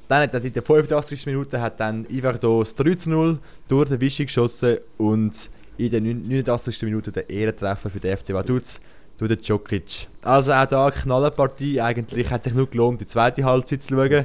Dann 0.09 0.23
hat 0.23 0.35
er 0.35 0.45
in 0.45 0.53
der 0.53 0.63
85. 0.63 1.27
Minute 1.27 1.61
hat 1.61 1.79
dann 1.79 2.05
Iverdo 2.11 2.65
das 2.65 2.75
3 2.75 2.95
zu 2.97 3.11
0 3.11 3.39
durch 3.69 3.89
den 3.89 4.01
Wischi 4.01 4.27
geschossen 4.27 4.79
und 4.99 5.51
in 5.79 5.91
der 5.91 6.01
89. 6.01 6.83
Minute 6.83 7.13
der 7.13 7.31
Ehrentreffer 7.31 7.89
für 7.91 8.01
den 8.01 8.17
FC 8.17 8.35
Vaduz 8.35 8.81
durch 9.19 9.29
den 9.29 9.41
Djokic. 9.41 10.09
Also 10.23 10.53
auch 10.53 10.67
da 10.67 10.87
eine 10.87 10.93
Knallenpartie. 10.97 11.81
Eigentlich 11.81 12.29
hat 12.29 12.43
sich 12.43 12.55
nur 12.55 12.69
gelohnt, 12.69 13.01
die 13.01 13.07
zweite 13.07 13.45
Halbzeit 13.45 13.83
zu 13.83 13.95
schauen. 13.95 14.25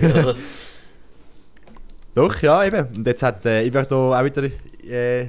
Ja, 0.00 0.34
Doch, 2.14 2.40
ja, 2.40 2.64
eben. 2.64 2.86
Und 2.96 3.06
jetzt 3.06 3.22
hat 3.22 3.44
äh, 3.44 3.66
Iverdo 3.66 4.14
auch 4.14 4.24
wieder 4.24 4.44
äh, 4.88 5.26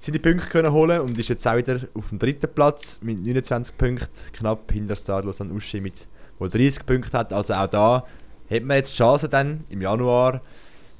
seine 0.00 0.18
Punkte 0.18 0.48
können 0.48 0.72
holen 0.72 1.00
und 1.00 1.18
ist 1.18 1.28
jetzt 1.28 1.46
auch 1.46 1.56
wieder 1.56 1.80
auf 1.94 2.08
dem 2.10 2.18
dritten 2.18 2.48
Platz 2.52 2.98
mit 3.02 3.24
29 3.24 3.76
Punkten, 3.76 4.08
knapp 4.32 4.70
hinter 4.72 4.96
Stadlos 4.96 5.40
an 5.40 5.50
Uschi 5.50 5.80
mit 5.80 5.94
wo 6.38 6.46
30 6.46 6.86
Punkte 6.86 7.18
hat. 7.18 7.32
Also 7.32 7.54
auch 7.54 7.66
da 7.66 8.06
hat 8.50 8.62
man 8.62 8.76
jetzt 8.76 8.92
die 8.92 8.96
Chance 8.96 9.28
dann 9.28 9.64
im 9.68 9.82
Januar 9.82 10.40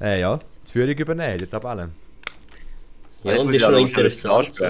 äh, 0.00 0.20
ja, 0.20 0.38
die 0.66 0.72
Führung 0.72 0.96
übernehmen 0.96 1.38
der 1.38 1.50
Tabelle. 1.50 1.90
ja 3.22 3.32
Jetzt 3.32 3.44
und 3.44 3.54
ist 3.54 3.62
noch 3.62 3.78
interessant. 3.78 4.54
So. 4.54 4.64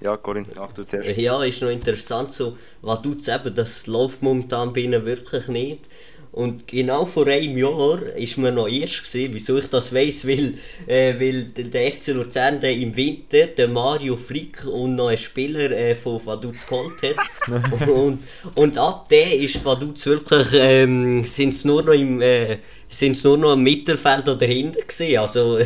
Ja, 0.00 0.16
Corinne, 0.16 0.46
mach 0.56 0.72
du 0.72 0.84
zuerst. 0.84 1.16
ja, 1.16 1.42
ist 1.42 1.62
noch 1.62 1.70
interessant, 1.70 2.32
so, 2.32 2.56
was 2.82 3.02
tut 3.02 3.26
eben, 3.26 3.54
das 3.54 3.86
läuft 3.86 4.22
momentan 4.22 4.72
bei 4.72 4.80
ihnen 4.80 5.04
wirklich 5.04 5.48
nicht. 5.48 5.88
Und 6.34 6.66
genau 6.66 7.06
vor 7.06 7.28
einem 7.28 7.56
Jahr 7.56 8.02
ist 8.16 8.38
mir 8.38 8.50
noch 8.50 8.66
erst 8.66 9.04
gesehen, 9.04 9.32
wieso 9.32 9.56
ich 9.56 9.68
das 9.68 9.94
weiss, 9.94 10.26
weil, 10.26 10.54
äh, 10.88 11.14
weil 11.20 11.44
der 11.44 11.92
FC 11.92 12.08
Luzern 12.08 12.60
der 12.60 12.72
im 12.72 12.96
Winter 12.96 13.46
den 13.46 13.72
Mario 13.72 14.16
Frick 14.16 14.66
und 14.66 14.96
noch 14.96 15.08
einen 15.08 15.18
Spieler 15.18 15.70
äh, 15.70 15.94
von 15.94 16.26
Vaduz 16.26 16.66
geholt 16.66 17.00
hat. 17.04 17.88
und, 17.88 18.18
und 18.56 18.78
ab 18.78 19.08
der 19.10 19.32
ist 19.32 19.64
Vaduz 19.64 20.06
wirklich, 20.06 20.48
ähm, 20.54 21.22
sind's 21.22 21.64
nur 21.64 21.84
noch 21.84 21.92
im, 21.92 22.20
äh, 22.20 22.58
sind's 22.88 23.22
nur 23.22 23.38
noch 23.38 23.52
im 23.52 23.62
Mittelfeld 23.62 24.28
oder 24.28 24.44
hinten 24.46 24.84
gesehen. 24.84 25.20
Also, 25.20 25.60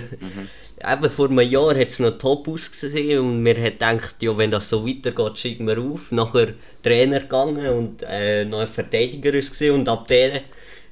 Eben 0.80 1.10
vor 1.10 1.28
einem 1.28 1.40
Jahr 1.40 1.76
hat 1.76 1.88
es 1.88 1.98
noch 1.98 2.18
top 2.18 2.46
ausgesehen 2.46 3.18
und 3.18 3.44
wir 3.44 3.56
haben 3.56 3.64
gedacht, 3.64 4.14
ja, 4.20 4.36
wenn 4.38 4.52
das 4.52 4.68
so 4.68 4.86
weitergeht, 4.86 5.36
schicken 5.36 5.66
wir 5.66 5.76
auf. 5.76 6.12
Nachher 6.12 6.54
Trainer 6.84 7.18
gegangen 7.18 7.66
und 7.66 8.04
äh, 8.08 8.44
noch 8.44 8.60
ein 8.60 8.68
Verteidiger 8.68 9.34
ist 9.34 9.50
gesehen 9.50 9.74
und 9.74 9.88
ab 9.88 10.06
der 10.06 10.40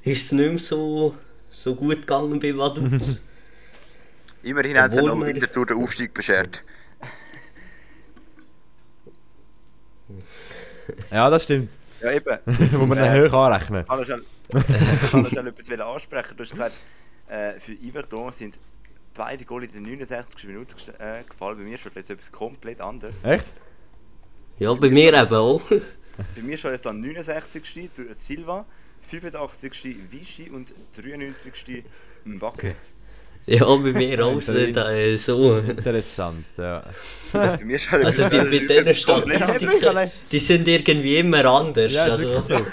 ist 0.07 0.25
es 0.25 0.31
nicht 0.31 0.49
mehr 0.49 0.59
so, 0.59 1.15
so 1.51 1.75
gut 1.75 2.01
gegangen 2.01 2.39
bei 2.39 2.53
Vaduz. 2.57 3.23
Immerhin 4.43 4.77
hat 4.79 4.91
es 4.91 4.97
Obwohl 4.97 5.09
noch 5.11 5.19
wir- 5.19 5.27
Winterthur 5.27 5.65
den 5.65 5.77
Aufstieg 5.81 6.13
beschert. 6.13 6.63
Ja, 11.11 11.29
das 11.29 11.43
stimmt. 11.43 11.71
Ja, 12.01 12.11
eben. 12.11 12.37
Muss 12.45 12.87
man 12.87 12.97
dann 12.97 13.29
hoch 13.29 13.33
anrechnen. 13.33 13.81
Ich 13.81 13.87
kann 15.11 15.25
schnell 15.25 15.47
etwas 15.47 15.79
ansprechen. 15.79 16.37
Du 16.37 16.43
hast 16.43 16.51
gesagt, 16.51 16.75
äh, 17.27 17.59
für 17.59 17.73
Iverdon 17.73 18.31
sind 18.31 18.57
beide 19.13 19.43
Goal 19.43 19.63
in 19.63 19.71
der 19.71 19.81
69. 19.81 20.45
Minute 20.47 20.75
äh, 20.99 21.23
gefallen. 21.27 21.57
Bei 21.57 21.63
mir 21.63 21.77
schon 21.77 21.91
das 21.93 22.09
etwas 22.09 22.31
komplett 22.31 22.79
anderes. 22.79 23.23
Echt? 23.25 23.47
Ja, 24.59 24.73
bei 24.75 24.89
mir 24.89 25.13
eben 25.13 25.33
auch. 25.35 25.61
Bei 26.35 26.41
mir 26.41 26.57
schon 26.57 26.71
es 26.73 26.81
dann 26.81 27.01
69. 27.01 27.89
durch 27.95 28.15
Silva, 28.17 28.65
85. 29.09 30.11
Vichy 30.11 30.49
und 30.49 30.73
93. 30.95 31.83
Mbacke. 32.25 32.75
Ja, 33.45 33.65
bei 33.65 33.93
mir 33.93 34.25
auch 34.25 34.41
äh, 34.41 35.17
so. 35.17 35.57
Interessant, 35.57 36.45
ja. 36.57 36.83
Bei 37.31 37.63
mir 37.63 37.79
schon 37.79 38.03
Also 38.03 38.27
die 38.27 38.41
mit 38.41 38.69
diesen. 38.69 38.93
Statistiken, 38.93 40.11
die 40.31 40.39
sind 40.39 40.67
irgendwie 40.67 41.17
immer 41.17 41.45
anders. 41.45 41.93
Ja, 41.93 42.03
also, 42.03 42.41
so. 42.41 42.59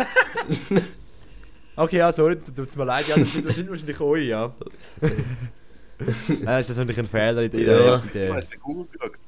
Okay, 1.76 1.96
ja, 1.98 2.12
sorry, 2.12 2.36
tut 2.36 2.68
es 2.68 2.76
mir 2.76 2.84
leid, 2.84 3.08
ja, 3.08 3.16
das 3.16 3.32
sind, 3.32 3.48
das 3.48 3.56
sind 3.56 3.68
wahrscheinlich 3.68 3.98
euch, 3.98 4.28
ja. 4.28 4.54
Nein, 5.00 6.44
das 6.44 6.70
ist 6.70 6.76
natürlich 6.76 6.98
ein 6.98 7.08
Fehler 7.08 7.42
in 7.42 7.50
der... 7.50 7.84
Ja. 7.84 7.98
Du 7.98 8.08
der 8.14 8.34
hast 8.34 8.50
bei 8.50 8.56
Google 8.58 8.86
geschaut. 8.92 9.18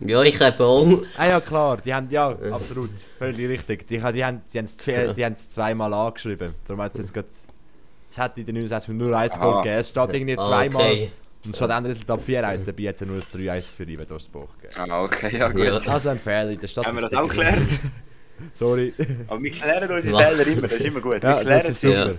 Ja, 0.00 0.22
ich 0.22 0.40
habe 0.40 0.64
auch. 0.64 0.86
ah 1.18 1.26
ja, 1.26 1.40
klar, 1.40 1.78
die 1.84 1.92
haben, 1.94 2.08
ja, 2.10 2.30
absolut, 2.52 2.90
völlig 3.18 3.48
richtig. 3.48 3.86
Die, 3.88 3.98
die 3.98 4.24
haben 4.24 4.42
die 4.52 4.58
es 4.58 4.76
zwei, 4.76 5.12
die 5.16 5.24
haben's 5.24 5.50
zweimal 5.50 5.92
angeschrieben. 5.94 6.54
Darum 6.66 6.82
hat 6.82 6.92
es 6.94 6.98
jetzt 7.00 7.14
gerade... 7.14 7.28
Es 8.12 8.18
hat 8.18 8.36
in 8.38 8.44
der 8.44 8.54
69 8.54 8.88
nur 8.94 9.16
ein 9.16 9.28
Goal 9.30 9.62
gegeben, 9.62 9.78
es 9.78 9.88
steht 9.90 10.12
irgendwie 10.14 10.36
Ah, 10.38 10.46
zweimal. 10.48 10.82
okay. 10.82 11.12
Und 11.44 11.54
steht 11.56 11.70
dann 11.70 11.86
Resultat 11.86 12.20
4-1, 12.26 12.64
dabei 12.66 12.88
hat 12.88 12.94
es 12.96 13.00
ja 13.00 13.06
nur 13.06 13.16
ein 13.16 13.22
3-1 13.22 13.62
für 13.76 13.84
Iverdosbach 13.84 14.48
gegeben. 14.60 14.90
Ah, 14.90 15.02
okay, 15.04 15.36
ja 15.38 15.48
gut. 15.48 15.62
Ja. 15.64 15.72
Also 15.92 16.08
ein 16.08 16.18
Fehler 16.18 16.50
in 16.50 16.60
der 16.60 16.66
Stadt. 16.68 16.86
Haben 16.86 16.96
wir 16.96 17.02
das 17.02 17.12
auch 17.14 17.28
geklärt? 17.28 17.78
Sorry. 18.54 18.92
Aber 19.28 19.42
wir 19.42 19.50
klären 19.50 19.90
unsere. 19.90 20.16
Fehler 20.22 20.46
immer, 20.46 20.62
das 20.62 20.72
ist 20.72 20.84
immer 20.86 21.00
gut. 21.00 21.22
Wir 21.22 21.30
Ja, 21.30 21.34
klären 21.36 21.60
das 21.62 21.70
ist 21.70 21.80
sie. 21.80 21.86
super. 21.88 22.06
Ja. 22.10 22.12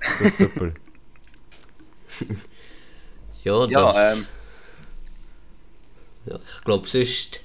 Das 0.00 0.20
ist 0.20 0.38
super. 0.54 0.70
Ja, 3.44 3.60
das, 3.60 3.70
Ja, 3.70 4.12
ähm, 4.12 4.26
ja, 6.26 6.36
ich 6.36 6.64
glaube, 6.64 6.88
sonst 6.88 7.40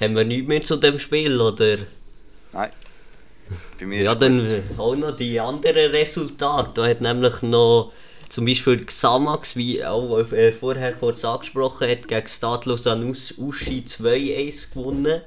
haben 0.00 0.16
wir 0.16 0.24
nichts 0.24 0.48
mehr 0.48 0.62
zu 0.62 0.76
dem 0.76 0.98
Spiel, 0.98 1.40
oder? 1.40 1.78
nein. 2.52 2.70
Bei 3.78 3.86
mir 3.86 4.02
Ja, 4.04 4.14
dann 4.14 4.44
gut. 4.44 4.78
auch 4.78 4.96
noch 4.96 5.14
die 5.16 5.38
anderen 5.38 5.90
Resultate. 5.90 6.70
Da 6.74 6.86
hat 6.86 7.00
nämlich 7.02 7.42
noch 7.42 7.92
zum 8.28 8.46
Beispiel 8.46 8.82
Xamax, 8.84 9.56
wie 9.56 9.84
auch 9.84 10.18
äh, 10.32 10.52
vorher 10.52 10.92
kurz 10.94 11.22
angesprochen 11.24 11.88
hat, 11.90 12.08
gegen 12.08 12.28
Stadlos 12.28 12.86
an 12.86 13.04
Us 13.04 13.34
Uschi 13.36 13.84
2-1 13.86 14.72
gewonnen. 14.72 15.20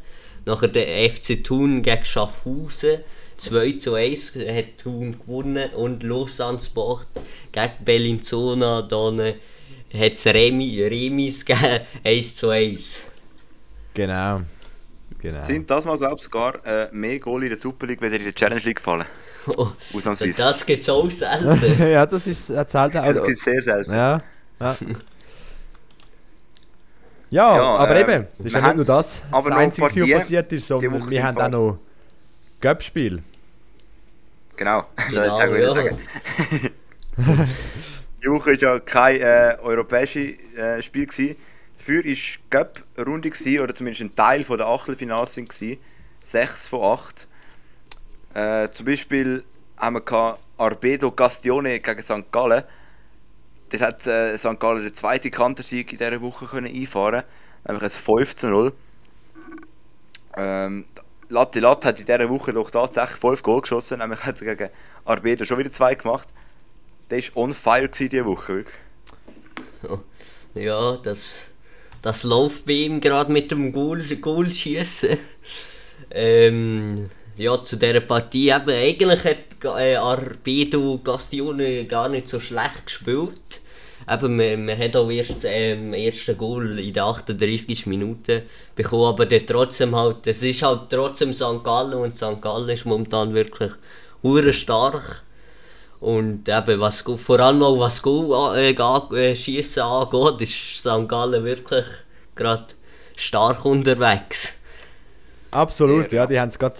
Nachher 0.45 0.69
der 0.69 1.09
FC 1.09 1.43
Thun 1.43 1.81
gegen 1.83 2.03
Schaffhausen 2.05 2.99
2 3.37 3.73
zu 3.73 3.93
1 3.93 4.35
hat 4.35 4.77
Thun 4.81 5.19
gewonnen 5.19 5.69
und 5.73 6.01
Lausanne 6.03 6.59
Sport 6.59 7.07
gegen 7.51 7.83
Bellinzona 7.83 8.81
dann 8.83 9.33
hat 9.97 10.13
es 10.13 10.25
Remi, 10.25 10.81
Remis 10.83 11.45
gegeben 11.45 11.81
1 12.03 12.35
zu 12.35 12.49
1. 12.49 13.07
Genau. 13.93 14.41
Genau. 15.19 15.41
Sind 15.41 15.69
das 15.69 15.85
mal, 15.85 15.97
glaube 15.97 16.15
ich, 16.17 16.21
sogar 16.21 16.63
äh, 16.65 16.87
mehr 16.91 17.19
Goal 17.19 17.43
in 17.43 17.49
der 17.49 17.57
Super 17.57 17.87
League, 17.87 18.01
wieder 18.01 18.15
in 18.15 18.23
der 18.25 18.35
Challenge 18.35 18.61
League 18.61 18.77
gefallen? 18.77 19.05
Oh, 19.57 19.69
Ausnahmsweise. 19.93 20.41
das 20.41 20.65
gibt 20.65 20.81
es 20.83 20.89
auch 20.89 21.09
selten. 21.09 21.81
ja, 21.91 22.05
das 22.05 22.27
ist 22.27 22.49
das 22.49 22.67
zählt 22.67 22.95
auch. 22.97 23.03
Das 23.03 23.23
gibt 23.23 23.39
sehr 23.39 23.61
selten. 23.61 23.91
Ja. 23.93 24.17
Ja. 24.59 24.75
Ja, 27.31 27.55
Ja, 27.57 27.63
aber 27.77 27.95
ähm, 27.95 28.09
eben, 28.09 28.27
das 28.37 28.45
ist 28.45 28.53
wir 28.53 28.61
ja 28.61 28.67
nicht 28.67 28.75
nur 28.75 28.85
das, 28.85 29.21
aber 29.31 29.49
das 29.49 29.59
Einzige, 29.59 29.87
was 29.87 30.19
passiert 30.19 30.53
ist, 30.53 30.67
sondern 30.67 31.09
wir 31.09 31.23
haben 31.23 31.37
auch 31.37 31.41
voll. 31.41 31.49
noch 31.51 31.79
Göppspiel. 32.61 33.23
Genau. 34.55 34.85
Genau, 35.09 35.39
Das 35.39 35.49
wollte 35.49 35.57
ich 35.57 35.63
ja. 35.63 35.73
sagen. 35.73 37.49
Die 38.25 38.31
Woche 38.31 38.53
war 38.53 38.57
ja 38.57 38.79
kein 38.79 39.21
äh, 39.21 39.55
europäisches 39.61 40.33
äh, 40.57 40.81
Spiel. 40.81 41.05
Gewesen. 41.05 41.35
Dafür 41.77 42.03
war 42.03 42.15
Cup-Runde, 42.49 43.29
gewesen, 43.29 43.59
oder 43.59 43.75
zumindest 43.75 44.01
ein 44.01 44.15
Teil 44.15 44.43
der 44.43 44.65
Achtelfinals. 44.65 45.35
gewesen. 45.35 45.77
Sechs 46.23 46.67
von 46.67 46.81
acht. 46.81 47.27
Äh, 48.33 48.69
zum 48.69 48.87
Beispiel 48.87 49.43
haben 49.77 49.97
wir 49.97 50.37
Arbedo 50.57 51.11
Castione 51.11 51.79
gegen 51.79 52.01
St. 52.01 52.31
Gallen. 52.31 52.63
Dort 53.69 53.83
hat 53.83 54.07
äh, 54.07 54.35
St. 54.39 54.59
Gallen 54.59 54.81
den 54.81 54.93
zweiten 54.93 55.29
Kantersieg 55.29 55.91
in 55.91 55.99
dieser 55.99 56.19
Woche 56.19 56.47
können 56.47 56.73
einfahren 56.73 57.23
nämlich 57.67 57.83
ein 57.83 57.89
5 57.89 58.35
zu 58.35 58.47
0. 58.47 58.73
Ähm, 60.37 60.85
Latte 61.29 61.59
Latte 61.59 61.87
hat 61.87 61.99
in 61.99 62.05
dieser 62.05 62.29
Woche 62.29 62.53
doch 62.53 62.71
tatsächlich 62.71 63.19
5 63.19 63.43
Goal 63.43 63.61
geschossen, 63.61 63.99
nämlich 63.99 64.23
hat 64.23 64.41
er 64.41 64.55
gegen 64.55 64.73
Arbedo 65.05 65.45
schon 65.45 65.59
wieder 65.59 65.71
zwei 65.71 65.93
gemacht. 65.93 66.27
Der 67.09 67.21
war 67.21 67.43
on 67.43 67.53
fire 67.53 67.87
diese 67.87 68.25
Woche, 68.25 68.55
wirklich. 68.55 68.79
Ja, 70.55 70.97
das, 70.97 71.47
das 72.01 72.23
läuft 72.23 72.65
bei 72.65 72.73
ihm 72.73 73.01
gerade 73.01 73.31
mit 73.31 73.51
dem 73.51 73.71
Goal, 73.71 74.03
Goalschießen. 74.03 75.17
Ähm, 76.11 77.09
ja, 77.35 77.61
zu 77.63 77.75
dieser 77.75 77.99
Partie 77.99 78.49
eben, 78.49 78.69
eigentlich 78.69 79.23
hat 79.25 79.79
äh, 79.79 79.95
Arbedo 79.95 80.99
Gastione 81.03 81.85
gar 81.85 82.07
nicht 82.07 82.29
so 82.29 82.39
schlecht 82.39 82.85
gespielt. 82.85 83.61
Eben, 84.09 84.35
man, 84.37 84.65
man 84.65 84.77
hat 84.77 84.95
auch 84.95 85.09
erst 85.09 85.43
ähm, 85.45 85.93
ersten 85.93 86.37
Goal 86.37 86.79
in 86.79 86.93
der 86.93 87.05
38. 87.05 87.85
Minute 87.87 88.43
bekommen, 88.75 89.13
aber 89.13 89.25
dann 89.25 89.45
trotzdem 89.45 89.95
halt, 89.95 90.25
es 90.27 90.41
ist 90.41 90.61
halt 90.61 90.89
trotzdem 90.89 91.33
St. 91.33 91.63
Gallen 91.63 91.95
und 91.95 92.15
St. 92.15 92.41
Gallen 92.41 92.69
ist 92.69 92.85
momentan 92.85 93.33
wirklich 93.33 93.73
hure 94.23 94.53
stark. 94.53 95.24
Und 95.99 96.47
eben, 96.49 96.79
was, 96.79 97.01
vor 97.01 97.39
allem 97.39 97.63
auch 97.63 97.79
was 97.79 98.01
Goal 98.01 98.57
äh, 98.57 98.71
äh, 98.71 99.35
schießen 99.35 99.81
angeht, 99.81 100.41
ist 100.41 100.77
St. 100.77 101.07
Gallen 101.07 101.43
wirklich 101.43 101.85
gerade 102.35 102.65
stark 103.15 103.65
unterwegs. 103.65 104.59
Absolut, 105.51 106.09
Sehr, 106.09 106.19
ja, 106.19 106.27
die 106.27 106.39
haben 106.39 106.49
es 106.49 106.59
gerade 106.59 106.75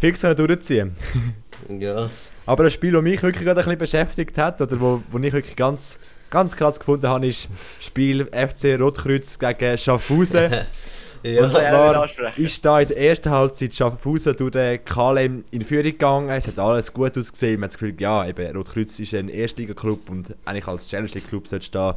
fix 0.00 0.20
können 0.20 0.36
durchziehen. 0.36 0.96
Ja, 1.70 2.10
Aber 2.44 2.64
ein 2.64 2.70
Spiel, 2.70 2.92
das 2.92 3.02
mich 3.02 3.22
wirklich 3.22 3.42
gerade 3.42 3.60
ein 3.60 3.64
bisschen 3.64 3.78
beschäftigt 3.78 4.36
hat, 4.36 4.60
oder 4.60 4.78
wo, 4.78 5.02
wo 5.10 5.18
ich 5.18 5.32
wirklich 5.32 5.56
ganz, 5.56 5.96
ganz 6.28 6.54
krass 6.54 6.78
gefunden 6.78 7.08
habe, 7.08 7.26
ist 7.26 7.48
das 7.48 7.86
Spiel 7.86 8.26
FC 8.26 8.78
Rotkreuz 8.78 9.38
gegen 9.38 9.78
Schaffhausen. 9.78 10.50
ja, 11.34 11.44
Und 11.44 11.50
zwar 11.52 12.02
ansprechen. 12.02 12.44
ist 12.44 12.64
da 12.64 12.80
in 12.80 12.88
der 12.88 12.98
ersten 12.98 13.30
Halbzeit 13.30 13.74
Schaffhausen 13.74 14.34
durch 14.36 14.52
den 14.52 14.84
KLM 14.84 15.44
in 15.50 15.62
Führung 15.62 15.84
gegangen. 15.84 16.30
Es 16.30 16.46
hat 16.46 16.58
alles 16.58 16.92
gut 16.92 17.16
ausgesehen. 17.16 17.54
Man 17.60 17.64
hat 17.64 17.72
das 17.74 17.78
Gefühl, 17.78 18.00
ja, 18.00 18.26
eben, 18.26 18.56
Rotkreuz 18.56 18.98
ist 18.98 19.14
ein 19.14 19.28
Erstliga-Club 19.28 20.08
und 20.10 20.34
eigentlich 20.44 20.66
als 20.66 20.88
Challenge 20.88 21.10
League-Club 21.12 21.48
sollte 21.48 21.70
da 21.70 21.94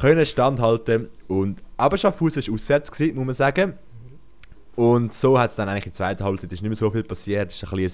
können 0.00 0.26
standhalten. 0.26 1.08
Und, 1.28 1.60
aber 1.76 1.96
Schaffhausen 1.96 2.46
war 2.46 2.54
auswärts, 2.54 2.90
gewesen, 2.90 3.16
muss 3.16 3.26
man 3.26 3.34
sagen. 3.34 3.74
Und 4.76 5.14
so 5.14 5.38
hat 5.38 5.50
es 5.50 5.56
dann 5.56 5.68
eigentlich 5.68 5.86
in 5.86 5.92
der 5.92 5.96
zweiten 5.96 6.24
Halbzeit 6.24 6.52
ist 6.52 6.62
nicht 6.62 6.68
mehr 6.68 6.76
so 6.76 6.90
viel 6.90 7.04
passiert. 7.04 7.52
Es 7.52 7.62
war 7.62 7.72
ein 7.78 7.84
ein 7.84 7.90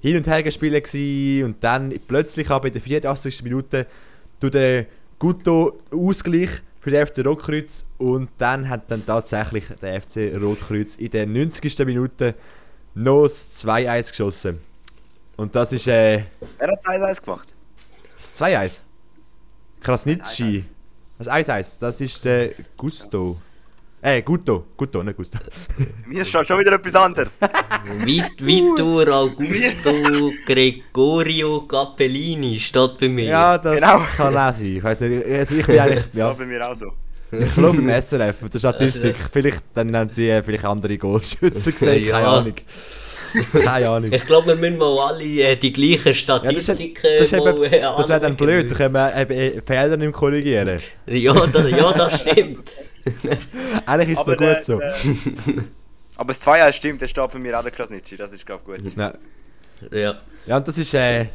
Hin- 0.00 0.16
und 0.16 0.26
Hergespiel 0.26 0.80
gewesen. 0.80 1.44
und 1.44 1.64
dann 1.64 1.92
plötzlich 2.06 2.50
aber 2.50 2.68
in 2.68 2.72
der 2.74 2.82
84. 2.82 3.42
Minute 3.42 3.86
durch 4.38 4.52
den 4.52 4.86
Gutto 5.18 5.78
Ausgleich 5.90 6.50
für 6.80 6.90
den 6.90 7.06
FC 7.06 7.24
Rotkreuz 7.24 7.84
und 8.00 8.28
dann 8.38 8.68
hat 8.68 8.90
dann 8.90 9.04
tatsächlich 9.06 9.64
der 9.82 10.00
FC 10.02 10.32
Rotkreuz 10.40 10.96
in 10.96 11.10
der 11.10 11.26
90. 11.26 11.78
Minute 11.86 12.34
noch 12.94 13.22
das 13.24 13.62
2-1 13.64 14.10
geschossen. 14.10 14.58
Und 15.36 15.54
das 15.54 15.72
ist 15.72 15.86
äh, 15.86 16.24
Wer 16.58 16.68
hat 16.68 16.84
1-1 16.84 17.22
gemacht? 17.24 17.48
das 18.16 18.40
2-1. 18.40 18.78
Krasnitschi. 19.80 20.64
Das 21.18 21.28
1-1, 21.28 21.80
das 21.80 22.00
ist 22.00 22.24
der 22.24 22.50
Gusto. 22.76 23.36
Äh, 24.02 24.22
Guto. 24.22 24.64
Guto, 24.78 25.02
nicht 25.02 25.16
Gusto. 25.16 25.38
Mir 26.06 26.24
steht 26.24 26.46
schon 26.46 26.58
wieder 26.58 26.72
etwas 26.72 26.94
anderes. 26.94 27.38
Vit- 28.04 28.40
Vitor 28.44 29.06
Augusto 29.12 30.30
Gregorio 30.46 31.60
Cappellini 31.62 32.58
steht 32.58 32.96
bei 32.98 33.08
mir. 33.08 33.24
Ja, 33.24 33.58
das 33.58 33.74
Genau. 33.76 33.98
kann 34.16 34.36
auch 34.36 34.54
sein. 34.54 34.76
Ich 34.76 34.82
weiß 34.82 35.00
nicht, 35.02 35.26
also 35.26 35.54
ich 35.54 35.66
bin 35.66 35.78
eigentlich, 35.80 36.04
Ja, 36.14 36.28
ja, 36.28 36.32
bei 36.32 36.46
mir 36.46 36.66
auch 36.70 36.74
so. 36.74 36.92
Ich 37.32 37.54
glaube 37.54 37.76
im 37.78 37.88
SRF, 37.88 38.42
auf 38.42 38.50
der 38.50 38.58
Statistik. 38.58 39.16
Vielleicht, 39.32 39.62
dann 39.74 39.94
haben 39.96 40.10
sie 40.10 40.28
äh, 40.28 40.42
vielleicht 40.42 40.64
andere 40.64 40.96
Goalschützen 40.98 41.72
gesehen, 41.72 42.08
keine 42.10 42.24
Ja. 42.24 42.32
Ahnung. 42.38 42.54
Keine 43.64 43.88
Ahnung. 43.88 44.12
Ich 44.12 44.26
glaube, 44.26 44.48
wir 44.48 44.56
müssen 44.56 44.76
mal 44.78 44.98
alle 44.98 45.22
äh, 45.24 45.54
die 45.56 45.72
gleichen 45.72 45.98
Ja, 45.98 46.10
das 46.12 46.18
Statistiken 46.18 47.06
das 47.20 47.30
mal, 47.30 47.64
äh, 47.64 47.80
das 47.80 48.08
wäre 48.08 48.20
dann 48.20 48.36
blöd, 48.36 48.70
da 48.70 48.74
können 48.74 48.94
wir 48.94 49.16
eben 49.16 49.32
äh, 49.32 49.62
Fehler 49.62 49.96
nicht 49.96 50.12
korrigieren. 50.12 50.78
Ja, 51.06 51.46
das, 51.46 51.70
ja, 51.70 51.92
das 51.92 52.20
stimmt. 52.20 52.72
Eigentlich 53.86 54.18
ist 54.18 54.20
es 54.20 54.26
gut 54.26 54.40
der, 54.40 54.64
so. 54.64 54.78
der, 54.78 54.94
aber 56.16 56.28
das 56.34 56.46
2-1 56.46 56.72
stimmt, 56.72 57.00
der 57.00 57.06
steht 57.06 57.30
bei 57.32 57.38
mir 57.38 57.58
auch 57.58 57.62
der 57.62 57.70
Klasnitschi. 57.70 58.16
Das 58.16 58.32
ist, 58.32 58.44
glaube 58.44 58.62
ich, 58.76 58.84
gut. 58.84 58.96
Ja. 58.96 59.14
Ja. 59.92 60.20
ja, 60.46 60.56
und 60.56 60.68
das 60.68 60.76
ist 60.76 60.92
äh, 60.92 61.26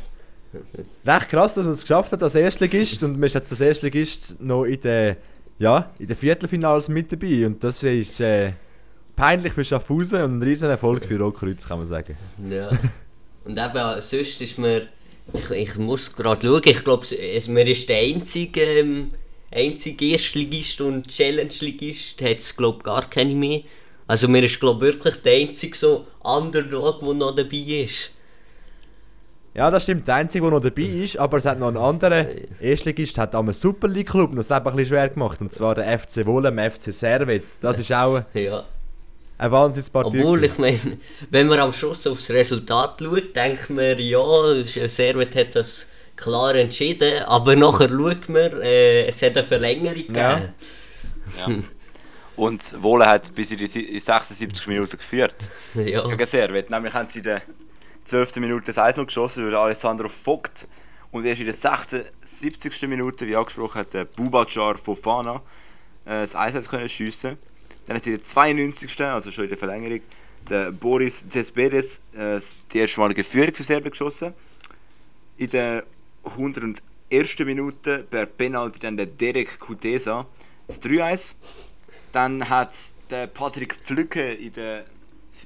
recht 1.06 1.30
krass, 1.30 1.56
dass 1.56 1.64
man 1.64 1.74
es 1.74 1.82
geschafft 1.82 2.12
hat 2.12 2.22
als 2.22 2.36
Erstligist 2.36 3.02
und 3.04 3.14
man 3.14 3.24
ist 3.24 3.34
jetzt 3.34 3.52
als 3.52 3.62
Erstligist 3.62 4.36
noch 4.40 4.66
in 4.66 4.80
der, 4.82 5.18
ja, 5.60 5.92
in 6.00 6.08
den 6.08 6.18
Viertelfinals 6.18 6.90
mit 6.90 7.12
dabei 7.12 7.46
und 7.46 7.64
das 7.64 7.82
ist 7.84 8.20
äh, 8.20 8.52
peinlich 9.16 9.54
für 9.54 9.64
Schaffhausen 9.64 10.22
und 10.22 10.40
ein 10.40 10.44
riesen 10.44 10.70
Erfolg 10.70 11.06
für 11.06 11.18
Rotkreuz, 11.18 11.68
kann 11.68 11.80
man 11.80 11.88
sagen. 11.88 12.18
Ja. 12.50 12.70
Und 13.46 13.58
eben, 13.58 14.02
sonst 14.02 14.42
ist 14.42 14.58
mir. 14.58 14.88
Ich, 15.34 15.50
ich 15.50 15.76
muss 15.78 16.16
gerade 16.16 16.46
schauen, 16.46 16.62
ich 16.66 16.84
glaube, 16.84 17.04
es, 17.04 17.48
mir 17.48 17.68
ist 17.68 17.90
der 17.90 17.98
einzige, 17.98 18.62
ähm, 18.62 19.08
einzige 19.52 20.06
Erstligist 20.10 20.82
und 20.82 21.08
Challenge-Ligist, 21.08 22.22
hat 22.22 22.38
es 22.38 22.56
glaube 22.56 22.84
gar 22.84 23.10
keine 23.10 23.34
mehr. 23.34 23.62
Also 24.06 24.28
mir 24.28 24.44
ist 24.44 24.60
glaube 24.60 24.82
wirklich 24.82 25.16
der 25.24 25.34
einzige 25.38 25.76
so 25.76 26.06
Underdog, 26.22 27.00
der 27.00 27.14
noch 27.16 27.36
dabei 27.36 27.58
ist. 27.58 28.12
Ja, 29.56 29.72
das 29.72 29.84
stimmt, 29.84 30.06
der 30.08 30.16
Einzige, 30.16 30.44
der 30.44 30.52
noch 30.52 30.62
dabei 30.62 30.82
ist, 30.82 31.18
aber 31.18 31.38
es 31.38 31.46
hat 31.46 31.60
noch 31.60 31.70
einen 31.70 31.78
anderen 31.78 32.28
Erstligist, 32.60 33.18
hat 33.18 33.34
am 33.36 33.52
Super 33.54 33.88
League 33.88 34.10
Club 34.10 34.32
und 34.32 34.36
das 34.36 34.50
hat 34.50 34.66
ein 34.68 34.76
bisschen 34.76 34.90
schwer 34.90 35.08
gemacht, 35.10 35.40
und 35.40 35.54
zwar 35.54 35.76
der 35.76 35.98
FC 35.98 36.26
Wollem, 36.26 36.60
FC 36.60 36.92
Servet. 36.92 37.44
Das 37.62 37.80
ist 37.80 37.92
auch 37.94 38.22
Ja. 38.34 38.66
eine 39.38 39.52
Wahnsinnspartie. 39.52 40.20
Obwohl, 40.20 40.44
ich 40.44 40.58
meine, 40.58 40.80
wenn 41.30 41.48
man 41.48 41.60
am 41.60 41.72
Schluss 41.72 42.06
aufs 42.06 42.30
Resultat 42.32 43.00
schaut, 43.02 43.34
denkt 43.34 43.70
man, 43.70 43.98
ja, 43.98 44.22
Servet 44.88 45.34
hat 45.38 45.56
das 45.56 45.90
klar 46.18 46.54
entschieden, 46.56 47.24
aber 47.26 47.56
nachher 47.56 47.88
schaut 47.88 48.28
man, 48.28 48.62
äh, 48.62 49.06
es 49.06 49.22
hat 49.22 49.38
eine 49.38 49.48
Verlängerung 49.48 49.96
gegeben. 49.96 50.14
Ja. 50.18 50.38
Ja. 51.48 51.56
Und 52.36 52.84
Wohle 52.84 53.06
hat 53.06 53.34
bis 53.34 53.52
in 53.52 53.58
die 53.58 53.68
si- 53.68 53.84
in 53.86 54.00
76 54.02 54.68
Minuten 54.68 54.98
geführt. 54.98 55.36
Ja. 55.76 56.06
Gegen 56.06 56.26
Servet. 56.26 56.70
Nämlich 56.70 56.94
haben 56.94 57.08
sie 57.08 57.22
der 57.22 57.42
12. 58.06 58.38
Minute 58.38 58.68
das 58.68 58.78
1 58.78 58.98
geschossen 58.98 59.44
durch 59.44 59.56
Alessandro 59.56 60.08
Vogt. 60.08 60.68
Und 61.12 61.26
erst 61.26 61.42
in 61.42 61.48
der 61.48 61.56
76. 61.56 62.84
Minute, 62.84 63.28
wie 63.28 63.36
angesprochen, 63.36 63.80
hat 63.80 63.94
der 63.94 64.06
Bubacar 64.06 64.78
Fofana 64.78 65.42
äh, 66.06 66.22
das 66.22 66.36
1 66.36 66.70
können 66.70 66.88
schiessen. 66.88 67.38
Dann 67.86 67.98
hat 67.98 68.04
sie 68.04 68.12
in 68.12 68.18
der 68.18 68.24
92. 68.24 69.02
also 69.02 69.32
schon 69.32 69.46
in 69.46 69.50
der 69.50 69.58
Verlängerung, 69.58 70.02
der 70.50 70.72
Boris 70.72 71.26
Cespedes 71.30 72.02
äh, 72.16 72.40
die 72.72 72.80
erstmalige 72.80 73.24
Führung 73.24 73.54
für 73.54 73.64
Serbien 73.64 73.92
geschossen. 73.92 74.34
In 75.38 75.50
der 75.50 75.84
101. 76.24 76.82
Minute 77.40 78.06
per 78.10 78.26
Penalty 78.26 78.80
dann 78.80 78.98
der 78.98 79.08
Derek 79.08 79.60
Kutesa 79.60 80.26
das 80.68 80.82
3-1. 80.82 81.36
Dann 82.12 82.50
hat 82.50 82.94
der 83.10 83.28
Patrick 83.28 83.76
Pflücke 83.76 84.34
in 84.34 84.54
der 84.54 84.86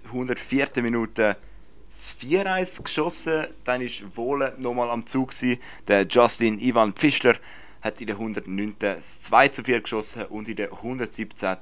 104. 0.06 0.68
Minute 0.82 1.36
das 1.90 2.16
4-1 2.22 2.84
geschossen. 2.84 3.48
Dann 3.64 3.82
ist 3.82 4.04
Wohle 4.16 4.54
nochmal 4.58 4.90
am 4.90 5.06
Zug. 5.06 5.30
Gewesen. 5.30 5.60
Der 5.88 6.06
Justin 6.08 6.60
Ivan 6.60 6.94
Pfister 6.94 7.36
hat 7.82 8.02
in 8.02 8.08
der 8.08 8.18
109. 8.18 8.76
das 8.80 9.22
2 9.22 9.52
4 9.52 9.82
geschossen 9.82 10.26
und 10.26 10.48
in 10.48 10.56
der 10.56 10.72
117. 10.72 11.58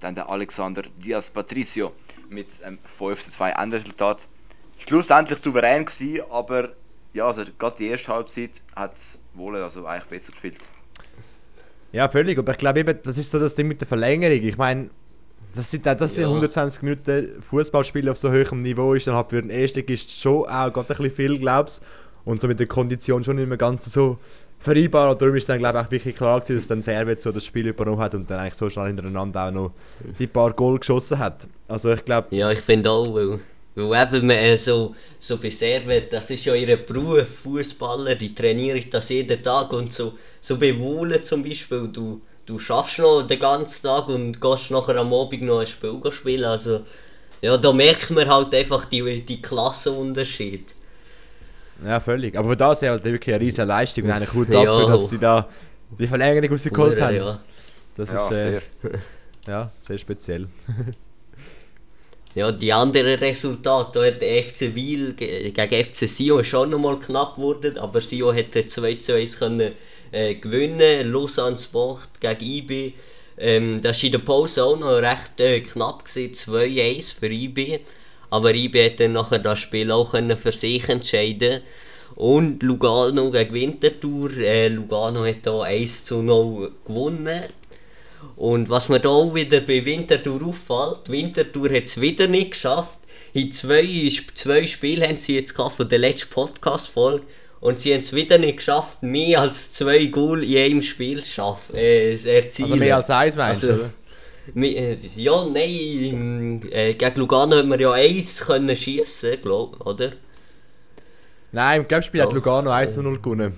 dann 0.00 0.14
der 0.14 0.30
Alexander 0.30 0.82
Diaz 0.82 1.30
Patricio 1.30 1.92
mit 2.28 2.62
einem 2.62 2.78
5 2.84 3.18
2 3.18 3.50
Endresultat. 3.50 4.28
Schlussendlich 4.78 5.38
souverän 5.38 5.84
gewesen, 5.84 6.22
aber 6.30 6.74
ja, 7.12 7.26
also 7.26 7.42
gerade 7.58 7.76
die 7.76 7.88
erste 7.88 8.12
Halbzeit 8.12 8.62
hat 8.74 8.96
Wohle 9.34 9.62
also 9.62 9.86
eigentlich 9.86 10.08
besser 10.08 10.32
gespielt. 10.32 10.68
Ja, 11.92 12.08
völlig. 12.08 12.38
Aber 12.38 12.52
ich 12.52 12.58
glaube 12.58 12.80
eben, 12.80 12.98
das 13.02 13.18
ist 13.18 13.30
so 13.30 13.38
das 13.38 13.54
Ding 13.54 13.68
mit 13.68 13.80
der 13.80 13.88
Verlängerung. 13.88 14.42
Ich 14.42 14.56
meine, 14.56 14.90
das 15.54 15.70
sind, 15.70 15.86
auch- 15.88 15.94
das 15.96 16.14
sind 16.14 16.24
Ja. 16.24 16.28
120 16.30 16.82
Minuten 16.82 17.42
Fußballspiel 17.48 18.08
auf 18.08 18.16
so 18.16 18.30
hohem 18.30 18.60
Niveau 18.60 18.94
ist 18.94 19.06
dann 19.06 19.14
halt 19.14 19.30
für 19.30 19.40
den 19.42 19.50
Erstligist 19.50 20.10
schon 20.12 20.44
auch 20.44 20.72
gerade 20.72 20.80
ein 20.80 20.86
bisschen 20.86 21.10
viel, 21.10 21.38
glaubst 21.38 21.82
Und 22.24 22.40
so 22.40 22.46
mit 22.46 22.60
der 22.60 22.68
Kondition 22.68 23.24
schon 23.24 23.36
nicht 23.36 23.48
mehr 23.48 23.58
ganz 23.58 23.92
so 23.92 24.16
vereinbar. 24.60 25.10
Und 25.10 25.20
darum 25.20 25.34
ist 25.34 25.48
dann, 25.48 25.58
glaube 25.58 25.78
ich, 25.80 25.86
auch 25.86 25.90
wirklich 25.90 26.14
klar 26.16 26.40
gewesen, 26.40 26.56
dass 26.58 26.68
dann 26.68 26.80
Servet 26.82 27.20
so 27.20 27.32
das 27.32 27.44
Spiel 27.44 27.66
übernommen 27.66 27.98
hat 28.00 28.14
und 28.14 28.30
dann 28.30 28.38
eigentlich 28.38 28.54
so 28.54 28.70
schnell 28.70 28.86
hintereinander 28.86 29.48
auch 29.48 29.50
noch 29.50 29.72
die 30.18 30.28
paar 30.28 30.52
Goal 30.52 30.78
geschossen 30.78 31.18
hat. 31.18 31.48
Also 31.66 31.92
ich 31.92 32.04
glaube, 32.04 32.28
Ja, 32.36 32.50
ich 32.52 32.60
finde 32.60 32.88
auch, 32.90 33.12
weil, 33.12 33.40
weil 33.74 34.06
eben 34.14 34.26
man, 34.28 34.36
äh, 34.36 34.56
so, 34.56 34.94
so 35.18 35.38
bei 35.38 35.50
Servet, 35.50 36.12
das 36.12 36.30
ist 36.30 36.44
ja 36.44 36.54
ihr 36.54 36.76
Beruf, 36.76 37.26
Fußballer, 37.42 38.14
die 38.14 38.32
trainieren 38.34 38.80
das 38.90 39.08
jeden 39.08 39.42
Tag 39.42 39.72
und 39.72 39.92
so, 39.92 40.12
so 40.40 40.56
bei 40.58 40.78
Wohlen 40.78 41.24
zum 41.24 41.42
Beispiel, 41.42 41.88
du, 41.92 42.20
du 42.46 42.58
schaffst 42.58 42.98
noch 42.98 43.22
den 43.22 43.38
ganzen 43.38 43.84
Tag 43.86 44.08
und 44.08 44.40
gehst 44.40 44.70
nachher 44.70 44.96
am 44.96 45.12
Abend 45.12 45.42
noch 45.42 45.60
ein 45.60 45.66
Spiel 45.66 46.00
spielen, 46.12 46.44
also 46.44 46.84
ja, 47.40 47.56
da 47.56 47.72
merkt 47.72 48.10
man 48.10 48.28
halt 48.28 48.54
einfach 48.54 48.84
die, 48.86 49.22
die 49.26 49.42
Klassenunterschied. 49.42 50.66
ja 51.84 52.00
völlig. 52.00 52.36
Aber 52.36 52.50
für 52.50 52.56
das 52.56 52.82
ist 52.82 52.88
halt 52.88 53.04
wirklich 53.04 53.34
eine 53.34 53.44
riesige 53.44 53.64
Leistung 53.64 54.04
und 54.04 54.10
eigentlich 54.10 54.30
gut 54.30 54.48
Ja. 54.48 54.86
dass 54.86 55.08
sie 55.08 55.18
da 55.18 55.48
die 55.98 56.06
Verlängerung 56.06 56.50
rausgeholt 56.50 57.00
haben. 57.00 57.16
ja. 57.16 57.40
Das 57.96 58.10
Ja, 58.12 58.26
ist 58.28 58.32
äh, 58.32 58.50
sehr. 58.50 58.62
ja, 59.46 59.70
sehr 59.86 59.98
speziell. 59.98 60.48
Ja, 62.34 62.50
die 62.50 62.72
anderen 62.72 63.18
Resultate, 63.18 63.98
da 64.00 64.06
hat 64.06 64.22
der 64.22 64.42
FC 64.42 64.74
Wiel 64.74 65.12
ge- 65.14 65.50
gegen 65.50 65.84
FC 65.84 66.08
Sion 66.08 66.42
schon 66.44 66.70
nochmal 66.70 66.98
knapp 66.98 67.36
geworden, 67.36 67.76
aber 67.76 68.00
Sion 68.00 68.34
hätte 68.34 68.66
2 68.66 68.94
zu 68.94 69.14
1 69.14 69.38
können, 69.38 69.72
äh, 70.12 70.34
gewinnen. 70.34 71.10
Lausanne 71.10 71.58
Sport 71.58 72.20
gegen 72.20 72.40
IB. 72.40 72.92
Ähm, 73.38 73.80
das 73.82 73.98
war 73.98 74.04
in 74.04 74.12
der 74.12 74.18
Pause 74.20 74.64
auch 74.64 74.78
noch 74.78 74.98
recht 74.98 75.40
äh, 75.40 75.60
knapp, 75.60 76.04
gewesen, 76.04 76.32
2-1 76.32 77.18
für 77.18 77.30
IB. 77.30 77.80
Aber 78.30 78.54
IB 78.54 78.84
hat 78.84 79.00
dann 79.00 79.12
nachher 79.12 79.40
das 79.40 79.58
Spiel 79.58 79.90
auch 79.90 80.12
können 80.12 80.36
für 80.36 80.52
sich 80.52 80.88
entscheiden 80.88 81.60
Und 82.14 82.62
Lugano 82.62 83.30
gegen 83.30 83.52
Winterthur. 83.52 84.30
Äh, 84.36 84.68
Lugano 84.68 85.26
hat 85.26 85.44
da 85.44 85.62
1 85.62 86.04
zu 86.04 86.22
0 86.22 86.72
gewonnen. 86.86 87.42
Und 88.36 88.70
was 88.70 88.88
mir 88.88 89.00
da 89.00 89.08
auch 89.08 89.34
wieder 89.34 89.60
bei 89.60 89.84
Winterthur 89.84 90.40
auffällt, 90.46 91.10
Winterthur 91.10 91.70
hat 91.70 91.84
es 91.84 92.00
wieder 92.00 92.28
nicht 92.28 92.52
geschafft. 92.52 92.98
In 93.32 93.50
zwei, 93.50 94.10
zwei 94.34 94.66
Spielen 94.66 95.08
haben 95.08 95.16
sie 95.16 95.36
jetzt 95.36 95.56
von 95.56 95.88
der 95.88 95.98
letzten 95.98 96.30
Podcast-Folge 96.30 97.24
Und 97.62 97.78
sie 97.80 97.94
haben 97.94 98.00
es 98.00 98.12
wieder 98.12 98.38
nicht 98.38 98.56
geschafft, 98.58 99.02
mehr 99.04 99.40
als 99.40 99.72
zwei 99.72 100.06
Goal 100.06 100.42
in 100.44 100.58
einem 100.58 100.82
Spiel 100.82 101.22
zu 101.22 101.30
schaffen, 101.30 101.76
äh, 101.76 102.10
erzielen. 102.12 102.72
Also 102.72 102.76
mehr 102.76 102.96
als 102.96 103.08
eins 103.08 103.36
meinst 103.36 103.64
Also, 103.64 103.84
du? 104.54 104.60
äh, 104.60 104.96
Ja, 105.16 105.44
nein, 105.46 106.60
äh, 106.72 106.94
gegen 106.94 107.20
Lugano 107.20 107.56
haben 107.56 107.70
wir 107.70 107.80
ja 107.80 107.92
eins 107.92 108.44
können 108.44 108.74
schießen, 108.76 109.40
glaube 109.42 109.76
oder? 109.78 110.10
Nein, 111.52 111.82
im 111.82 111.88
Gelbspiel 111.88 112.22
hat. 112.22 112.32
Lugano 112.32 112.70
1 112.70 112.96
0 112.96 113.20
gewonnen. 113.20 113.52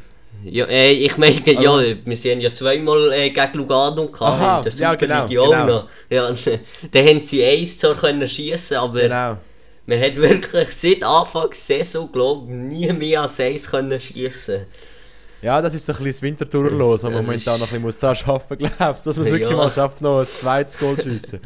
Ja, 0.44 0.66
äh, 0.66 0.92
ich 0.92 1.16
meine, 1.16 1.40
ja, 1.62 1.72
Also- 1.72 1.94
wir 2.04 2.16
sind 2.16 2.40
ja 2.42 2.52
zweimal 2.52 3.10
äh, 3.12 3.30
gegen 3.30 3.50
Lugano 3.54 4.08
gehabt, 4.08 4.20
Aha, 4.20 4.56
in 4.58 4.64
der 4.64 4.72
ja, 4.74 4.94
genau, 4.96 5.26
genau. 5.28 5.84
Ja, 6.10 6.30
dann 6.90 7.06
haben 7.06 7.22
sie 7.24 7.42
eins 7.42 7.78
zwar 7.78 7.94
können 7.94 8.28
schießen, 8.28 8.76
aber 8.76 9.00
Genau. 9.00 9.38
Man 9.86 10.00
hat 10.00 10.16
wirklich 10.16 10.68
seit 10.72 11.02
Anfang 11.04 11.48
der 11.50 11.56
Saison, 11.56 12.10
glaube 12.10 12.46
ich, 12.50 12.54
nie 12.56 12.92
mehr 12.92 13.22
als 13.22 13.38
eins 13.40 13.70
können 13.70 14.00
schießen. 14.00 14.66
Ja, 15.42 15.60
das 15.60 15.74
ist 15.74 15.84
so 15.84 15.92
ein 15.92 15.98
bisschen 15.98 16.12
das 16.12 16.22
Wintertour 16.22 16.70
los, 16.70 17.02
wo 17.02 17.10
man 17.10 17.22
momentan 17.24 17.60
noch 17.60 17.66
ein 17.70 17.82
bisschen 17.82 17.82
muss 17.82 17.98
dran 17.98 18.16
arbeiten 18.24 18.70
glaubst 18.78 19.06
dass 19.06 19.16
man 19.16 19.26
es 19.26 19.32
wirklich 19.32 19.50
Ja. 19.50 19.56
mal 19.56 19.70
schafft, 19.70 20.00
noch 20.00 20.20
ein 20.20 20.26
zweites 20.26 20.78
Goal 20.78 20.96
zu 20.96 21.02
schiessen. 21.08 21.40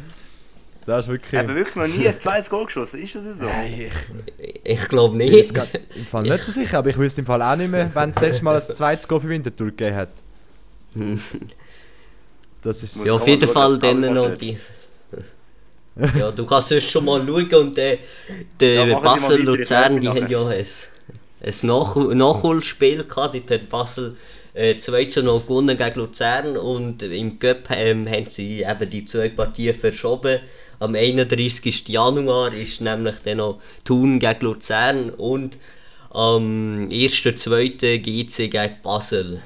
Das 0.85 1.05
ist 1.05 1.11
wirklich... 1.11 1.37
Haben 1.37 1.49
wir 1.49 1.55
wirklich 1.55 1.75
noch 1.75 1.87
nie 1.87 2.07
ein 2.07 2.17
zweites 2.19 2.49
Goal 2.49 2.65
geschossen? 2.65 3.01
Ist 3.01 3.13
das 3.15 3.23
so? 3.39 3.45
Hey, 3.47 3.91
ich 4.37 4.61
Ich 4.63 4.87
glaube 4.87 5.17
bin 5.17 5.27
nicht. 5.29 5.53
grad 5.53 5.67
im 5.95 6.05
Fall 6.05 6.23
nicht 6.23 6.43
so 6.45 6.51
sicher, 6.53 6.77
aber 6.79 6.89
ich 6.89 6.97
wüsste 6.97 7.19
im 7.21 7.27
Fall 7.27 7.41
auch 7.41 7.55
nicht 7.57 7.69
mehr, 7.69 7.91
wenn 7.93 8.09
es 8.09 8.15
das 8.15 8.23
letzte 8.23 8.43
Mal 8.45 8.55
ein 8.55 8.61
zweites 8.61 9.05
Goal 9.07 9.19
für 9.19 9.29
Wintertour 9.29 9.67
gegeben 9.67 9.95
hat. 9.97 10.09
Das 12.61 12.83
ist... 12.83 12.95
Muss 12.97 13.05
Ja, 13.07 13.13
auf 13.13 13.27
jeden 13.27 13.47
Fall 13.49 13.79
dann 13.79 13.99
noch 14.13 14.33
die. 14.35 14.57
Ja, 16.17 16.31
du 16.31 16.45
kannst 16.45 16.69
sonst 16.69 16.89
schon 16.89 17.05
mal 17.05 17.25
schauen 17.25 17.53
und 17.55 17.77
der, 17.77 17.97
der 18.59 18.73
Ja, 18.73 18.85
Sie 18.85 19.03
Basel 19.03 19.41
Luzern, 19.43 19.99
die 19.99 20.07
haben 20.07 20.29
ja 20.29 20.47
ein, 20.47 20.65
ein 21.43 21.53
Nach 21.63 21.95
Nachholspiel 21.95 23.03
gehabt. 23.03 23.35
Dort 23.35 23.51
hat 23.51 23.69
Basel 23.69 24.15
äh, 24.53 24.77
2 24.77 25.05
zu 25.05 25.23
0 25.23 25.41
gewonnen 25.41 25.77
gegen 25.77 25.99
Luzern 25.99 26.57
und 26.57 27.03
im 27.03 27.39
Cup 27.39 27.69
ähm, 27.71 28.07
haben 28.07 28.25
sie 28.25 28.63
eben 28.63 28.89
die 28.89 29.05
zwei 29.05 29.29
Partien 29.29 29.75
verschoben. 29.75 30.39
Am 30.79 30.95
31. 30.95 31.89
Januar 31.89 32.53
ist 32.53 32.81
nämlich 32.81 33.15
dann 33.25 33.37
noch 33.37 33.59
Thun 33.83 34.19
gegen 34.19 34.39
Luzern 34.41 35.09
und 35.09 35.57
am 36.11 36.87
1.2. 36.89 37.97
GC 37.99 38.49
gegen 38.49 38.81
Basel. 38.81 39.41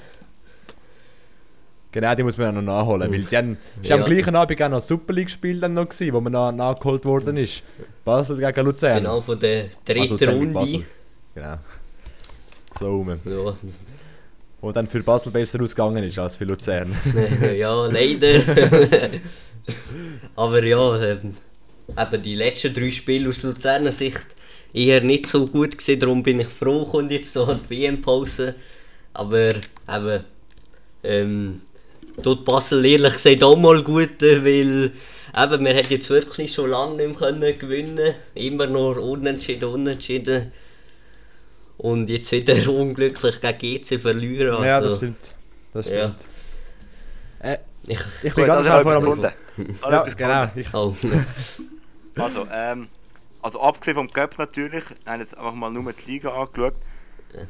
Genau, 1.93 2.15
die 2.15 2.23
muss 2.23 2.37
man 2.37 2.47
ja 2.47 2.61
noch 2.61 2.81
nachholen, 2.81 3.09
weil 3.11 3.21
die 3.21 3.37
haben, 3.37 3.57
ist 3.81 3.89
Ja. 3.89 3.97
am 3.97 4.03
gleichen 4.03 4.35
Abend 4.35 4.61
auch 4.63 4.69
noch 4.69 4.77
ein 4.77 4.81
Super 4.81 5.13
League-Spiel 5.13 5.59
dann 5.59 5.75
noch 5.75 5.87
gewesen, 5.87 6.11
wo 6.13 6.19
man 6.21 6.33
noch 6.33 6.51
nachgeholt 6.51 7.05
worden 7.05 7.37
ist. 7.37 7.61
Basel 8.03 8.37
gegen 8.37 8.65
Luzern. 8.65 8.97
Genau, 8.97 9.21
von 9.21 9.39
der 9.39 9.65
dritten 9.85 10.11
Also 10.13 10.31
Runde. 10.31 10.83
Genau. 11.35 11.55
So 12.79 12.87
rum. 12.87 13.19
Ja, 13.23 13.55
Wo 14.59 14.71
dann 14.71 14.87
für 14.87 15.01
Basel 15.03 15.31
besser 15.31 15.61
ausgegangen 15.61 16.03
ist 16.03 16.17
als 16.17 16.35
für 16.35 16.45
Luzern. 16.45 16.91
ja, 17.55 17.85
leider. 17.85 18.41
Aber 20.35 20.63
ja, 20.63 20.99
ähm, 21.03 21.35
eben 21.97 22.23
die 22.23 22.35
letzten 22.35 22.73
drei 22.73 22.89
Spiele 22.89 23.29
aus 23.29 23.43
Luzerner 23.43 23.91
Sicht 23.91 24.35
eher 24.73 25.01
nicht 25.01 25.27
so 25.27 25.45
gut 25.45 25.77
gewesen, 25.77 25.99
darum 25.99 26.23
bin 26.23 26.39
ich 26.39 26.47
froh, 26.47 26.85
kommt 26.85 27.11
jetzt 27.11 27.31
so 27.33 27.53
die 27.53 27.69
WM-Pause. 27.69 28.55
Aber 29.13 29.49
eben, 29.49 30.23
ähm, 31.03 31.61
tut 32.21 32.45
Basel 32.45 32.85
ehrlich 32.85 33.13
gesagt 33.13 33.43
auch 33.43 33.55
mal 33.57 33.83
gut, 33.83 34.21
äh, 34.21 34.43
weil 34.43 34.91
eben, 35.35 35.65
wir 35.65 35.73
hätten 35.73 35.93
jetzt 35.93 36.09
wirklich 36.09 36.53
schon 36.53 36.69
lange 36.69 36.95
nicht 36.95 37.19
mehr 37.19 37.29
können 37.29 37.57
gewinnen 37.59 38.13
Immer 38.35 38.67
nur 38.67 38.97
unentschieden, 39.01 39.65
unentschieden. 39.69 40.51
Und 41.77 42.09
jetzt 42.09 42.31
wieder 42.31 42.55
unglücklich 42.71 43.41
gegen 43.41 43.81
GC 43.81 43.99
verlieren. 43.99 44.55
Also, 44.55 44.65
Ja, 44.65 44.79
das 44.81 44.97
stimmt. 44.97 45.33
Das 45.73 45.89
Ja. 45.89 46.15
stimmt. 46.15 46.25
Äh, 47.39 47.57
Ich, 47.87 47.99
ich 48.23 48.33
bin 48.35 48.45
Gut, 48.45 48.45
ganz 48.45 48.67
also 48.67 48.71
etwas 48.79 48.95
am... 48.95 49.31
habe 49.81 49.91
Ja, 49.91 50.03
genau. 50.03 50.51
Ich, 50.55 50.73
oh. 50.73 50.95
Also, 52.15 52.47
ähm, 52.51 52.87
also 53.41 53.59
abgesehen 53.59 53.95
vom 53.95 54.11
Cup 54.13 54.37
natürlich, 54.37 54.83
nein, 55.05 55.19
jetzt 55.19 55.35
einfach 55.37 55.53
mal 55.53 55.69
nur 55.71 55.91
die 55.91 56.11
Liga 56.11 56.29
angeschaut, 56.31 56.75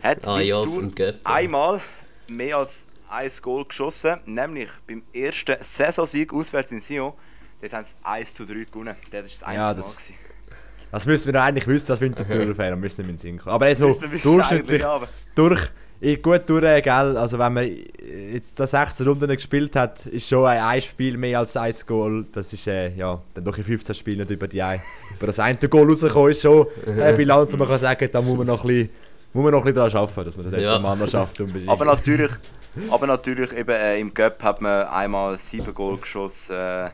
hat 0.01 0.27
Ah 0.27 0.39
ja, 0.39 0.63
Cup. 0.95 1.15
einmal 1.25 1.81
mehr 2.27 2.57
als 2.57 2.87
ein 3.13 3.29
Goal 3.41 3.65
geschossen, 3.65 4.17
nämlich 4.25 4.69
beim 4.87 5.03
ersten 5.13 5.55
Saisonsieg 5.59 6.33
auswärts 6.33 6.71
in 6.71 6.81
Sion. 6.81 7.13
Dort 7.61 7.73
haben 7.73 7.85
sie 7.85 7.95
1 8.03 8.33
zu 8.33 8.45
3 8.45 8.65
gewonnen. 8.65 8.95
Das 9.11 9.13
war 9.13 9.21
das 9.21 9.43
einzige 9.43 9.53
Ja, 9.55 9.61
Mal. 9.63 9.75
das- 9.75 9.91
gewesen. 9.95 10.15
das 10.91 11.05
müssen 11.05 11.33
wir 11.33 11.41
eigentlich 11.41 11.67
wissen, 11.67 11.91
als 11.91 12.01
Winterthur-Fan, 12.01 12.79
müssen 12.79 12.97
wir 12.99 13.05
in 13.05 13.15
den 13.15 13.17
Sinn 13.17 13.37
kommen. 13.39 13.53
Aber 13.55 13.75
so 13.75 13.87
Müssen 13.87 14.01
wir 14.01 14.11
wissen, 14.11 14.31
durchschnittlich, 14.35 14.69
eigentlich, 14.83 14.85
aber- 14.85 15.07
durch, 15.35 15.61
eh, 16.01 16.15
gut 16.17 16.41
durch, 16.47 16.63
äh, 16.65 16.81
gell, 16.81 17.17
also 17.17 17.39
wenn 17.39 17.53
man 17.53 17.69
jetzt 18.33 18.59
da 18.59 18.67
16 18.67 19.07
Runden 19.07 19.27
gespielt 19.27 19.75
hat, 19.75 20.05
ist 20.07 20.27
schon 20.27 20.45
ein, 20.45 20.59
ein 20.61 20.81
Spiel 20.81 21.15
mehr 21.17 21.39
als 21.39 21.55
ein 21.55 21.73
Goal, 21.87 22.25
das 22.33 22.51
ist, 22.51 22.67
äh, 22.67 22.89
ja, 22.95 23.21
dann 23.33 23.43
doch 23.43 23.57
in 23.57 23.63
15 23.63 23.95
Spielen 23.95 24.19
nicht 24.19 24.31
über, 24.31 24.47
die 24.47 24.61
ein, 24.61 24.81
über 25.15 25.27
das 25.27 25.39
eine 25.39 25.57
Goal 25.57 25.87
rausgekommen, 25.89 26.31
ist 26.31 26.41
schon 26.41 26.67
eine 26.85 27.13
Bilanz, 27.15 27.53
wo 27.53 27.57
man 27.57 27.67
kann 27.67 27.77
sagen, 27.79 28.09
da 28.11 28.21
muss 28.21 28.37
man 28.37 28.47
noch 28.47 28.63
ein 28.63 28.67
bisschen, 28.67 28.89
muss 29.31 29.43
man 29.43 29.51
noch 29.53 29.59
ein 29.65 29.73
bisschen 29.73 29.75
daran 29.91 29.95
arbeiten, 30.09 30.25
dass 30.25 30.35
man 30.35 30.45
das 30.45 30.53
jetzt 30.55 30.63
Ja. 30.63 30.73
ja. 30.73 30.79
mal 30.79 31.07
schafft. 31.07 31.41
Aber 31.67 31.85
natürlich, 31.85 32.31
aber 32.89 33.07
natürlich 33.07 33.51
eben, 33.53 33.69
äh, 33.71 33.99
im 33.99 34.13
Cup 34.13 34.41
hat 34.43 34.61
man 34.61 34.87
einmal 34.87 35.37
7 35.37 35.73
Goal 35.73 35.97
geschossen 35.97 36.55
äh, 36.55 36.89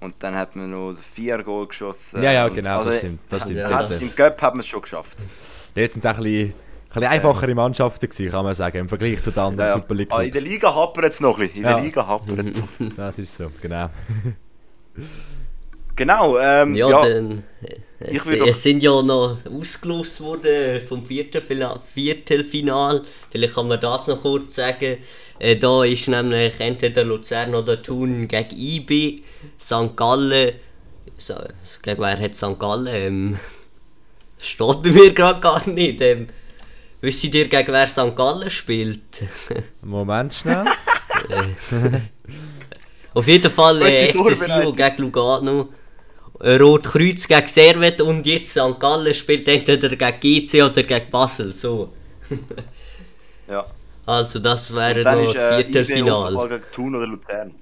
und 0.00 0.22
dann 0.22 0.34
hat 0.36 0.56
man 0.56 0.70
noch 0.70 0.94
4 0.96 1.42
Goal 1.42 1.66
geschossen. 1.66 2.22
Ja, 2.22 2.32
ja, 2.32 2.48
genau, 2.48 2.84
das 2.84 2.98
stimmt, 2.98 3.20
das 3.28 3.42
stimmt. 3.42 3.58
Ja, 3.58 3.80
äh, 3.86 4.02
Im 4.02 4.14
Cup 4.16 4.40
hat 4.42 4.54
man 4.54 4.60
es 4.60 4.66
schon 4.66 4.82
geschafft. 4.82 5.24
Jetzt 5.74 5.92
sind 5.94 6.04
es 6.04 6.10
ein 6.10 6.16
bisschen, 6.22 6.48
ein 6.48 6.54
bisschen 6.94 7.04
einfachere 7.08 7.54
Mannschaften 7.54 8.08
gewesen, 8.08 8.30
kann 8.30 8.44
man 8.44 8.54
sagen, 8.54 8.78
im 8.78 8.88
Vergleich 8.88 9.22
zu 9.22 9.30
den 9.30 9.38
anderen 9.40 9.68
Ja. 9.68 9.74
Super 9.74 9.94
League 9.94 10.08
Ah, 10.12 10.22
in 10.22 10.32
der. 10.32 10.42
Liga 10.42 10.74
hapert 10.74 11.04
es 11.12 11.20
noch 11.20 11.38
ein 11.38 11.46
bisschen. 11.46 11.58
In 11.58 11.62
Ja. 11.68 11.74
der 11.74 11.84
Liga 11.84 12.06
hapert 12.06 12.38
es 12.38 12.54
noch. 12.80 12.96
Das 12.96 13.18
ist 13.18 13.36
so, 13.36 13.50
genau. 13.60 13.88
Genau, 16.00 16.38
ähm, 16.38 16.74
Ja, 16.74 16.88
ja, 16.88 17.04
dann. 17.04 17.42
äh, 17.62 17.76
Es, 18.14 18.30
es 18.30 18.62
sind 18.62 18.82
ja 18.82 19.02
noch 19.02 19.36
ausgelost 19.44 20.22
worden 20.22 20.80
vom 20.88 21.04
Viertelfinal, 21.04 21.78
Viertelfinal. 21.82 23.02
Vielleicht 23.30 23.54
kann 23.54 23.68
man 23.68 23.78
das 23.78 24.06
noch 24.06 24.22
kurz 24.22 24.54
sagen. 24.54 24.96
Äh, 25.38 25.56
da 25.56 25.84
ist 25.84 26.08
nämlich 26.08 26.54
entweder 26.58 27.04
Luzern 27.04 27.54
oder 27.54 27.82
Thun 27.82 28.26
gegen 28.28 28.56
IB, 28.58 29.20
St. 29.60 29.94
Gallen. 29.94 30.54
So, 31.18 31.34
gegen 31.82 32.00
wer 32.00 32.18
hat 32.18 32.34
St. 32.34 32.58
Gallen? 32.58 32.86
Ähm, 32.88 33.38
steht 34.40 34.82
bei 34.82 34.90
mir 34.92 35.12
gerade 35.12 35.40
gar 35.40 35.68
nicht. 35.68 36.00
Ähm, 36.00 36.28
wisst 37.02 37.24
ihr, 37.24 37.46
gegen 37.46 37.72
wer 37.74 37.88
St. 37.88 38.16
Gallen 38.16 38.50
spielt? 38.50 39.00
Moment 39.82 40.32
schnell. 40.32 40.64
Auf 43.12 43.26
jeden 43.26 43.50
Fall 43.50 43.82
äh, 43.82 44.08
FC 44.12 44.16
Vorbereitung. 44.16 44.76
gegen 44.76 45.02
Lugano. 45.02 45.68
Äh, 46.40 46.56
Rotkreuz 46.56 47.28
gegen 47.28 47.46
Servet 47.46 48.00
und 48.00 48.26
jetzt 48.26 48.50
St. 48.50 48.80
Gallen 48.80 49.14
spielt 49.14 49.46
entweder 49.46 49.88
gegen 49.88 50.46
GC 50.46 50.62
oder 50.62 50.82
gegen 50.82 51.10
Basel. 51.10 51.52
So. 51.52 51.92
ja. 53.48 53.66
Also 54.06 54.38
das 54.38 54.74
wäre 54.74 55.04
dann 55.04 55.18
noch 55.18 55.26
ist 55.26 55.36
das 55.36 55.42
äh, 55.42 55.60
IB 55.60 55.72
Viertelfinal. 55.72 56.28
Auswahl 56.28 56.48
gegen 56.48 56.72
Thun 56.72 56.94
oder 56.94 57.06
Luzern. 57.06 57.54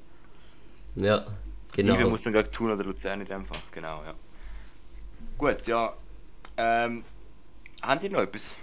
Ja, 0.94 1.26
genau. 1.72 2.08
muss 2.08 2.22
dann 2.22 2.32
gegen 2.32 2.50
Thun 2.50 2.70
oder 2.70 2.84
Luzern 2.84 3.20
in 3.20 3.26
dem 3.26 3.44
Fall. 3.44 3.58
Genau, 3.72 4.02
ja. 4.06 4.14
Gut, 5.36 5.66
ja. 5.66 5.92
Ähm, 6.56 7.04
haben 7.82 8.00
die 8.00 8.08
noch 8.08 8.20
etwas? 8.20 8.56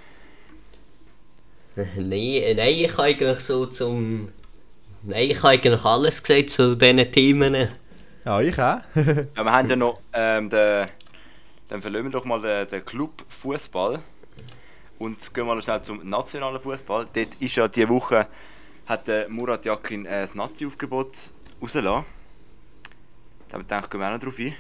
Nein, 1.76 2.12
äh, 2.12 2.54
nein, 2.54 2.74
ich 2.74 2.92
habe 2.94 3.04
eigentlich 3.04 3.40
so 3.42 3.66
zum... 3.66 4.30
Nein, 5.04 5.30
ich 5.30 5.38
habe 5.38 5.50
eigentlich 5.50 5.84
alles 5.84 6.24
gesagt 6.24 6.50
zu 6.50 6.76
diesen 6.76 7.12
Themen. 7.12 7.68
Ja, 8.26 8.42
ich 8.42 8.60
auch. 8.60 8.82
Ja, 9.36 9.44
wir 9.44 9.52
haben 9.52 9.70
ja 9.70 9.76
noch 9.76 10.02
ähm, 10.14 10.50
den, 10.50 10.88
dann 11.68 11.82
verlassen 11.82 12.06
wir 12.06 12.12
doch 12.12 12.26
mal 12.26 12.42
den, 12.42 12.68
den 12.68 12.84
Club 12.84 13.24
Fußball 13.30 14.02
und 14.98 15.34
gehen 15.34 15.46
wir 15.46 15.56
noch 15.56 15.62
schnell 15.62 15.82
zum 15.84 16.08
nationalen 16.10 16.60
Fußball. 16.60 17.06
Dort 17.14 17.36
ist 17.36 17.56
ja 17.56 17.68
diese 17.68 17.88
Woche 17.90 18.28
hat 18.88 19.08
der 19.08 19.30
Murat 19.30 19.66
Yakin 19.66 20.06
äh, 20.06 20.22
das 20.22 20.36
Nazi-Aufgebot 20.36 21.34
rausgelassen. 21.62 22.06
Da 23.48 23.54
haben 23.54 23.62
wir 23.62 23.64
gedacht, 23.64 23.92
gehen 23.92 24.00
wir 24.00 24.08
auch 24.08 24.14
noch 24.14 24.20
drauf 24.20 24.40
ein. 24.40 24.56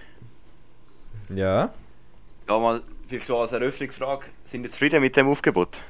ja. 1.35 1.73
Ja, 2.47 2.59
mal 2.59 2.81
vielleicht 3.07 3.25
so 3.25 3.39
als 3.39 3.53
Eröffnungsfrage, 3.53 4.27
sind 4.43 4.61
wir 4.61 4.69
zufrieden 4.69 5.01
mit 5.01 5.17
dem 5.17 5.27
Aufgebot? 5.27 5.81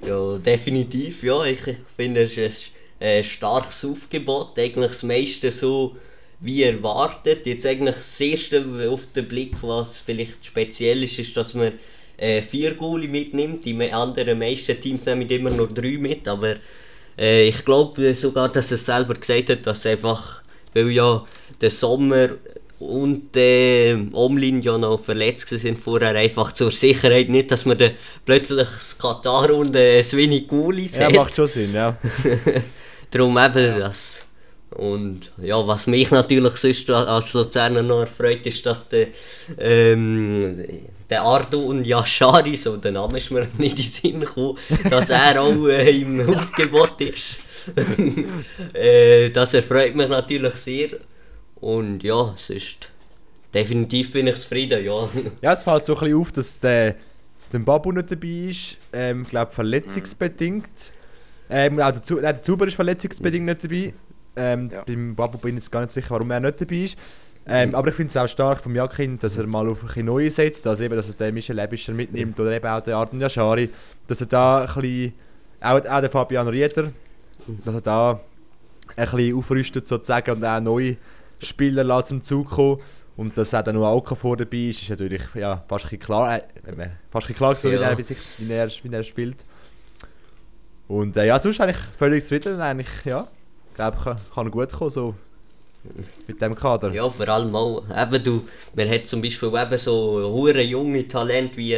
Ja, 0.00 0.38
definitiv, 0.38 1.24
ja. 1.24 1.42
Ich 1.44 1.60
finde, 1.96 2.22
es 2.22 2.36
ist 2.36 2.70
äh, 3.00 3.22
starkes 3.22 3.84
Aufgebot. 3.84 4.58
Eigentlich 4.58 4.88
das 4.90 5.02
meiste 5.02 5.52
so 5.52 5.96
wie 6.40 6.62
erwartet. 6.62 7.46
Jetzt 7.46 7.66
eigentlich 7.66 7.96
das 7.96 8.20
erste 8.20 8.64
auf 8.88 9.02
den 9.14 9.28
Blick, 9.28 9.56
was 9.62 10.00
vielleicht 10.00 10.44
speziell 10.44 11.02
ist, 11.02 11.18
ist, 11.18 11.36
dass 11.36 11.54
man 11.54 11.72
äh, 12.16 12.42
vier 12.42 12.74
Goalie 12.74 13.08
mitnimmt. 13.08 13.64
Die 13.64 13.92
anderen 13.92 14.38
meisten 14.38 14.80
Teams 14.80 15.06
nehmen 15.06 15.28
immer 15.28 15.50
nur 15.50 15.68
drei 15.68 15.98
mit. 15.98 16.26
Aber 16.28 16.56
äh, 17.18 17.48
ich 17.48 17.64
glaube 17.64 18.14
sogar, 18.14 18.48
dass 18.48 18.70
er 18.70 18.78
selber 18.78 19.14
gesagt 19.14 19.50
hat, 19.50 19.66
dass 19.66 19.86
einfach, 19.86 20.42
weil 20.74 20.90
ja 20.90 21.24
der 21.60 21.70
Sommer 21.70 22.28
und 22.78 23.36
äh, 23.36 23.96
Omlin 24.12 24.62
ja 24.62 24.78
noch 24.78 25.00
verletzt 25.02 25.48
sind 25.48 25.78
vorher 25.78 26.14
einfach 26.14 26.52
zur 26.52 26.70
Sicherheit 26.70 27.28
nicht, 27.28 27.50
dass 27.50 27.64
man 27.64 27.76
dann 27.76 27.90
plötzlich 28.24 28.58
das 28.58 28.96
Katar 28.96 29.50
und 29.52 29.74
äh, 29.74 30.02
Swini 30.04 30.42
Guli 30.42 30.86
Ja, 30.94 31.08
sieht. 31.08 31.10
macht 31.10 31.34
schon 31.34 31.48
Sinn, 31.48 31.74
ja. 31.74 31.98
Darum 33.10 33.38
eben 33.38 33.78
das. 33.80 34.28
Und 34.70 35.32
ja, 35.38 35.66
was 35.66 35.86
mich 35.86 36.10
natürlich 36.10 36.56
sonst 36.56 36.90
als 36.90 37.32
Luzerner 37.34 37.82
noch 37.82 38.00
erfreut, 38.00 38.46
ist, 38.46 38.66
dass 38.66 38.88
der, 38.90 39.08
ähm, 39.58 40.62
der 41.08 41.22
Ardo 41.22 41.60
und 41.60 41.84
Yashari, 41.86 42.56
so 42.56 42.76
der 42.76 42.92
Name 42.92 43.18
ist 43.18 43.30
mir 43.30 43.48
nicht 43.58 43.70
in 43.70 43.76
den 43.76 43.84
Sinn 43.84 44.20
gekommen, 44.20 44.58
dass 44.90 45.10
er 45.10 45.40
auch 45.40 45.66
äh, 45.68 46.00
im 46.00 46.28
Aufgebot 46.36 47.00
ist. 47.00 47.38
äh, 48.74 49.30
das 49.30 49.54
erfreut 49.54 49.94
mich 49.94 50.08
natürlich 50.08 50.54
sehr. 50.54 50.88
Und 51.60 52.02
ja, 52.02 52.32
es 52.36 52.50
ist 52.50 52.90
definitiv 53.52 54.12
bin 54.12 54.26
ich 54.26 54.36
zufrieden, 54.36 54.84
ja. 54.84 55.08
Ja, 55.40 55.52
es 55.52 55.62
fällt 55.62 55.84
so 55.84 55.94
ein 55.94 56.00
bisschen 56.00 56.16
auf, 56.16 56.32
dass 56.32 56.60
der, 56.60 56.96
der 57.52 57.58
Babu 57.58 57.90
nicht 57.92 58.10
dabei 58.10 58.28
ist. 58.50 58.76
Ähm, 58.92 59.22
ich 59.22 59.28
glaube, 59.28 59.52
verletzungsbedingt. 59.52 60.92
Ähm, 61.50 61.80
auch 61.80 61.90
der, 61.92 62.02
Zu- 62.02 62.16
nein, 62.16 62.34
der 62.34 62.42
Zuber 62.42 62.66
ist 62.66 62.74
verletzungsbedingt 62.74 63.46
nicht 63.46 63.64
dabei. 63.64 63.92
Ähm, 64.36 64.70
Ja. 64.72 64.82
Beim 64.86 65.14
Babu 65.14 65.38
bin 65.38 65.56
ich 65.56 65.64
jetzt 65.64 65.72
gar 65.72 65.80
nicht 65.80 65.92
sicher, 65.92 66.10
warum 66.10 66.30
er 66.30 66.40
nicht 66.40 66.60
dabei 66.60 66.76
ist. 66.76 66.96
Ähm, 67.50 67.74
aber 67.74 67.88
ich 67.88 67.94
finde 67.94 68.10
es 68.10 68.16
auch 68.16 68.28
stark 68.28 68.60
vom 68.60 68.74
Jakin, 68.74 69.18
dass 69.18 69.38
er 69.38 69.46
mal 69.46 69.66
auf 69.68 69.82
ein 69.96 70.04
Neue 70.04 70.30
setzt. 70.30 70.66
Also 70.66 70.84
eben, 70.84 70.94
dass 70.94 71.08
er 71.08 71.14
den 71.14 71.32
Michel 71.34 71.58
Ebischer 71.58 71.92
mitnimmt 71.94 72.38
oder 72.38 72.52
eben 72.52 72.66
auch 72.66 72.80
den 72.82 72.92
Arden 72.94 73.20
Yashari. 73.20 73.70
Dass 74.06 74.20
er 74.20 74.26
da 74.26 74.60
ein 74.66 74.66
bisschen, 74.66 75.14
auch, 75.60 75.84
auch 75.86 76.00
den 76.00 76.10
Fabian 76.10 76.48
Rieder, 76.48 76.88
dass 77.64 77.74
er 77.74 77.80
da 77.80 78.20
ein 78.96 79.08
bisschen 79.10 79.34
aufrüstet 79.36 79.88
sozusagen 79.88 80.30
und 80.32 80.44
auch 80.44 80.60
neue 80.60 80.96
Spieler 81.42 82.04
zum 82.04 82.22
Zug 82.22 82.50
kommen. 82.50 82.78
Und 83.16 83.36
dass 83.36 83.52
auch 83.54 83.62
dann 83.62 83.74
noch 83.76 83.90
Okafor 83.96 84.36
dabei 84.36 84.58
ist, 84.68 84.82
ist 84.82 84.90
natürlich 84.90 85.22
ja, 85.34 85.64
fast 85.66 85.86
ein 85.86 85.88
bisschen 85.88 85.98
klar, 86.00 86.36
äh, 86.36 86.42
fast 86.60 86.76
ein 86.78 86.90
bisschen 87.10 87.34
klar 87.34 87.54
so, 87.56 87.70
wie, 87.70 87.74
Ja. 87.74 87.80
er, 87.80 87.98
wie, 87.98 88.02
sich, 88.02 88.18
wie, 88.38 88.52
er, 88.52 88.68
wie 88.68 88.94
er 88.94 89.02
spielt. 89.02 89.36
Und 90.88 91.16
äh, 91.16 91.26
ja, 91.26 91.38
sonst 91.38 91.60
eigentlich 91.60 91.76
völlig 91.98 92.22
zufrieden. 92.22 92.60
Eigentlich, 92.60 92.88
ja, 93.04 93.28
ich 93.68 93.74
glaube, 93.76 93.98
kann, 94.02 94.16
kann 94.34 94.50
gut 94.50 94.72
kommen 94.72 94.90
so 94.90 95.14
mit 96.26 96.40
dem 96.40 96.54
Kader. 96.54 96.92
Ja, 96.92 97.08
vor 97.08 97.28
allem 97.28 97.54
auch, 97.54 97.84
eben 97.96 98.22
du, 98.24 98.44
man 98.76 98.88
hat 98.90 99.06
zum 99.06 99.22
Beispiel 99.22 99.48
eben 99.48 99.78
so 99.78 100.28
hure 100.32 100.62
junge 100.62 101.06
Talente 101.06 101.56
wie 101.56 101.76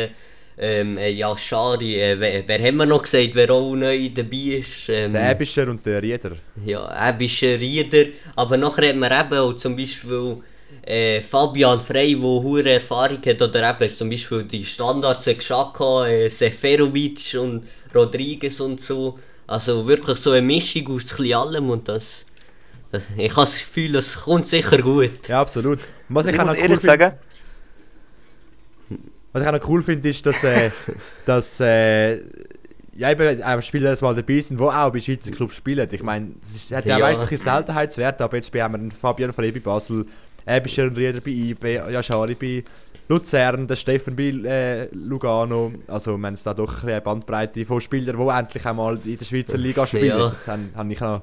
ähm, 0.59 0.99
äh, 0.99 1.11
ja, 1.11 1.37
Schari, 1.37 2.01
äh, 2.01 2.19
wer, 2.19 2.47
wer 2.47 2.59
haben 2.59 2.77
wir 2.77 2.87
noch 2.87 3.03
gesagt, 3.03 3.31
wer 3.35 3.51
auch 3.51 3.75
neu 3.75 4.11
dabei 4.11 4.59
ist? 4.59 4.89
Ähm, 4.89 5.13
Der 5.13 5.33
Ebischer 5.33 5.69
und 5.69 5.85
der 5.87 6.03
Rieder. 6.03 6.33
Ja, 6.65 7.09
Ebischer 7.11 7.59
Rieder, 7.59 8.11
aber 8.37 8.57
nachher 8.57 8.91
hat 8.91 8.97
man 8.97 9.11
eben 9.13 9.39
auch 9.39 9.55
zum 9.55 9.77
Beispiel 9.77 10.37
äh, 10.83 11.21
Fabian 11.21 11.81
Frey, 11.81 12.15
der 12.15 12.23
hure 12.23 12.73
Erfahrung 12.73 13.21
hat, 13.25 13.43
oder 13.43 13.71
eben 13.71 13.95
zum 13.95 14.11
Beispiel 14.11 14.43
die 14.45 14.65
Standards 14.65 15.25
Xhaka, 15.27 16.07
äh, 16.09 16.29
Seferovic 16.29 17.37
und 17.41 17.65
Rodriguez 17.95 18.61
und 18.61 18.81
so. 18.81 19.19
Also 19.47 19.87
wirklich 19.87 20.19
so 20.19 20.31
eine 20.31 20.43
Mischung 20.43 20.89
aus 20.89 21.19
ein 21.19 21.33
allem 21.33 21.71
und 21.71 21.89
das, 21.89 22.27
das 22.93 23.09
ich 23.17 23.31
habe 23.31 23.41
das 23.43 23.59
Gefühl, 23.59 23.97
es 23.97 24.21
kommt 24.21 24.47
sicher 24.47 24.79
gut. 24.81 25.29
Ja, 25.29 25.41
absolut. 25.41 25.81
Was 26.09 26.27
ich, 26.27 26.35
Ich 26.35 26.41
auch 26.41 26.45
muss 26.45 26.55
noch 26.55 26.59
cool 26.59 26.63
ehrlich 26.63 26.81
finde, 26.81 26.99
sagen, 26.99 27.13
was 29.33 29.43
ich 29.43 29.49
auch 29.49 29.53
noch 29.53 29.69
cool 29.69 29.83
finde, 29.83 30.09
ist, 30.09 30.25
dass, 30.25 30.45
äh, 30.45 30.71
dass 31.27 31.61
äh, 31.61 32.19
ja, 32.97 33.11
eben 33.11 33.43
auch 33.43 33.63
Spieler 33.63 33.91
das 33.91 34.03
mal 34.03 34.15
dabei 34.15 34.41
sind, 34.41 34.59
die 34.61 34.63
auch 34.65 34.93
bei 34.93 35.01
Schweizer 35.01 35.31
Clubs 35.31 35.57
spielen. 35.57 35.89
Ich 35.91 36.03
meine, 36.03 36.33
es 36.43 36.55
ist, 36.55 36.73
hat 36.73 36.85
ja, 36.85 36.99
Ja. 36.99 36.99
ja. 36.99 37.05
weißt, 37.07 37.23
ein 37.23 37.29
bisschen 37.29 37.45
Seltenheitswert, 37.45 38.21
aber 38.21 38.37
jetzt 38.37 38.55
haben 38.55 38.83
wir 38.83 38.91
Fabian 39.01 39.33
Frey 39.33 39.53
bei 39.53 39.61
Basel, 39.61 40.07
Ebischer 40.47 40.85
und 40.85 40.97
Rieder 40.97 41.21
bei 41.21 41.31
IB, 41.31 41.75
Yashari 41.91 42.35
bei 42.35 42.65
Luzern, 43.11 43.67
der 43.67 43.75
Steffen 43.75 44.15
bei 44.15 44.29
äh, 44.29 44.89
Lugano. 44.95 45.73
Also 45.89 46.17
wir 46.17 46.29
haben 46.29 46.39
da 46.45 46.55
doch 46.55 46.85
eine 46.85 47.01
Bandbreite 47.01 47.67
von 47.67 47.81
Spielern, 47.81 48.17
die 48.17 48.33
endlich 48.33 48.65
einmal 48.65 49.01
in 49.05 49.19
der 49.19 49.25
Schweizer 49.25 49.59
Liga 49.59 49.85
spielen. 49.85 50.07
Ja. 50.07 50.19
Das 50.19 50.47
han 50.47 50.91
ich 50.93 51.01
noch, 51.01 51.23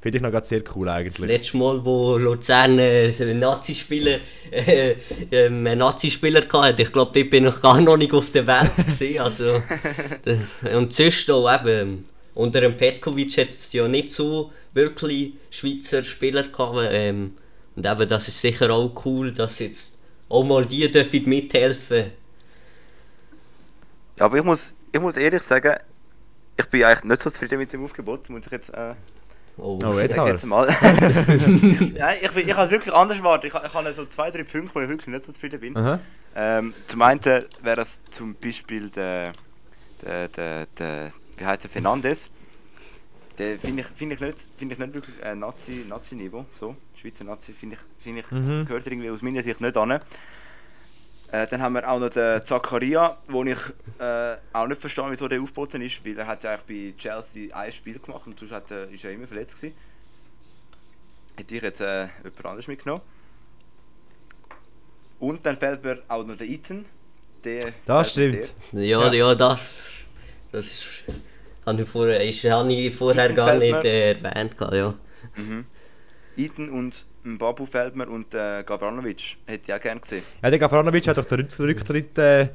finde 0.00 0.18
ich 0.18 0.22
noch 0.22 0.44
sehr 0.44 0.62
cool 0.76 0.86
Das 0.86 0.94
eigentlich. 0.94 1.28
letzte 1.28 1.56
Mal, 1.56 1.84
wo 1.84 2.16
Luzern 2.16 2.78
äh, 2.78 3.10
so 3.10 3.24
einen 3.24 3.40
Nazi-Spieler 3.40 4.20
äh, 4.52 4.94
ähm, 5.32 5.66
einen 5.66 5.80
Nazi-Spieler 5.80 6.42
hatte, 6.52 6.82
ich 6.82 6.92
glaube, 6.92 7.10
dort 7.12 7.28
bin 7.28 7.48
ich 7.48 7.60
gar 7.60 7.80
noch 7.80 7.96
nicht 7.96 8.12
auf 8.12 8.30
der 8.30 8.46
Welt 8.46 8.76
gewesen, 8.76 9.18
also 9.18 9.60
Und 10.76 10.92
sonst 10.92 11.28
auch 11.28 11.52
eben, 11.60 12.04
unter 12.34 12.60
dem 12.60 12.76
Petkovic 12.76 13.36
hat 13.36 13.48
es 13.48 13.72
ja 13.72 13.88
nicht 13.88 14.12
so 14.12 14.52
wirklich 14.74 15.32
Schweizer 15.50 16.04
Spieler 16.04 16.44
gehabt. 16.44 16.88
Ähm, 16.92 17.32
und 17.74 17.84
eben, 17.84 18.08
das 18.08 18.28
ist 18.28 18.40
sicher 18.40 18.70
auch 18.70 18.92
cool, 19.04 19.32
dass 19.32 19.58
jetzt 19.58 20.03
auch 20.28 20.44
mal 20.44 20.64
die 20.66 20.90
dürfen 20.90 21.28
mithelfen 21.28 22.12
Ja, 24.18 24.24
aber 24.26 24.38
ich 24.38 24.44
muss, 24.44 24.74
ich 24.92 25.00
muss 25.00 25.16
ehrlich 25.16 25.42
sagen, 25.42 25.76
ich 26.56 26.66
bin 26.68 26.84
eigentlich 26.84 27.04
nicht 27.04 27.22
so 27.22 27.30
zufrieden 27.30 27.58
mit 27.58 27.72
dem 27.72 27.84
Aufgebot, 27.84 28.28
muss 28.30 28.46
ich 28.46 28.52
jetzt 28.52 28.70
äh, 28.70 28.94
Oh, 29.56 29.78
Oh, 29.84 29.98
jetzt 30.00 30.16
jetzt 30.16 30.44
mal. 30.46 30.66
Nein, 30.80 32.16
ich, 32.20 32.36
ich 32.36 32.52
habe 32.54 32.64
es 32.64 32.70
wirklich 32.70 32.92
anders 32.92 33.18
erwartet. 33.18 33.52
Ich, 33.54 33.60
ich 33.68 33.74
habe 33.74 33.94
so 33.94 34.04
zwei, 34.04 34.30
drei 34.30 34.42
Punkte, 34.42 34.74
wo 34.74 34.80
ich 34.80 34.88
wirklich 34.88 35.06
nicht 35.06 35.24
so 35.24 35.32
zufrieden 35.32 35.60
bin. 35.60 35.98
Ähm, 36.34 36.74
zum 36.88 37.02
einen 37.02 37.24
wäre 37.24 37.76
das 37.76 38.00
zum 38.10 38.34
Beispiel 38.34 38.90
der, 38.90 39.32
der, 40.02 40.28
der, 40.28 40.66
der 40.76 41.12
wie 41.36 41.44
heißt 41.44 41.62
der, 41.62 41.70
Fernandes. 41.70 42.30
Der 43.38 43.58
finde 43.58 43.82
ich, 43.82 43.88
find 43.96 44.12
ich, 44.12 44.20
nicht, 44.20 44.38
find 44.56 44.72
ich 44.72 44.78
nicht 44.78 44.94
wirklich 44.94 45.22
ein 45.22 45.38
Nazi- 45.40 45.84
Nazi-Niveau. 45.88 46.46
so, 46.52 46.74
Schweizer 47.04 47.24
Nazi 47.24 47.52
finde 47.52 47.76
ich, 47.76 48.02
find 48.02 48.18
ich 48.18 48.30
Mhm. 48.30 48.64
gehört 48.66 48.86
irgendwie 48.86 49.10
aus 49.10 49.20
meiner 49.22 49.42
Sicht 49.42 49.60
nicht 49.60 49.76
an. 49.76 49.90
Äh, 49.90 51.46
dann 51.48 51.60
haben 51.60 51.74
wir 51.74 51.88
auch 51.90 51.98
noch 51.98 52.08
den 52.10 52.42
Zakaria, 52.44 53.16
wo 53.28 53.42
ich 53.44 53.58
äh, 53.98 54.36
auch 54.52 54.66
nicht 54.66 54.80
verstehe, 54.80 55.04
wieso 55.10 55.28
der 55.28 55.40
aufgeboten 55.42 55.82
ist, 55.82 56.04
weil 56.06 56.16
er 56.18 56.26
hat 56.26 56.44
ja 56.44 56.52
eigentlich 56.54 56.94
bei 56.94 56.98
Chelsea 56.98 57.54
ein 57.54 57.72
Spiel 57.72 57.98
gemacht 57.98 58.26
und 58.26 58.38
sonst 58.38 58.52
hat, 58.52 58.70
er- 58.70 58.88
ist 58.88 59.04
er 59.04 59.10
immer 59.12 59.26
verletzt 59.26 59.56
gewesen. 59.60 59.76
Hätte 61.36 61.56
ich 61.56 61.62
jetzt 61.62 61.80
äh, 61.80 62.06
jemand 62.22 62.44
anderes 62.46 62.68
mitgenommen. 62.68 63.02
Und 65.18 65.44
dann 65.44 65.56
fällt 65.56 65.82
mir 65.84 66.02
auch 66.08 66.24
noch 66.24 66.36
der 66.36 66.48
Ethan. 66.48 66.84
Der 67.42 67.72
Das 67.86 68.12
stimmt. 68.12 68.52
Ja, 68.72 68.80
Ja. 68.82 69.12
ja, 69.12 69.34
das. 69.34 69.90
Das 70.52 70.66
ist. 70.66 70.86
Habe 71.66 71.82
ich 71.82 71.88
vorher, 71.88 72.22
ist, 72.26 72.44
habe 72.44 72.72
ich 72.72 72.94
vorher 72.94 73.32
gar 73.32 73.56
nicht 73.56 73.84
äh, 73.84 74.12
erwähnt. 74.12 74.54
Ja. 74.72 74.94
Mhm. 75.36 75.66
Ethan 76.36 76.68
und 76.70 77.06
Babu 77.38 77.64
Feldmer 77.66 78.08
und 78.08 78.34
äh, 78.34 78.62
Gabranovic 78.64 79.36
hätte 79.46 79.64
ich 79.68 79.74
auch 79.74 79.80
gerne 79.80 80.00
gesehen. 80.00 80.22
Ja, 80.42 80.50
der 80.50 80.58
Gavranovic 80.58 81.06
hat 81.08 81.16
doch 81.18 81.24
den 81.26 81.40
Rück- 81.46 81.58
Rücktritt 81.58 82.18
äh, 82.18 82.48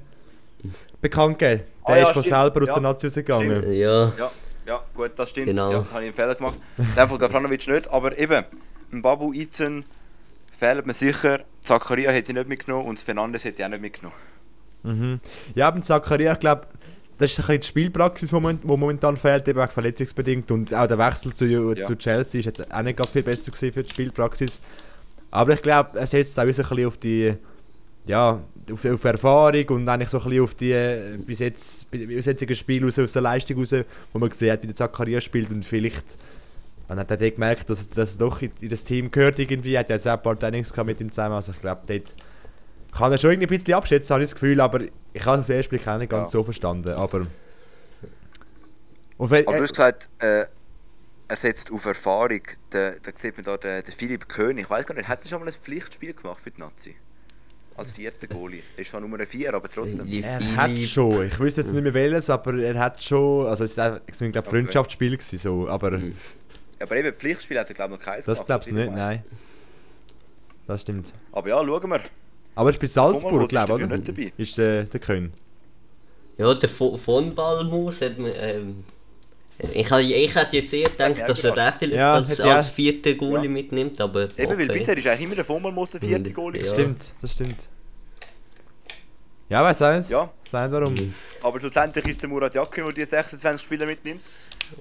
bekannt 1.02 1.40
gegeben. 1.40 1.64
Der 1.88 1.96
Ah, 1.96 1.98
ja, 1.98 2.08
ist 2.10 2.14
von 2.14 2.24
stimmt. 2.24 2.36
selber 2.42 2.62
aus 2.62 2.68
Ja, 2.68 2.74
der 2.76 2.84
Nazi 2.84 3.08
rausgegangen. 3.08 3.74
Ja. 3.74 4.14
Ja, 4.18 4.32
ja, 4.68 4.84
gut, 4.94 5.12
das 5.16 5.30
stimmt. 5.30 5.48
Genau. 5.48 5.72
Ja, 5.72 5.78
habe 5.92 6.02
ich 6.04 6.08
einen 6.08 6.14
Fehler 6.14 6.36
gemacht. 6.36 6.60
In 6.78 6.86
dem 6.96 7.08
Fall 7.08 7.18
Gavranovic 7.18 7.68
nicht, 7.68 7.90
aber 7.90 8.18
eben, 8.18 8.44
Babu, 8.92 9.34
Ethan 9.34 9.84
fehlt 10.58 10.86
mir 10.86 10.94
sicher. 10.94 11.40
Zakaria 11.62 12.12
hätte 12.12 12.32
ich 12.32 12.38
nicht 12.38 12.48
mitgenommen 12.50 12.86
und 12.88 13.00
Fernandes 13.00 13.44
hätte 13.46 13.60
ich 13.62 13.66
auch 13.66 13.70
nicht 13.70 13.82
mitgenommen. 13.82 14.16
Mhm. 14.84 15.20
Ja, 15.56 15.70
beim 15.72 15.84
Zakaria, 15.84 16.34
ich 16.34 16.40
glaube, 16.40 16.68
das 17.20 17.32
ist 17.32 17.40
ein 17.40 17.46
bisschen 17.46 17.62
die 17.62 17.68
Spielpraxis, 17.68 18.30
die 18.30 18.36
moment, 18.36 18.66
momentan 18.66 19.18
fehlt, 19.18 19.48
eben 19.48 19.60
auch 19.60 19.70
verletzungsbedingt. 19.70 20.50
Und 20.52 20.74
auch 20.74 20.88
der 20.88 20.98
Wechsel 20.98 21.34
zu, 21.34 21.46
Ja. 21.46 21.86
zu 21.86 21.96
Chelsea 21.98 22.40
ist 22.40 22.46
jetzt 22.46 22.72
auch 22.74 22.82
nicht 22.82 23.06
viel 23.08 23.24
besser 23.24 23.52
gewesen 23.52 23.74
für 23.74 23.84
die 23.84 23.90
Spielpraxis. 23.90 24.60
Aber 25.30 25.54
ich 25.54 25.62
glaube, 25.62 26.00
er 26.00 26.08
setzt 26.08 26.38
auch 26.40 26.44
ein 26.44 26.48
bisschen 26.48 26.86
auf 26.88 26.98
die 26.98 27.36
ja, 28.06 28.40
auf, 28.72 28.86
auf 28.86 29.04
Erfahrung 29.04 29.66
und 29.70 29.88
eigentlich 29.90 30.10
so 30.10 30.18
ein 30.20 30.24
bisschen 30.24 30.44
auf 30.44 30.56
die 30.56 30.72
äh, 30.72 31.18
bis 31.18 31.40
jetzt 31.40 31.92
bis 31.92 32.26
jetzige 32.26 32.56
Spiel 32.56 32.84
raus, 32.84 32.98
aus 32.98 33.12
der 33.14 33.22
Leistung 33.22 33.60
raus, 33.60 33.76
wo 34.12 34.20
man 34.20 34.30
gesehen 34.30 34.52
hat, 34.54 34.64
wie 34.64 34.68
der 34.68 34.76
Zakaria 34.76 35.22
spielt 35.22 35.52
und 35.52 35.64
vielleicht 35.64 36.18
dann 36.88 36.98
hat 36.98 37.12
er 37.12 37.18
gemerkt, 37.30 37.70
dass, 37.70 37.88
dass 37.88 38.16
er 38.16 38.20
doch 38.20 38.42
in, 38.42 38.52
in 38.62 38.70
das 38.70 38.84
Team 38.84 39.12
gehört 39.12 39.38
irgendwie, 39.38 39.76
er 39.76 39.82
hat 39.82 39.92
jetzt 39.92 40.08
auch 40.08 40.14
ein 40.14 40.24
paar 40.24 40.40
Trainings 40.40 40.76
mit 40.76 41.00
ihm 41.00 41.12
zusammen, 41.12 41.36
also 41.36 41.52
ich 41.52 41.62
glaube, 41.62 41.82
dort 41.86 42.16
kann 42.92 43.12
er 43.12 43.18
schon 43.18 43.32
irgendwie 43.32 43.48
ein 43.48 43.58
bisschen 43.60 43.74
abschätzen, 43.76 44.14
habe 44.14 44.24
ich 44.24 44.30
das 44.30 44.36
Gefühl, 44.36 44.60
aber 44.62 44.82
ich 45.14 45.26
habe 45.26 45.36
es 45.38 45.42
auf 45.42 45.46
den 45.48 45.56
ersten 45.58 45.70
Blick 45.70 45.88
auch 45.88 45.98
nicht 45.98 46.10
ganz 46.12 46.28
Ja. 46.28 46.32
so 46.32 46.44
verstanden, 46.44 46.90
aber... 46.94 47.28
Wenn, 49.18 49.46
Aber 49.48 49.58
du 49.58 49.60
äh, 49.60 49.64
hast 49.64 49.72
gesagt, 49.74 50.10
äh, 50.20 50.46
er 51.28 51.36
setzt 51.36 51.72
auf 51.72 51.86
Erfahrung. 51.86 52.42
Da, 52.70 52.92
da 52.92 53.12
sieht 53.14 53.36
man 53.36 53.44
da 53.44 53.58
den, 53.58 53.84
den 53.84 53.94
Philipp 53.94 54.30
König. 54.30 54.64
Ich 54.64 54.70
weiß 54.70 54.86
gar 54.86 54.96
nicht, 54.96 55.10
hat 55.10 55.22
er 55.24 55.30
schon 55.30 55.40
mal 55.42 55.48
ein 55.48 55.54
Pflichtspiel 55.54 56.14
gemacht 56.14 56.40
für 56.42 56.52
die 56.52 56.62
Nazi? 56.62 56.96
Als 57.76 57.92
vierter 57.94 58.28
Goalie. 58.28 58.62
Er 58.76 58.82
ist 58.82 58.92
zwar 58.92 59.02
Nummer 59.02 59.20
4, 59.26 59.54
aber 59.54 59.70
trotzdem. 59.70 60.08
Er 60.08 60.56
hat 60.58 60.72
schon, 60.72 61.28
ich 61.28 61.40
wüsste 61.40 61.62
jetzt 61.62 61.74
nicht 61.74 61.84
mehr 61.84 61.94
welches, 61.94 62.30
aber 62.30 62.56
er 62.56 62.80
hat 62.80 63.04
schon, 63.04 63.46
also 63.48 63.64
es 63.66 63.78
war 63.78 64.02
ich 64.08 64.18
glaube 64.18 64.40
Okay. 64.40 64.50
Freundschaftsspiel 64.50 65.18
gewesen, 65.18 65.38
so, 65.38 65.68
aber 65.70 65.92
Mhm. 65.92 66.16
Aber 66.82 66.96
eben, 66.96 67.14
Pflichtspiel 67.14 67.60
hat 67.60 67.68
er 67.70 67.76
glaube 67.76 67.94
ich 67.96 68.00
noch 68.00 68.06
keins 68.06 68.24
das 68.26 68.38
gemacht, 68.38 68.46
glaubst 68.48 68.70
du 68.70 68.76
nicht, 68.76 68.86
ich 68.86 68.92
weiss. 68.92 68.98
nein. 68.98 69.24
Das 70.66 70.82
stimmt. 70.82 71.12
Aber 71.34 71.50
ja, 71.50 71.58
schauen 71.64 71.90
wir. 71.90 72.02
Aber 72.60 72.72
er 72.72 72.74
ist 72.74 72.82
bei 72.82 72.88
Salzburg, 72.88 73.48
glaube 73.48 73.82
ich, 73.82 73.88
nicht 73.88 74.10
dabei. 74.10 74.34
Ist 74.36 74.58
der, 74.58 74.84
der 74.84 75.00
Köln. 75.00 75.32
Ja, 76.36 76.54
der 76.54 76.68
Von 76.68 76.98
von 76.98 77.34
Ballmus 77.34 78.02
hat, 78.02 78.18
mir, 78.20 78.36
ähm, 78.36 78.84
Ich, 79.74 79.90
ich 79.90 80.36
hätte 80.36 80.58
jetzt 80.58 80.74
eher 80.74 80.90
gedacht, 80.90 81.22
dass 81.26 81.42
er 81.46 81.54
den 81.54 81.74
vielleicht 81.80 81.96
Ja, 81.98 82.14
als, 82.16 82.38
ich 82.38 82.44
als 82.44 82.68
vierten 82.68 83.18
Goalie 83.18 83.48
mitnimmt, 83.48 84.02
aber 84.02 84.24
Eben, 84.24 84.50
weil 84.50 84.64
okay. 84.66 84.74
bisher 84.74 84.98
ist 84.98 85.08
eigentlich 85.08 85.22
immer 85.28 85.36
der 85.36 85.46
Vollmermoos 85.46 85.92
der 85.92 86.02
vierte. 86.02 86.34
Goalie. 86.34 86.62
Ja. 86.62 86.74
Stimmt, 86.74 87.14
das 87.22 87.32
stimmt. 87.32 87.60
Ja, 89.48 89.64
weiß 89.64 89.82
auch 89.82 89.96
nicht. 89.96 90.10
Ja, 90.10 90.30
Weiß 90.52 90.70
nicht 90.70 90.82
warum. 90.82 90.94
Mhm. 90.94 91.14
aber 91.42 91.60
schlussendlich 91.62 92.08
ist 92.08 92.22
der 92.22 92.28
Murat 92.28 92.56
Yakin, 92.56 92.84
der 92.84 92.94
die 92.94 93.06
26 93.06 93.66
Spieler 93.66 93.86
mitnimmt. 93.86 94.20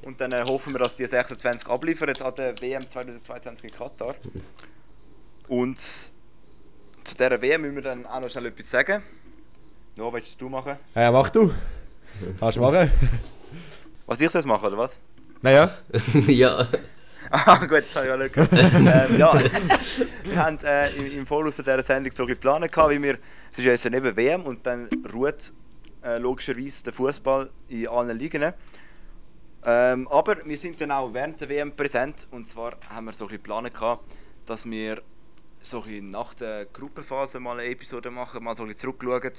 Und 0.03 0.21
dann 0.21 0.33
äh, 0.33 0.43
hoffen 0.49 0.75
wir, 0.75 0.81
dass 0.81 0.97
die 0.97 1.07
26 1.07 1.69
abliefern 1.69 2.09
an 2.09 2.35
der 2.35 2.61
WM 2.61 2.91
2022 2.91 3.67
in 3.67 3.71
Katar. 3.71 4.17
Und 5.47 6.13
zu 7.09 7.17
dieser 7.17 7.41
WM 7.41 7.63
müssen 7.63 7.77
wir 7.77 7.83
dann 7.83 8.07
auch 8.07 8.21
noch 8.21 8.29
schnell 8.29 8.47
etwas 8.47 8.71
sagen. 8.71 9.03
No, 9.97 10.13
willst 10.13 10.41
du 10.41 10.49
machen? 10.49 10.77
Ja, 10.95 11.11
mach 11.11 11.31
du. 11.31 11.53
Kannst 12.39 12.57
du 12.57 12.61
machen. 12.61 12.91
Was 14.07 14.21
ich 14.21 14.31
soll 14.31 14.43
machen, 14.43 14.67
oder 14.67 14.79
was? 14.79 15.01
Naja. 15.43 15.71
ja. 16.27 16.67
Ah, 17.31 17.59
gut, 17.59 17.81
das 17.81 17.97
habe 17.97 18.07
ich 18.07 18.13
auch 18.13 18.17
nicht 18.17 18.35
gehört. 18.35 18.53
ähm, 18.53 19.19
ja, 19.19 19.35
wir 20.25 20.37
haben 20.37 20.59
äh, 20.65 20.91
im, 20.97 21.19
im 21.19 21.27
Voraus 21.27 21.57
zu 21.57 21.63
dieser 21.63 21.83
Sendung 21.83 22.13
so 22.13 22.25
geplant, 22.25 22.71
gehabt, 22.71 22.91
wie 22.91 23.03
wir, 23.03 23.19
es 23.51 23.59
ist 23.59 23.65
ja 23.65 23.73
jetzt 23.73 23.91
neben 23.91 24.17
WM 24.17 24.43
und 24.43 24.65
dann 24.65 24.89
ruht 25.13 25.53
äh, 26.05 26.19
logischerweise 26.19 26.85
der 26.85 26.93
Fußball 26.93 27.51
in 27.69 27.89
allen 27.89 28.19
Ligen. 28.19 28.53
Ähm, 29.65 30.09
aber 30.09 30.37
wir 30.45 30.57
sind 30.57 30.81
dann 30.81 30.91
auch 30.91 31.13
während 31.13 31.41
der 31.41 31.49
WM 31.49 31.73
präsent 31.73 32.27
und 32.31 32.47
zwar 32.47 32.77
haben 32.89 33.07
wir 33.07 33.13
so 33.13 33.25
ein 33.25 33.29
bisschen 33.29 33.43
geplant, 33.43 33.75
gehabt, 33.75 34.17
dass 34.47 34.65
wir 34.65 35.03
so 35.61 35.83
ein 35.83 36.11
nach 36.11 36.35
der 36.35 36.67
Gruppenphase 36.67 37.41
mal 37.41 37.59
eine 37.59 37.69
Episode 37.71 38.11
machen, 38.11 38.45
mal 38.45 38.55
so 38.55 38.65
ein 38.65 38.75
zurückschauen. 38.75 39.33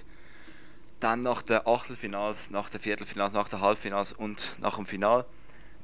Dann 0.99 1.21
nach 1.21 1.41
den 1.41 1.65
Achtelfinals, 1.65 2.51
nach 2.51 2.69
den 2.69 2.81
Viertelfinals, 2.81 3.33
nach 3.33 3.47
den 3.47 3.61
Halbfinals 3.61 4.13
und 4.13 4.57
nach 4.59 4.75
dem 4.75 4.85
Final 4.85 5.25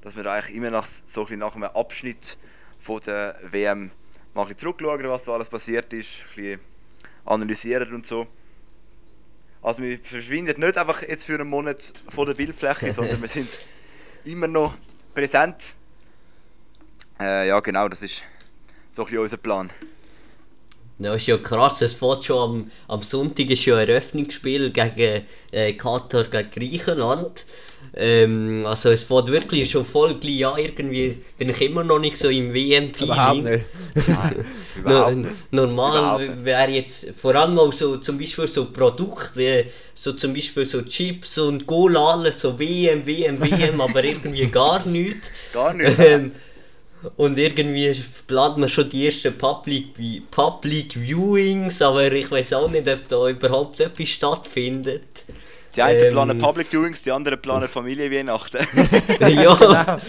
dass 0.06 0.16
wir 0.16 0.26
eigentlich 0.28 0.56
immer 0.56 0.70
nach, 0.70 0.86
so 0.86 1.26
ein 1.26 1.40
nach 1.40 1.56
einem 1.56 1.64
Abschnitt 1.64 2.38
von 2.80 3.00
der 3.08 3.40
WM 3.42 3.90
mal 4.36 4.46
ein 4.46 4.56
zurückschauen, 4.56 5.10
was 5.10 5.24
da 5.24 5.34
alles 5.34 5.50
passiert 5.50 5.92
ist, 5.94 6.20
ein 6.20 6.26
bisschen 6.28 6.60
analysieren 7.26 7.92
und 7.92 8.06
so. 8.06 8.28
Also 9.64 9.82
wir 9.82 9.98
verschwinden 9.98 10.60
nicht 10.60 10.78
einfach 10.78 11.02
jetzt 11.02 11.26
für 11.26 11.34
einen 11.34 11.50
Monat 11.50 11.92
von 12.08 12.28
der 12.28 12.36
Bildfläche, 12.36 12.92
sondern 12.94 13.20
wir 13.20 13.28
sind 13.28 13.66
immer 14.26 14.48
noch 14.48 14.78
präsent. 15.16 15.74
Äh, 17.20 17.48
ja 17.48 17.60
genau, 17.62 17.90
das 17.90 18.04
ist 18.04 18.22
so 18.92 19.02
ein 19.02 19.06
bisschen 19.06 19.22
unser 19.22 19.38
Plan. 19.38 19.72
Das 20.98 21.18
ist 21.18 21.28
ja 21.28 21.38
krass, 21.38 21.82
es 21.82 21.94
fährt 21.94 22.24
schon 22.24 22.38
am, 22.38 22.72
am 22.88 23.02
Sonntag 23.02 23.50
ist 23.50 23.66
ja 23.66 23.76
ein 23.78 23.88
Eröffnungsspiel 23.88 24.72
gegen 24.72 25.24
äh, 25.52 25.74
Katar 25.74 26.24
gegen 26.24 26.50
Griechenland. 26.52 27.46
Ähm, 27.98 28.66
also 28.66 28.90
es 28.90 29.04
fährt 29.04 29.28
wirklich 29.28 29.72
schon 29.72 29.86
voll 29.86 30.16
gleich 30.16 30.46
an, 30.46 30.60
irgendwie 30.60 31.18
bin 31.38 31.50
ich 31.50 31.62
immer 31.62 31.84
noch 31.84 32.00
nicht 32.00 32.18
so 32.18 32.30
im 32.30 32.52
nicht. 32.52 33.00
Überhaupt 33.02 33.46
No, 34.84 35.12
normal 35.52 36.44
wäre 36.44 36.72
jetzt 36.72 37.14
vor 37.20 37.36
allem 37.36 37.58
auch 37.58 37.72
so 37.72 37.98
zum 37.98 38.18
Beispiel 38.18 38.48
so 38.50 38.66
Produkte, 38.66 39.32
wie 39.36 39.66
so 39.94 40.12
zum 40.12 40.34
Beispiel 40.34 40.66
so 40.66 40.82
Chips 40.82 41.38
und 41.38 41.66
Cola, 41.66 42.16
alles 42.16 42.42
so 42.42 42.60
WM, 42.60 43.06
WM, 43.06 43.40
WM, 43.40 43.80
aber 43.80 44.04
irgendwie 44.04 44.48
gar 44.48 44.86
nichts. 44.86 45.30
Gar 45.54 45.74
nicht. 45.74 45.98
Ähm, 46.00 46.32
und 47.18 47.38
irgendwie 47.38 47.94
plant 48.28 48.58
man 48.58 48.70
schon 48.70 48.90
die 48.90 49.06
ersten 49.06 49.38
Public, 49.38 49.88
Public 50.32 50.96
Viewings, 50.96 51.82
aber 51.82 52.12
ich 52.12 52.30
weiß 52.30 52.54
auch 52.54 52.70
nicht, 52.70 52.88
ob 52.88 53.08
da 53.08 53.30
überhaupt 53.30 53.80
etwas 53.80 54.10
stattfindet. 54.10 55.26
Die 55.76 55.82
einen 55.82 56.04
Ähm. 56.04 56.14
planen 56.14 56.40
Public 56.40 56.72
Doings, 56.72 57.04
die 57.04 57.12
anderen 57.12 57.42
planen 57.42 57.68
Familienweihnachten. 57.68 58.66
ja. 59.20 59.98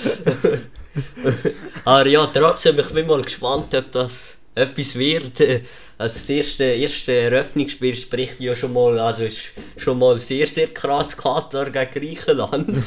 aber 1.85 2.07
ja, 2.07 2.27
trotzdem, 2.27 2.79
ich 2.79 2.89
bin 2.91 3.07
mal 3.07 3.23
gespannt, 3.23 3.75
ob 3.75 3.93
das 3.93 4.41
etwas 4.55 4.97
wird. 4.97 5.41
Also 5.99 6.15
das 6.19 6.29
erste, 6.29 6.65
erste 6.65 7.13
Eröffnungsspiel 7.13 7.95
spricht 7.95 8.41
ja 8.41 8.55
schon 8.55 8.73
mal, 8.73 8.99
also 8.99 9.25
ist 9.25 9.51
schon 9.77 9.99
mal 9.99 10.19
sehr, 10.19 10.47
sehr 10.47 10.69
krass 10.69 11.17
Katar 11.17 11.71
gegen 11.71 11.91
Griechenland. 11.93 12.85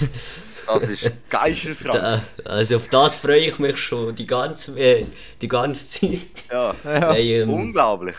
Das 0.74 0.90
ist 0.90 1.12
geisteskrank. 1.30 2.02
Da- 2.02 2.22
also 2.46 2.78
auf 2.78 2.88
das 2.90 3.16
freue 3.16 3.40
ich 3.48 3.60
mich 3.60 3.78
schon 3.78 4.14
die 4.16 4.26
ganze, 4.28 4.80
äh, 4.80 5.06
die 5.42 5.48
ganze 5.48 5.88
Zeit. 5.88 6.20
Ja, 6.52 6.74
Nein, 6.84 7.16
ähm, 7.18 7.50
unglaublich. 7.50 8.16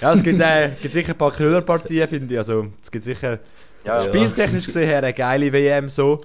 Ja, 0.00 0.12
es 0.12 0.22
gibt, 0.22 0.40
äh, 0.40 0.70
gibt 0.80 0.92
sicher 0.92 1.12
ein 1.12 1.18
paar 1.18 1.32
Knüllerpartien, 1.32 2.06
finde 2.08 2.34
ich. 2.34 2.38
Also, 2.38 2.66
es 2.82 2.90
gibt 2.90 3.04
sicher 3.04 3.38
Ja, 3.84 4.02
spieltechnisch 4.02 4.66
gesehen 4.66 4.88
her 4.88 4.98
eine 4.98 5.14
geile 5.14 5.50
WM 5.52 5.88
so. 5.88 6.20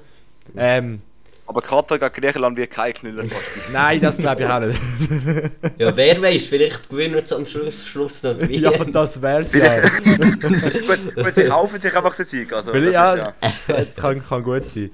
Ähm, 0.57 0.97
Aber 1.47 1.61
Katar 1.61 1.97
gegen 1.99 2.11
Griechenland 2.11 2.57
wird 2.57 2.69
kein 2.71 2.91
Knüller. 2.93 3.23
nein, 3.71 4.01
das 4.01 4.17
glaube 4.17 4.41
ich 4.43 4.49
auch 4.49 4.59
nicht. 4.59 4.79
Ja, 5.77 5.95
wer 5.95 6.21
weiß, 6.21 6.45
vielleicht 6.45 6.89
gewinnen 6.89 7.21
sie 7.25 7.35
am 7.35 7.45
Schluss, 7.45 7.85
Schluss 7.87 8.23
noch 8.23 8.37
die 8.37 8.57
ja, 8.57 8.71
WM. 8.71 8.91
das 8.91 9.21
wär's 9.21 9.53
ja. 9.53 9.79
gut, 9.81 11.15
gut, 11.15 11.35
sie 11.35 11.45
kaufen 11.45 11.79
sich 11.79 11.95
einfach 11.95 12.15
den 12.15 12.25
Sieg. 12.25 12.51
Also, 12.53 12.73
Weil, 12.73 12.85
das 12.85 12.93
ja, 12.93 13.13
ist 13.13 13.17
ja. 13.17 13.33
das 13.67 13.95
kann, 13.95 14.21
kann 14.27 14.43
gut 14.43 14.67
sein. 14.67 14.91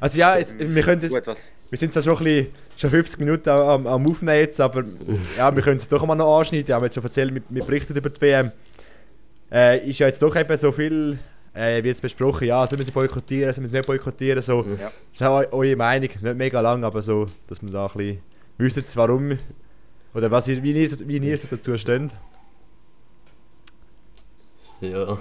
Also 0.00 0.18
ja, 0.18 0.36
jetzt, 0.38 0.58
wir 0.58 0.82
können 0.82 1.00
jetzt, 1.00 1.12
Gut, 1.12 1.26
was? 1.26 1.48
wir 1.70 1.78
sind 1.78 1.92
zwar 1.92 2.02
schon 2.02 2.18
ein 2.18 2.24
bisschen, 2.24 2.46
schon 2.76 2.90
50 2.90 3.18
Minuten 3.20 3.48
am, 3.48 3.86
am 3.86 4.06
Aufnehmen 4.06 4.38
jetzt, 4.40 4.60
aber 4.60 4.84
ja, 5.36 5.54
wir 5.54 5.62
können 5.62 5.78
es 5.78 5.88
doch 5.88 6.04
mal 6.04 6.14
noch 6.14 6.38
anschneiden. 6.38 6.68
Wir 6.68 6.74
haben 6.74 6.84
jetzt 6.84 6.94
schon 6.94 7.04
erzählt, 7.04 7.34
wir, 7.34 7.42
wir 7.48 7.64
berichten 7.64 7.96
über 7.96 8.10
die 8.10 8.20
WM. 8.20 8.52
Äh, 9.50 9.88
ist 9.88 9.98
ja 9.98 10.06
jetzt 10.06 10.20
doch 10.22 10.34
eben 10.36 10.56
so 10.58 10.72
viel, 10.72 11.18
äh, 11.54 11.82
wie 11.82 11.88
jetzt 11.88 12.02
besprochen, 12.02 12.46
ja, 12.48 12.66
sollen 12.66 12.78
wir 12.80 12.84
sie 12.84 12.90
boykottieren, 12.90 13.52
sollen 13.54 13.64
wir 13.64 13.68
sie 13.70 13.76
nicht 13.76 13.86
boykottieren, 13.86 14.42
so. 14.42 14.62
Ja. 14.64 14.74
Das 14.76 14.90
ist 15.14 15.22
auch 15.22 15.40
eu- 15.40 15.52
eure 15.52 15.76
Meinung, 15.76 16.08
nicht 16.08 16.22
mega 16.36 16.60
lang, 16.60 16.82
aber 16.84 17.00
so, 17.02 17.26
dass 17.48 17.62
man 17.62 17.72
da 17.72 17.86
ein 17.86 17.92
bisschen 17.96 18.18
wüsstet, 18.58 18.86
warum, 18.96 19.38
oder 20.14 20.30
was 20.30 20.48
wie, 20.48 20.54
ihr, 20.72 20.90
wie 21.08 21.16
ihr 21.18 21.38
dazu 21.50 21.78
steht. 21.78 22.10
Ja. 24.80 25.18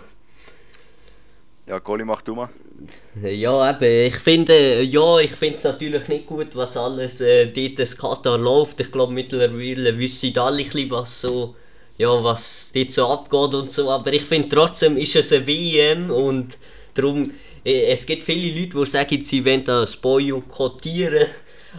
Ja, 1.67 1.79
Goli, 1.79 2.03
mach 2.05 2.21
du 2.21 2.35
mal. 2.35 2.49
Ja, 3.21 3.69
eben, 3.69 4.07
ich 4.07 4.15
finde, 4.15 4.81
ja, 4.83 5.19
ich 5.19 5.31
finde 5.31 5.55
es 5.55 5.63
natürlich 5.63 6.07
nicht 6.07 6.27
gut, 6.27 6.55
was 6.55 6.77
alles 6.77 7.21
äh, 7.21 7.47
dort 7.47 7.79
in 7.79 7.97
Katar 7.97 8.37
läuft. 8.37 8.79
Ich 8.81 8.91
glaube, 8.91 9.13
mittlerweile 9.13 9.97
wissen 9.97 10.37
alle 10.37 10.63
ein 10.63 10.91
was 10.91 11.21
so, 11.21 11.55
ja, 11.97 12.23
was 12.23 12.71
dort 12.73 12.91
so 12.91 13.07
abgeht 13.07 13.53
und 13.53 13.71
so. 13.71 13.89
Aber 13.89 14.11
ich 14.13 14.23
finde 14.23 14.49
trotzdem 14.49 14.97
ist 14.97 15.15
es 15.15 15.31
eine 15.31 15.47
WM 15.47 16.11
und 16.11 16.57
darum, 16.93 17.31
äh, 17.63 17.85
es 17.87 18.05
gibt 18.05 18.23
viele 18.23 18.59
Leute, 18.59 18.77
die 18.77 18.85
sagen, 18.85 19.23
sie 19.23 19.45
wollen 19.45 19.63
das 19.63 19.97
boykottieren. 19.97 21.27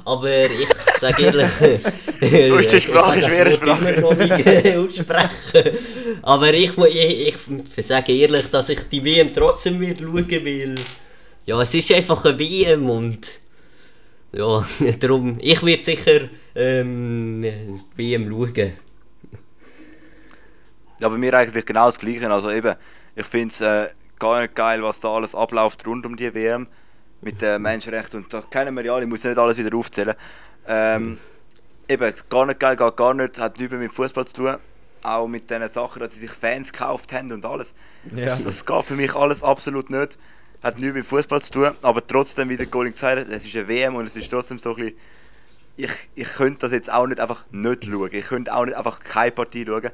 Aber 0.05 0.43
ich 0.45 0.69
sage 1.01 1.25
ehrlich, 1.25 1.51
die 2.21 2.81
Sprache, 2.81 3.19
ich 3.19 3.25
kann 3.25 3.31
schwere 3.31 3.53
Sprache. 3.55 4.79
aussprechen. 4.79 5.79
Aber 6.23 6.53
ich, 6.53 6.77
ich, 6.79 7.35
ich 7.77 7.87
sage 7.87 8.13
ehrlich, 8.13 8.51
dass 8.51 8.69
ich 8.69 8.81
die 8.89 9.05
WM 9.05 9.33
trotzdem 9.33 9.81
wird 9.81 10.01
schauen 10.01 10.29
will. 10.29 10.75
Ja, 11.45 11.61
es 11.63 11.75
ist 11.75 11.93
einfach 11.93 12.25
eine 12.25 12.39
WM 12.39 12.89
und 12.91 13.29
ja, 14.33 14.67
darum, 15.01 15.39
ich 15.41 15.63
werde 15.63 15.83
sicher 15.83 16.29
ähm, 16.55 17.43
die 17.43 17.81
WM 17.97 18.29
schauen. 18.31 18.73
Ja, 21.01 21.09
bei 21.09 21.17
mir 21.17 21.35
eigentlich 21.35 21.67
genau 21.67 21.87
das 21.87 21.99
Gleiche. 21.99 22.31
Also 22.31 22.51
eben, 22.51 22.75
ich 23.15 23.27
finde 23.27 23.49
es 23.49 23.61
äh, 23.61 23.89
gar 24.19 24.41
nicht 24.41 24.55
geil, 24.55 24.83
was 24.83 25.01
da 25.01 25.15
alles 25.15 25.35
abläuft 25.35 25.87
rund 25.87 26.07
um 26.07 26.17
die 26.17 26.35
WM 26.35 26.67
mit 27.21 27.41
den 27.43 27.62
Menschenrechten. 27.62 28.23
Und 28.23 28.33
da 28.33 28.43
kennen 28.43 28.75
wir 28.75 28.85
ja 28.85 28.95
alle, 28.95 29.05
ich 29.05 29.09
muss 29.09 29.25
nicht 29.25 29.39
alles 29.39 29.57
wieder 29.59 29.77
aufzählen. 29.77 30.14
Ähm, 30.69 31.19
eben, 31.89 32.14
gar 32.29 32.47
nicht 32.47 32.61
geil, 32.61 32.77
geht 32.77 32.97
gar 32.97 33.14
nicht, 33.14 33.39
hat 33.39 33.59
nichts 33.59 33.75
mit 33.75 33.93
Fußball 33.93 34.27
zu 34.27 34.35
tun. 34.35 34.57
Auch 35.03 35.29
mit 35.29 35.51
den 35.51 35.69
Sachen, 35.69 36.01
dass 36.01 36.12
sie 36.12 36.21
sich 36.21 36.33
Fans 36.33 36.73
gekauft 36.73 37.12
haben 37.12 37.31
und 37.31 37.45
alles. 37.45 37.75
Das, 38.05 38.43
das 38.43 38.67
geht 38.67 38.85
für 38.85 38.95
mich 38.97 39.14
alles 39.14 39.43
absolut 39.43 39.91
nicht. 39.91 40.19
Hat 40.62 40.81
nichts 40.81 40.95
mit 40.95 41.07
Fußball 41.07 41.41
zu 41.43 41.53
tun, 41.53 41.71
aber 41.83 42.05
trotzdem, 42.07 42.49
wie 42.49 42.57
der 42.57 42.67
Goling 42.67 42.93
gesagt 42.93 43.21
hat, 43.21 43.29
es 43.29 43.47
ist 43.47 43.55
eine 43.55 43.69
WM 43.69 43.95
und 43.95 44.07
es 44.07 44.17
ist 44.17 44.31
trotzdem 44.31 44.59
so 44.59 44.71
ein 44.71 44.77
bisschen 44.77 44.97
ich, 45.77 45.91
ich 46.14 46.29
könnte 46.29 46.61
das 46.61 46.73
jetzt 46.73 46.91
auch 46.91 47.07
nicht 47.07 47.21
einfach 47.21 47.45
nicht 47.51 47.85
schauen. 47.85 48.09
Ich 48.12 48.27
könnte 48.27 48.55
auch 48.55 48.64
nicht 48.64 48.77
einfach 48.77 48.99
keine 49.01 49.31
Partie 49.31 49.64
schauen. 49.67 49.91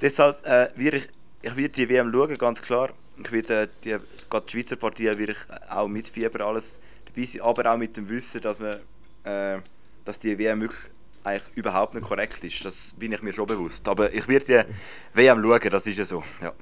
Deshalb 0.00 0.44
äh, 0.46 0.68
werde 0.76 0.98
ich, 0.98 1.08
ich 1.42 1.56
werde 1.56 1.70
die 1.70 1.88
WM 1.88 2.12
schauen, 2.12 2.36
ganz 2.38 2.62
klar. 2.62 2.90
Ich 3.18 3.30
die, 3.30 3.96
gerade 4.30 4.46
die 4.46 4.50
Schweizer 4.50 4.76
Partie 4.76 5.04
werde 5.04 5.32
ich 5.32 5.70
auch 5.70 5.88
mit 5.88 6.08
Fieber 6.08 6.44
alles 6.44 6.80
dabei 7.04 7.24
sein, 7.26 7.42
aber 7.42 7.72
auch 7.72 7.76
mit 7.76 7.96
dem 7.96 8.08
Wissen, 8.08 8.40
dass, 8.40 8.58
man, 8.58 8.76
äh, 9.24 9.60
dass 10.04 10.18
die 10.18 10.38
WM 10.38 10.60
wirklich 10.60 10.90
eigentlich 11.24 11.56
überhaupt 11.56 11.94
nicht 11.94 12.04
korrekt 12.04 12.42
ist. 12.44 12.64
Das 12.64 12.94
bin 12.98 13.12
ich 13.12 13.22
mir 13.22 13.32
schon 13.32 13.46
bewusst. 13.46 13.86
Aber 13.88 14.12
ich 14.12 14.26
werde 14.28 14.66
die 15.14 15.18
WM 15.18 15.42
schauen, 15.42 15.70
das 15.70 15.86
ist 15.86 15.98
ja 15.98 16.04
so. 16.04 16.22
Ja. 16.42 16.52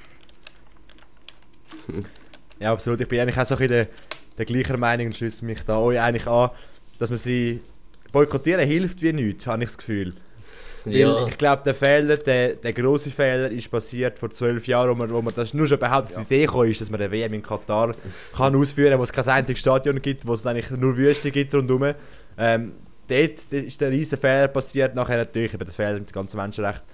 Ja, 2.58 2.72
absolut. 2.72 3.00
Ich 3.00 3.08
bin 3.08 3.20
eigentlich 3.20 3.38
auch 3.38 3.46
so 3.46 3.54
ein 3.54 3.58
bisschen 3.58 3.86
der, 3.86 3.88
der 4.36 4.44
gleichen 4.44 4.78
Meinung 4.78 5.06
und 5.06 5.16
schließe 5.16 5.44
mich 5.44 5.62
da 5.62 5.78
euch 5.78 5.98
eigentlich 5.98 6.26
an, 6.26 6.50
dass 6.98 7.08
man 7.08 7.18
sie 7.18 7.60
boykottieren 8.12 8.66
hilft 8.66 9.00
wie 9.02 9.12
nichts, 9.12 9.46
habe 9.46 9.62
ich 9.62 9.70
das 9.70 9.78
Gefühl. 9.78 10.14
Ja. 10.84 11.26
ich 11.26 11.36
glaube, 11.36 11.62
der 11.64 11.74
Fehler, 11.74 12.16
der, 12.16 12.54
der 12.54 12.72
grosse 12.72 13.10
Fehler 13.10 13.50
ist 13.50 13.70
passiert 13.70 14.18
vor 14.18 14.30
zwölf 14.30 14.66
Jahren, 14.66 14.90
wo 14.90 14.94
man, 14.94 15.12
wo 15.12 15.20
man 15.20 15.34
das 15.34 15.52
nur 15.52 15.68
schon 15.68 15.78
überhaupt 15.78 16.16
auf 16.16 16.26
die 16.26 16.34
Idee 16.34 16.46
gekommen 16.46 16.70
ist, 16.70 16.80
dass 16.80 16.90
man 16.90 17.00
eine 17.00 17.10
WM 17.10 17.34
in 17.34 17.42
Katar 17.42 17.94
kann 18.36 18.54
ausführen 18.56 18.90
kann, 18.90 18.98
wo 19.00 19.04
es 19.04 19.12
kein 19.12 19.28
einziges 19.28 19.60
Stadion 19.60 20.00
gibt, 20.00 20.26
wo 20.26 20.32
es 20.34 20.46
eigentlich 20.46 20.70
nur 20.70 20.96
Wüste 20.96 21.30
gibt 21.30 21.54
rundherum. 21.54 21.94
Ähm, 22.38 22.72
dort 23.08 23.52
ist 23.52 23.80
der 23.80 23.90
riesen 23.90 24.18
Fehler 24.18 24.48
passiert, 24.48 24.94
nachher 24.94 25.18
natürlich 25.18 25.52
eben 25.54 25.64
der 25.64 25.74
Fehler 25.74 25.94
mit 25.94 26.08
den 26.08 26.14
ganzen 26.14 26.36
Menschenrechten, 26.38 26.86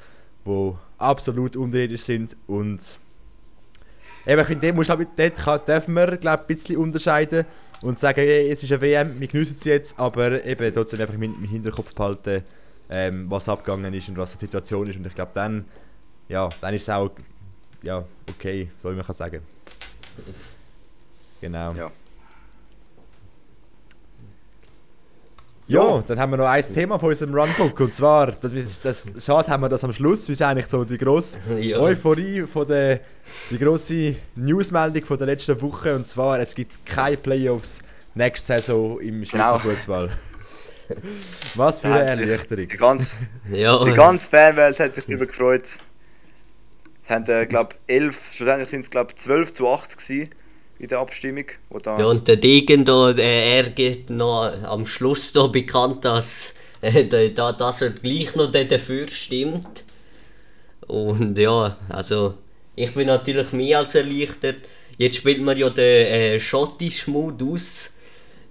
die 0.47 0.73
absolut 0.99 1.57
unterirdisch 1.57 2.03
sind 2.03 2.37
und 2.47 2.81
eben, 4.27 4.41
ich 4.41 4.47
finde, 4.47 4.75
halt- 4.89 5.09
dort 5.17 5.37
kann, 5.37 5.61
dürfen 5.67 5.95
wir 5.95 6.17
glaub, 6.17 6.41
ein 6.41 6.47
bisschen 6.47 6.77
unterscheiden 6.79 7.45
und 7.83 7.99
sagen, 8.01 8.21
hey, 8.21 8.51
es 8.51 8.63
ist 8.63 8.73
eine 8.73 8.81
WM, 8.81 9.21
wir 9.21 9.29
genießen 9.29 9.57
sie 9.57 9.69
jetzt, 9.69 9.99
aber 9.99 10.45
eben 10.45 10.73
trotzdem 10.73 11.01
einfach 11.01 11.15
im 11.15 11.43
Hinterkopf 11.45 11.95
behalten, 11.95 12.43
ähm, 12.91 13.31
was 13.31 13.49
abgegangen 13.49 13.93
ist 13.95 14.09
und 14.09 14.17
was 14.17 14.33
die 14.33 14.39
Situation 14.39 14.89
ist 14.89 14.97
und 14.97 15.07
ich 15.07 15.15
glaube 15.15 15.33
dann, 15.35 15.65
ja, 16.29 16.49
dann 16.61 16.75
ist 16.75 16.83
es 16.83 16.91
auch 16.91 17.11
ja, 17.83 18.05
okay, 18.29 18.69
so 18.83 18.91
wie 18.91 18.97
man 18.97 19.05
sagen. 19.13 19.43
Genau. 21.41 21.73
Ja. 21.73 21.91
Ja, 25.69 26.05
dann 26.07 26.21
haben 26.21 26.31
wir 26.31 26.37
noch 26.37 26.47
ein 26.47 26.63
Thema 26.63 26.97
von 26.97 27.09
unserem 27.09 27.35
Runbook 27.35 27.81
und 27.81 27.93
zwar, 27.93 28.31
das, 28.31 28.81
das, 28.83 29.07
schade 29.19 29.49
haben 29.49 29.63
wir 29.63 29.69
das 29.69 29.83
am 29.83 29.93
Schluss, 29.93 30.21
das 30.21 30.29
ist 30.31 30.43
eigentlich 30.43 30.69
so 30.69 30.85
die 30.85 30.97
grosse 30.97 31.39
Ja. 31.59 31.79
Euphorie 31.81 32.43
von 32.43 32.69
der, 32.69 33.01
die 33.51 33.59
grosse 33.59 34.15
Newsmeldung 34.37 35.05
von 35.05 35.19
der 35.19 35.27
letzten 35.27 35.61
Woche 35.61 35.97
und 35.97 36.07
zwar, 36.07 36.39
es 36.39 36.55
gibt 36.55 36.87
keine 36.87 37.17
Playoffs 37.17 37.81
nächste 38.15 38.47
Saison 38.61 39.01
im 39.01 39.25
Schweizer 39.25 39.59
Genau. 39.59 39.59
Fußball. 39.59 40.11
Was 41.55 41.81
für 41.81 41.89
eine 41.89 42.11
Erleichterung. 42.11 42.69
Die 42.69 42.77
ganze, 42.77 43.21
Ja, 43.51 43.83
die 43.85 43.93
ganze 43.93 44.29
Fanwelt 44.29 44.79
hat 44.81 44.95
sich 44.95 45.07
darüber 45.07 45.27
gefreut. 45.27 45.65
Es 45.65 47.11
haben, 47.11 47.27
äh, 47.27 47.47
glaube 47.47 47.77
elf, 47.87 48.33
schlussendlich 48.33 48.69
sind 48.71 48.81
es, 48.81 48.91
glaube 48.91 49.15
12 49.15 49.53
zu 49.53 49.69
8 49.69 49.97
gewesen 49.97 50.31
in 50.79 50.89
der 50.89 50.99
Abstimmung. 50.99 51.47
Wo 51.71 51.79
da, 51.79 51.99
ja, 51.99 52.07
und 52.07 52.29
der 52.29 52.37
Degen 52.37 52.85
da, 52.85 53.11
äh, 53.13 53.57
er 53.59 53.71
gibt 53.71 54.11
noch 54.11 54.53
am 54.65 54.87
Schluss 54.87 55.33
da 55.33 55.47
bekannt, 55.47 56.05
dass, 56.05 56.55
äh, 56.81 57.05
da, 57.05 57.29
da, 57.29 57.53
dass 57.53 57.83
er 57.83 57.91
gleich 57.91 58.35
noch 58.35 58.51
da 58.51 58.65
dafür 58.65 59.09
stimmt. 59.09 59.85
Und 60.87 61.39
ja, 61.39 61.77
also 61.89 62.35
ich 62.77 62.93
bin 62.95 63.07
natürlich 63.07 63.53
mehr 63.53 63.79
als 63.79 63.95
erleichtert. 63.95 64.57
Jetzt 64.99 65.17
spielt 65.17 65.41
man 65.41 65.57
ja 65.57 65.71
den 65.71 66.07
äh, 66.07 66.41
schottischen 66.41 67.13
Modus. 67.13 67.96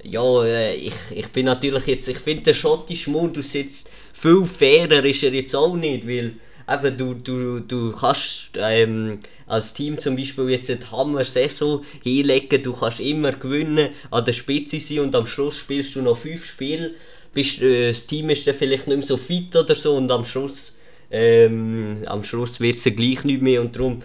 Ja, 0.07 0.43
äh, 0.45 0.75
ich, 0.75 0.93
ich 1.09 1.27
bin 1.29 1.47
natürlich 1.47 1.87
jetzt, 1.87 2.07
ich 2.07 2.19
finde 2.19 2.43
den 2.43 2.53
schottischen 2.53 3.13
Modus 3.13 3.53
jetzt 3.53 3.89
viel 4.13 4.45
fairer 4.45 5.03
ist 5.03 5.23
er 5.23 5.33
jetzt 5.33 5.55
auch 5.55 5.75
nicht, 5.75 6.07
weil 6.07 6.35
eben 6.69 6.97
du, 6.97 7.15
du, 7.15 7.59
du 7.59 7.91
kannst 7.91 8.51
ähm, 8.55 9.19
als 9.47 9.73
Team 9.73 9.97
zum 9.97 10.15
Beispiel 10.15 10.49
jetzt 10.51 10.69
eine 10.69 10.91
Hammer-Saison 10.91 11.83
hinlegen, 12.03 12.61
du 12.61 12.73
kannst 12.73 12.99
immer 12.99 13.31
gewinnen, 13.31 13.89
an 14.11 14.25
der 14.25 14.33
Spitze 14.33 14.79
sein 14.79 14.99
und 14.99 15.15
am 15.15 15.25
Schluss 15.25 15.57
spielst 15.57 15.95
du 15.95 16.03
noch 16.03 16.19
fünf 16.19 16.45
Spiele, 16.45 16.93
bist, 17.33 17.63
äh, 17.63 17.89
das 17.89 18.05
Team 18.05 18.29
ist 18.29 18.45
dann 18.45 18.55
vielleicht 18.55 18.87
nicht 18.87 18.97
mehr 18.97 19.07
so 19.07 19.17
fit 19.17 19.55
oder 19.55 19.75
so 19.75 19.95
und 19.95 20.11
am 20.11 20.23
Schluss, 20.23 20.77
ähm, 21.09 22.05
Schluss 22.21 22.59
wird 22.59 22.75
es 22.75 22.83
gleich 22.83 23.23
nicht 23.23 23.41
mehr 23.41 23.59
und 23.59 23.75
darum 23.75 24.03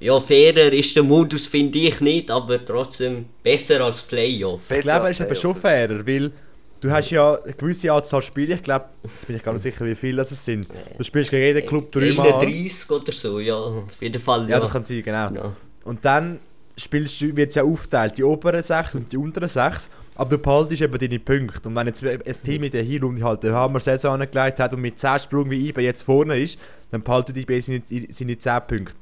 ja, 0.00 0.20
fairer 0.20 0.72
ist 0.72 0.94
der 0.94 1.02
Modus, 1.02 1.46
finde 1.46 1.78
ich 1.78 2.00
nicht, 2.00 2.30
aber 2.30 2.64
trotzdem 2.64 3.26
besser 3.42 3.84
als 3.84 4.02
Playoff. 4.02 4.70
Ich 4.70 4.82
glaube, 4.82 5.06
er 5.06 5.10
ist 5.10 5.20
eben 5.20 5.34
schon 5.34 5.56
fairer, 5.56 6.06
weil 6.06 6.30
du 6.80 6.90
hast 6.90 7.10
ja 7.10 7.34
eine 7.34 7.52
gewisse 7.52 7.92
Anzahl 7.92 8.22
Spiele, 8.22 8.54
ich 8.54 8.62
glaube, 8.62 8.86
jetzt 9.02 9.26
bin 9.26 9.36
ich 9.36 9.42
gar 9.42 9.52
nicht 9.52 9.62
sicher, 9.62 9.84
wie 9.84 9.94
viele 9.94 10.18
das 10.18 10.30
es 10.30 10.44
sind. 10.44 10.68
Du 10.96 11.04
spielst 11.04 11.30
gegen 11.30 11.42
jeden 11.42 11.66
Club 11.66 11.90
dreimal. 11.90 12.34
31 12.34 12.90
oder 12.90 13.12
so, 13.12 13.40
ja, 13.40 13.56
auf 13.56 14.00
jeden 14.00 14.20
Fall. 14.20 14.42
Ja, 14.42 14.50
Ja, 14.50 14.60
das 14.60 14.70
kann 14.70 14.84
sein, 14.84 15.02
genau. 15.02 15.30
Ja. 15.32 15.52
Und 15.84 16.04
dann 16.04 16.38
spielst 16.76 17.20
du, 17.20 17.34
wird 17.34 17.50
es 17.50 17.56
ja 17.56 17.64
aufgeteilt, 17.64 18.18
die 18.18 18.22
oberen 18.22 18.62
sechs 18.62 18.94
und 18.94 19.10
die 19.10 19.16
unteren 19.16 19.48
sechs. 19.48 19.88
Aber 20.14 20.30
du 20.30 20.38
behaltest 20.38 20.82
eben 20.82 20.98
deine 20.98 21.18
Punkte. 21.20 21.68
Und 21.68 21.76
wenn 21.76 21.86
jetzt 21.86 22.04
ein 22.04 22.42
Team 22.44 22.64
in 22.64 22.72
der 22.72 22.82
Hinrunde 22.82 23.22
halt 23.22 23.44
eine 23.44 23.54
Hammer-Saison 23.54 24.20
angelegt 24.20 24.58
hat 24.58 24.74
und 24.74 24.80
mit 24.80 24.98
10 24.98 25.20
Sprung 25.20 25.48
wie 25.48 25.68
IBE 25.68 25.82
jetzt 25.82 26.02
vorne 26.02 26.40
ist, 26.40 26.58
dann 26.90 27.02
behalten 27.02 27.32
die 27.34 27.42
IBE 27.42 27.62
seine, 27.62 27.82
seine 28.10 28.36
10 28.36 28.60
Punkte. 28.66 28.94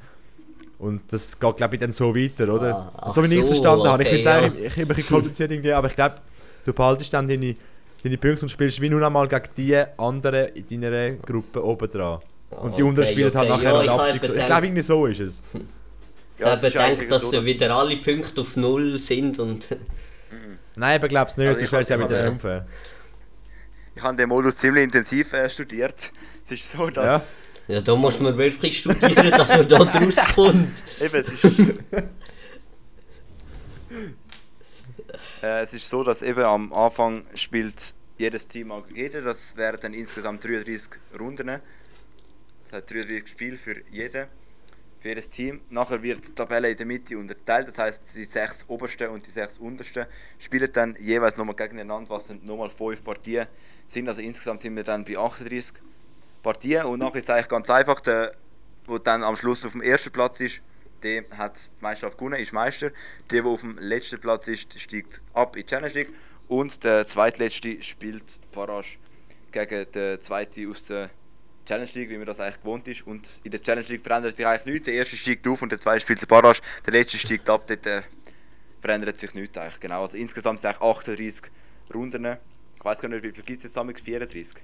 Und 0.79 1.01
das 1.11 1.39
geht, 1.39 1.57
glaube 1.57 1.75
ich, 1.77 1.81
dann 1.81 1.93
so 1.93 2.15
weiter, 2.15 2.53
oder? 2.53 2.93
Ah, 2.97 3.11
so 3.11 3.23
wie 3.25 3.29
ich 3.29 3.41
es 3.41 3.47
so, 3.47 3.53
verstanden 3.55 3.89
habe. 3.89 4.03
Ich 4.03 4.09
okay, 4.11 4.19
es 4.19 4.25
ja. 4.27 4.39
eigentlich 4.39 4.65
ich, 4.67 4.73
ich, 4.73 4.79
ein 4.83 4.89
bisschen 4.89 5.07
kompliziert 5.09 5.51
irgendwie, 5.51 5.73
aber 5.73 5.89
ich 5.89 5.95
glaube, 5.97 6.17
du 6.67 6.73
behaltest 6.75 7.13
dann 7.15 7.27
deine, 7.27 7.57
deine 8.03 8.19
Punkte 8.19 8.43
und 8.43 8.49
spielst 8.51 8.81
wie 8.81 8.91
nur 8.91 9.05
einmal 9.05 9.27
gegen 9.27 9.49
die 9.57 9.77
anderen 9.97 10.49
in 10.55 10.81
deiner 10.83 11.13
Gruppe 11.13 11.65
oben 11.65 11.91
dran. 11.91 12.21
Und 12.51 12.77
die 12.77 12.83
Okay, 12.83 12.83
unteren 12.83 13.09
spielen 13.09 13.35
halt 13.35 13.51
okay. 13.51 13.65
nachher 13.65 13.73
Ja, 13.75 13.83
ich 13.83 13.89
habe 13.89 14.03
Abstieg. 14.03 14.23
Ich 14.23 14.31
gedacht- 14.31 14.47
glaube, 14.47 14.67
irgendwie 14.67 14.83
so 14.83 15.07
ist 15.07 15.21
es. 15.21 15.43
Ich 15.55 16.41
Ja, 16.41 16.53
es 16.53 16.63
habe 16.63 16.95
gedacht, 16.95 17.11
dass 17.11 17.23
so, 17.31 17.45
wieder 17.47 17.75
alle 17.75 17.97
Punkte 17.97 18.41
auf 18.43 18.57
Null 18.57 18.99
sind 18.99 19.39
und 19.39 19.67
Nein, 20.77 20.99
aber 20.99 21.09
glaub's 21.09 21.39
nicht, 21.39 21.49
Also 21.49 21.61
ich 21.61 21.73
wäre 21.73 21.83
ja 21.83 21.99
hab- 21.99 22.09
wieder 22.11 22.27
ich 22.27 22.33
unfair. 22.33 22.67
Ich 23.95 24.03
habe 24.03 24.15
den 24.17 24.29
Modus 24.29 24.59
ziemlich 24.59 24.85
intensiv 24.85 25.33
äh, 25.33 25.49
studiert. 25.49 26.13
Es 26.45 26.53
ist 26.53 26.71
so, 26.71 26.91
dass. 26.91 27.05
Ja. 27.23 27.23
Ja, 27.69 27.81
da 27.81 27.97
muss 27.97 28.21
man 28.21 28.37
wirklich 28.39 28.81
studieren, 28.81 29.31
dass 29.31 29.57
man 29.57 29.69
da 29.69 29.79
draus 29.79 30.17
kommt. 30.35 30.69
Eben, 31.01 31.17
es 31.17 31.45
ist. 31.45 31.61
äh, 35.43 35.61
es 35.63 35.75
ist 35.75 35.89
so, 35.89 36.05
dass 36.05 36.23
eben 36.23 36.45
am 36.45 36.73
Anfang 36.73 37.25
spielt 37.35 37.95
jedes 38.19 38.47
Team 38.47 38.73
jeder. 38.95 39.21
Das 39.23 39.57
wären 39.57 39.81
dann 39.81 39.95
insgesamt 39.95 40.45
33 40.45 40.91
Runden. 41.19 41.47
Das 41.47 42.73
heißt 42.73 42.91
33 42.91 43.29
Spiele 43.29 43.57
für 43.57 43.83
jeden, 43.91 44.27
für 45.01 45.09
jedes 45.09 45.29
Team. 45.29 45.61
Nachher 45.71 46.03
wird 46.03 46.27
die 46.27 46.35
Tabelle 46.35 46.71
in 46.71 46.77
der 46.77 46.87
Mitte 46.87 47.19
unterteilt. 47.19 47.69
Das 47.69 47.79
heißt, 47.79 48.17
die 48.17 48.25
sechs 48.25 48.65
obersten 48.69 49.09
und 49.09 49.27
die 49.27 49.31
sechs 49.31 49.59
untersten 49.59 50.07
spielen 50.39 50.71
dann 50.73 50.97
jeweils 51.01 51.37
nochmal 51.37 51.57
gegeneinander, 51.57 52.11
was 52.11 52.29
dann 52.29 52.41
nochmal 52.45 52.71
fünf 52.71 53.03
Partien 53.05 53.47
sind. 53.87 54.09
Also 54.09 54.23
insgesamt 54.23 54.61
sind 54.61 54.75
wir 54.77 54.85
dann 54.85 55.05
bei 55.05 55.17
38 55.19 55.75
Partien. 56.43 56.85
Und 56.85 57.01
nachher 57.01 57.17
ist 57.17 57.25
es 57.25 57.31
eigentlich 57.31 57.49
ganz 57.49 57.71
einfach, 57.71 58.01
der, 58.01 58.35
wo 58.87 58.99
dann 58.99 59.23
am 59.23 59.37
Schluss 59.37 59.65
auf 59.65 59.73
dem 59.73 59.83
ersten 59.83 60.11
Platz 60.11 60.41
ist, 60.41 60.63
der 61.03 61.25
hat 61.37 61.57
die 61.57 61.83
Meisterschaft 61.83 62.19
gewonnen, 62.19 62.41
ist 62.41 62.53
Meister. 62.53 62.91
Der, 63.31 63.43
der 63.43 63.51
auf 63.51 63.61
dem 63.61 63.79
letzten 63.79 64.21
Platz 64.21 64.49
ist, 64.49 64.79
steigt 64.81 65.23
ab 65.35 65.57
in 65.57 65.63
die 65.63 65.67
Challenge 65.67 65.93
League. 65.93 66.13
Und 66.49 66.85
der 66.85 67.05
zweitletzte 67.07 67.83
spielt 67.83 68.41
Barrage 68.53 68.99
gegen 69.53 69.91
den 69.93 70.21
zweiten 70.21 70.71
aus 70.71 70.85
der 70.85 71.11
Challenge 71.67 71.91
League, 71.95 72.11
wie 72.11 72.17
man 72.17 72.27
das 72.27 72.39
eigentlich 72.41 72.61
gewohnt 72.61 72.87
ist. 72.89 73.07
Und 73.07 73.41
in 73.43 73.51
der 73.51 73.61
Challenge 73.61 73.87
League 73.89 74.01
verändert 74.01 74.37
sich 74.37 74.47
eigentlich 74.47 74.67
nichts. 74.67 74.87
Der 74.87 74.95
erste 74.95 75.17
steigt 75.17 75.47
auf 75.49 75.63
und 75.63 75.73
der 75.73 75.81
zweite 75.81 76.01
spielt 76.01 76.23
den 76.23 76.29
Barrage. 76.29 76.61
Der 76.87 76.93
letzte 76.93 77.19
steigt 77.19 77.51
ab, 77.51 77.67
dort 77.67 77.87
äh, 77.87 78.03
verändert 78.81 79.19
sich 79.19 79.35
nichts 79.35 79.59
eigentlich. 79.59 79.81
Genau. 79.81 80.03
Also 80.03 80.17
insgesamt 80.17 80.61
sind 80.61 80.71
eigentlich 80.71 80.83
38 80.83 81.53
Runden. 81.93 82.37
Ich 82.79 82.85
weiß 82.85 83.01
gar 83.01 83.09
nicht, 83.09 83.25
wie 83.25 83.33
viel 83.33 83.45
gibt 83.45 83.59
es 83.59 83.65
jetzt 83.65 83.77
damals? 83.77 84.01
34? 84.01 84.63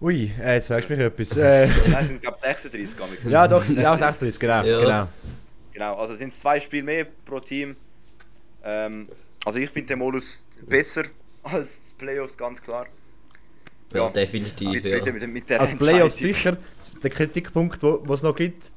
Ui, 0.00 0.30
äh, 0.40 0.54
jetzt 0.54 0.66
fragst 0.66 0.88
du 0.90 0.96
mich 0.96 1.04
etwas. 1.04 1.36
Äh, 1.36 1.66
Nein, 1.88 1.96
es 2.00 2.08
sind 2.08 2.20
glaube 2.20 2.36
ich 2.38 2.42
36. 2.44 2.96
damals. 2.98 3.18
ja, 3.26 3.48
doch, 3.48 3.68
ja, 3.68 3.96
36, 3.98 4.38
genau. 4.38 4.64
Ja. 4.64 4.80
genau. 4.80 5.08
Genau, 5.72 5.96
also 5.96 6.14
sind 6.14 6.28
es 6.28 6.38
zwei 6.38 6.60
Spiele 6.60 6.82
mehr 6.84 7.06
pro 7.24 7.40
Team. 7.40 7.74
Ähm, 8.64 9.08
also 9.44 9.58
ich 9.58 9.70
finde 9.70 9.88
den 9.88 9.98
Modus 9.98 10.48
besser 10.68 11.02
als 11.42 11.88
die 11.98 12.04
Playoffs, 12.04 12.36
ganz 12.36 12.60
klar. 12.62 12.86
Ja, 13.92 14.00
Ja. 14.00 14.06
Ich 14.08 14.12
bin 14.12 14.44
definitiv. 14.44 14.72
Ja. 14.74 14.82
zufrieden 14.82 15.14
mit, 15.14 15.28
mit 15.32 15.50
der 15.50 15.60
Als 15.60 15.76
Playoff 15.76 16.12
Entscheidung. 16.12 16.34
sicher, 16.34 16.56
der 17.02 17.10
Kritikpunkt, 17.10 17.82
wo 17.82 18.02
wo 18.04 18.14
es 18.14 18.22
noch 18.22 18.34
gibt, 18.36 18.70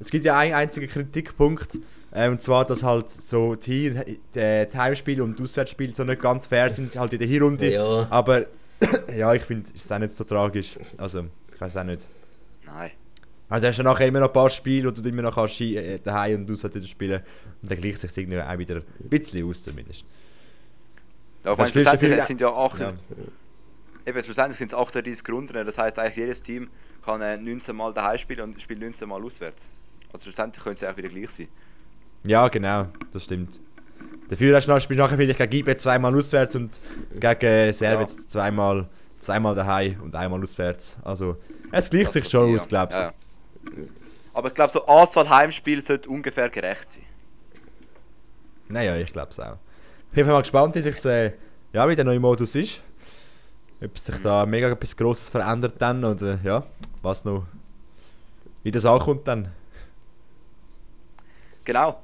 es 0.00 0.10
gibt 0.10 0.24
ja 0.24 0.36
einen 0.38 0.54
einzigen 0.54 0.88
Kritikpunkt, 0.88 1.78
äh, 2.12 2.28
und 2.28 2.42
zwar, 2.42 2.64
dass 2.66 2.82
halt 2.82 3.10
so 3.10 3.54
die, 3.54 3.90
die, 3.90 4.18
die 4.34 4.76
Heimspiele 4.78 5.22
und 5.22 5.40
Auswärtsspiele 5.40 5.94
so 5.94 6.04
nicht 6.04 6.20
ganz 6.20 6.46
fair 6.46 6.70
sind, 6.70 6.94
halt 6.96 7.12
in 7.12 7.18
der 7.18 7.28
Hinrunde. 7.28 7.72
Ja. 7.72 8.06
Aber 8.10 8.46
ja, 9.16 9.32
ich 9.34 9.42
finde, 9.42 9.70
es 9.74 9.82
ist 9.84 9.92
auch 9.92 9.98
nicht 9.98 10.14
so 10.14 10.24
tragisch. 10.24 10.76
Also, 10.96 11.26
ich 11.52 11.60
weiß 11.60 11.76
auch 11.76 11.84
nicht. 11.84 12.02
Nein. 12.66 12.90
Also, 13.48 13.62
du 13.62 13.68
hast 13.68 13.76
ja 13.78 13.84
nachher 13.84 14.06
immer 14.06 14.20
noch 14.20 14.28
ein 14.28 14.32
paar 14.32 14.50
Spiele, 14.50 14.88
wo 14.88 14.90
du 14.90 15.08
immer 15.08 15.22
noch 15.22 15.34
kannst, 15.34 15.60
äh, 15.60 15.98
daheim 15.98 16.42
und 16.42 16.50
auswärts 16.50 16.76
wieder 16.76 16.86
spielen 16.86 17.22
Und 17.62 17.70
dann 17.70 17.80
gleicht 17.80 17.98
sich 17.98 18.16
irgendwie 18.16 18.40
auch 18.40 18.58
wieder 18.58 18.76
ein 18.76 19.08
bisschen 19.08 19.48
aus, 19.48 19.62
zumindest. 19.62 20.04
Ja, 21.44 21.52
ich 21.52 21.58
meine, 21.58 21.70
schlussendlich 21.70 22.22
sind 22.22 22.40
ja 22.40 22.48
8, 22.48 22.80
Ja. 22.80 22.92
eben, 24.06 24.22
schlussendlich 24.22 24.58
sind 24.58 24.72
es 24.72 24.74
38 24.74 25.28
Runden. 25.30 25.66
Das 25.66 25.76
heißt 25.76 25.98
eigentlich 25.98 26.16
jedes 26.16 26.42
Team 26.42 26.68
kann 27.04 27.20
äh, 27.20 27.36
19 27.36 27.76
Mal 27.76 27.92
daheim 27.92 28.16
spielen 28.18 28.40
und 28.40 28.62
spielt 28.62 28.80
19 28.80 29.08
Mal 29.08 29.22
auswärts. 29.22 29.70
Also 30.12 30.24
schlussendlich 30.24 30.64
könnte 30.64 30.86
es 30.86 30.90
auch 30.90 30.96
wieder 30.96 31.08
gleich 31.08 31.30
sein. 31.30 31.48
Ja, 32.24 32.48
genau, 32.48 32.88
das 33.12 33.24
stimmt. 33.24 33.60
Dafür 34.28 34.56
hast 34.56 34.66
du 34.66 34.80
spielst 34.80 34.98
nachher 34.98 35.16
vielleicht 35.16 35.38
gegen 35.38 35.52
IB 35.52 35.76
zweimal 35.76 36.16
auswärts 36.16 36.56
und 36.56 36.80
gegen 37.20 37.40
äh, 37.46 37.72
Servets 37.72 38.26
zweimal, 38.28 38.88
zweimal 39.18 39.54
daheim 39.54 40.00
und 40.02 40.14
einmal 40.14 40.42
auswärts. 40.42 40.96
Also, 41.02 41.36
es 41.70 41.90
gleicht 41.90 42.12
sich 42.12 42.28
schon 42.28 42.54
aus, 42.54 42.66
du. 42.66 42.74
ja. 42.74 42.88
Ja. 42.90 43.12
Aber 44.32 44.48
ich 44.48 44.54
glaube, 44.54 44.72
so 44.72 44.84
Anzahl 44.86 45.28
Heimspiele 45.28 45.80
sollte 45.80 46.08
ungefähr 46.08 46.48
gerecht 46.48 46.92
sein. 46.92 47.04
Naja, 48.68 48.96
ich 48.96 49.12
glaube 49.12 49.30
es 49.30 49.38
auch. 49.38 49.58
Ich 50.10 50.16
bin 50.16 50.26
mal 50.26 50.40
gespannt, 50.40 50.74
wie 50.74 50.82
sich 50.82 51.04
äh, 51.04 51.32
ja, 51.72 51.88
wie 51.88 51.96
der 51.96 52.04
neue 52.04 52.20
Modus 52.20 52.54
ist. 52.54 52.82
ob 53.82 53.98
sich 53.98 54.14
da 54.22 54.46
mega 54.46 54.70
etwas 54.70 54.96
Grosses 54.96 55.28
verändert 55.28 55.74
dann 55.78 56.04
und 56.04 56.22
äh, 56.22 56.38
ja, 56.42 56.64
was 57.02 57.24
noch, 57.24 57.46
wie 58.62 58.70
das 58.70 58.86
ankommt 58.86 59.26
dann. 59.28 59.52
Genau. 61.64 62.00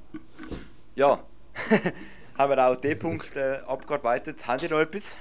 Ja. 0.97 1.21
haben 2.39 2.51
wir 2.51 2.67
auch 2.67 2.77
den 2.77 2.99
Punkt 2.99 3.37
äh, 3.37 3.59
abgearbeitet. 3.67 4.47
Habt 4.47 4.63
ihr 4.63 4.71
noch 4.71 4.81
etwas? 4.81 5.19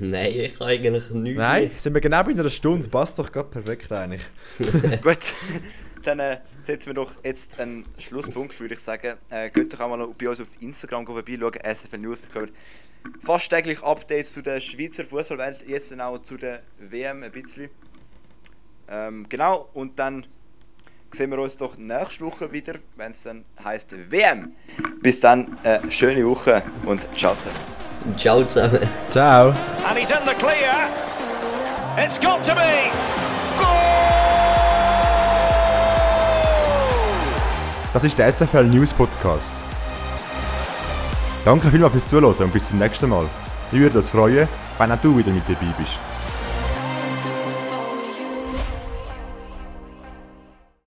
Nein, 0.00 0.32
ich 0.32 0.54
habe 0.54 0.66
eigentlich 0.66 1.10
nichts. 1.10 1.38
Nein, 1.38 1.70
sind 1.76 1.94
wir 1.94 2.00
genau 2.00 2.22
bei 2.22 2.30
einer 2.30 2.48
Stunde, 2.48 2.88
passt 2.88 3.18
doch 3.18 3.30
gerade 3.30 3.50
perfekt 3.50 3.92
eigentlich. 3.92 4.22
Gut, 5.02 5.34
dann 6.02 6.18
äh, 6.18 6.38
setzen 6.62 6.88
wir 6.88 6.94
doch 6.94 7.12
jetzt 7.24 7.60
einen 7.60 7.84
Schlusspunkt, 7.98 8.58
würde 8.58 8.74
ich 8.74 8.80
sagen. 8.80 9.16
Äh, 9.30 9.50
könnt 9.50 9.72
doch 9.72 9.80
auch 9.80 9.88
mal 9.88 10.08
bei 10.16 10.28
uns 10.28 10.40
auf 10.40 10.48
Instagram 10.60 11.06
vorbeischauen, 11.06 11.52
SFL 11.62 11.98
News. 11.98 12.28
Da 12.28 12.40
kommen 12.40 12.52
fast 13.20 13.50
täglich 13.50 13.82
Updates 13.82 14.32
zu 14.32 14.42
der 14.42 14.60
Schweizer 14.60 15.04
Fußballwelt, 15.04 15.66
jetzt 15.68 15.90
dann 15.92 16.00
auch 16.00 16.18
zu 16.18 16.36
der 16.36 16.62
WM 16.78 17.22
ein 17.22 17.32
bisschen. 17.32 17.68
Ähm, 18.88 19.26
genau, 19.28 19.68
und 19.74 19.98
dann 19.98 20.26
sehen 21.14 21.30
wir 21.30 21.38
uns 21.38 21.56
doch 21.56 21.76
nächste 21.76 22.24
Woche 22.24 22.50
wieder, 22.52 22.74
wenn 22.96 23.10
es 23.10 23.22
dann 23.22 23.44
heißt 23.62 23.94
WM. 24.10 24.54
Bis 25.02 25.20
dann, 25.20 25.58
äh, 25.62 25.78
schöne 25.90 26.26
Woche 26.26 26.62
und 26.86 27.06
ciao 27.14 27.34
zusammen. 27.34 27.56
Ciao 28.16 28.44
zusammen. 28.44 28.80
Ciao. 29.10 29.48
And 29.86 29.98
he's 29.98 30.10
in 30.10 30.18
the 30.24 30.34
clear. 30.34 30.88
It's 31.96 32.18
got 32.18 32.44
to 32.44 32.54
be. 32.54 32.90
Das 37.92 38.04
ist 38.04 38.16
der 38.18 38.32
SFL 38.32 38.64
News 38.64 38.92
Podcast. 38.94 39.52
Danke 41.44 41.70
vielmals 41.70 41.92
fürs 41.92 42.08
Zuhören 42.08 42.46
und 42.46 42.52
bis 42.52 42.68
zum 42.68 42.78
nächsten 42.78 43.10
Mal. 43.10 43.26
Ich 43.70 43.78
würde 43.78 43.98
uns 43.98 44.08
freuen, 44.08 44.48
wenn 44.78 44.92
auch 44.92 45.00
du 45.02 45.18
wieder 45.18 45.30
mit 45.30 45.42
dabei 45.46 45.74
bist. 45.76 46.11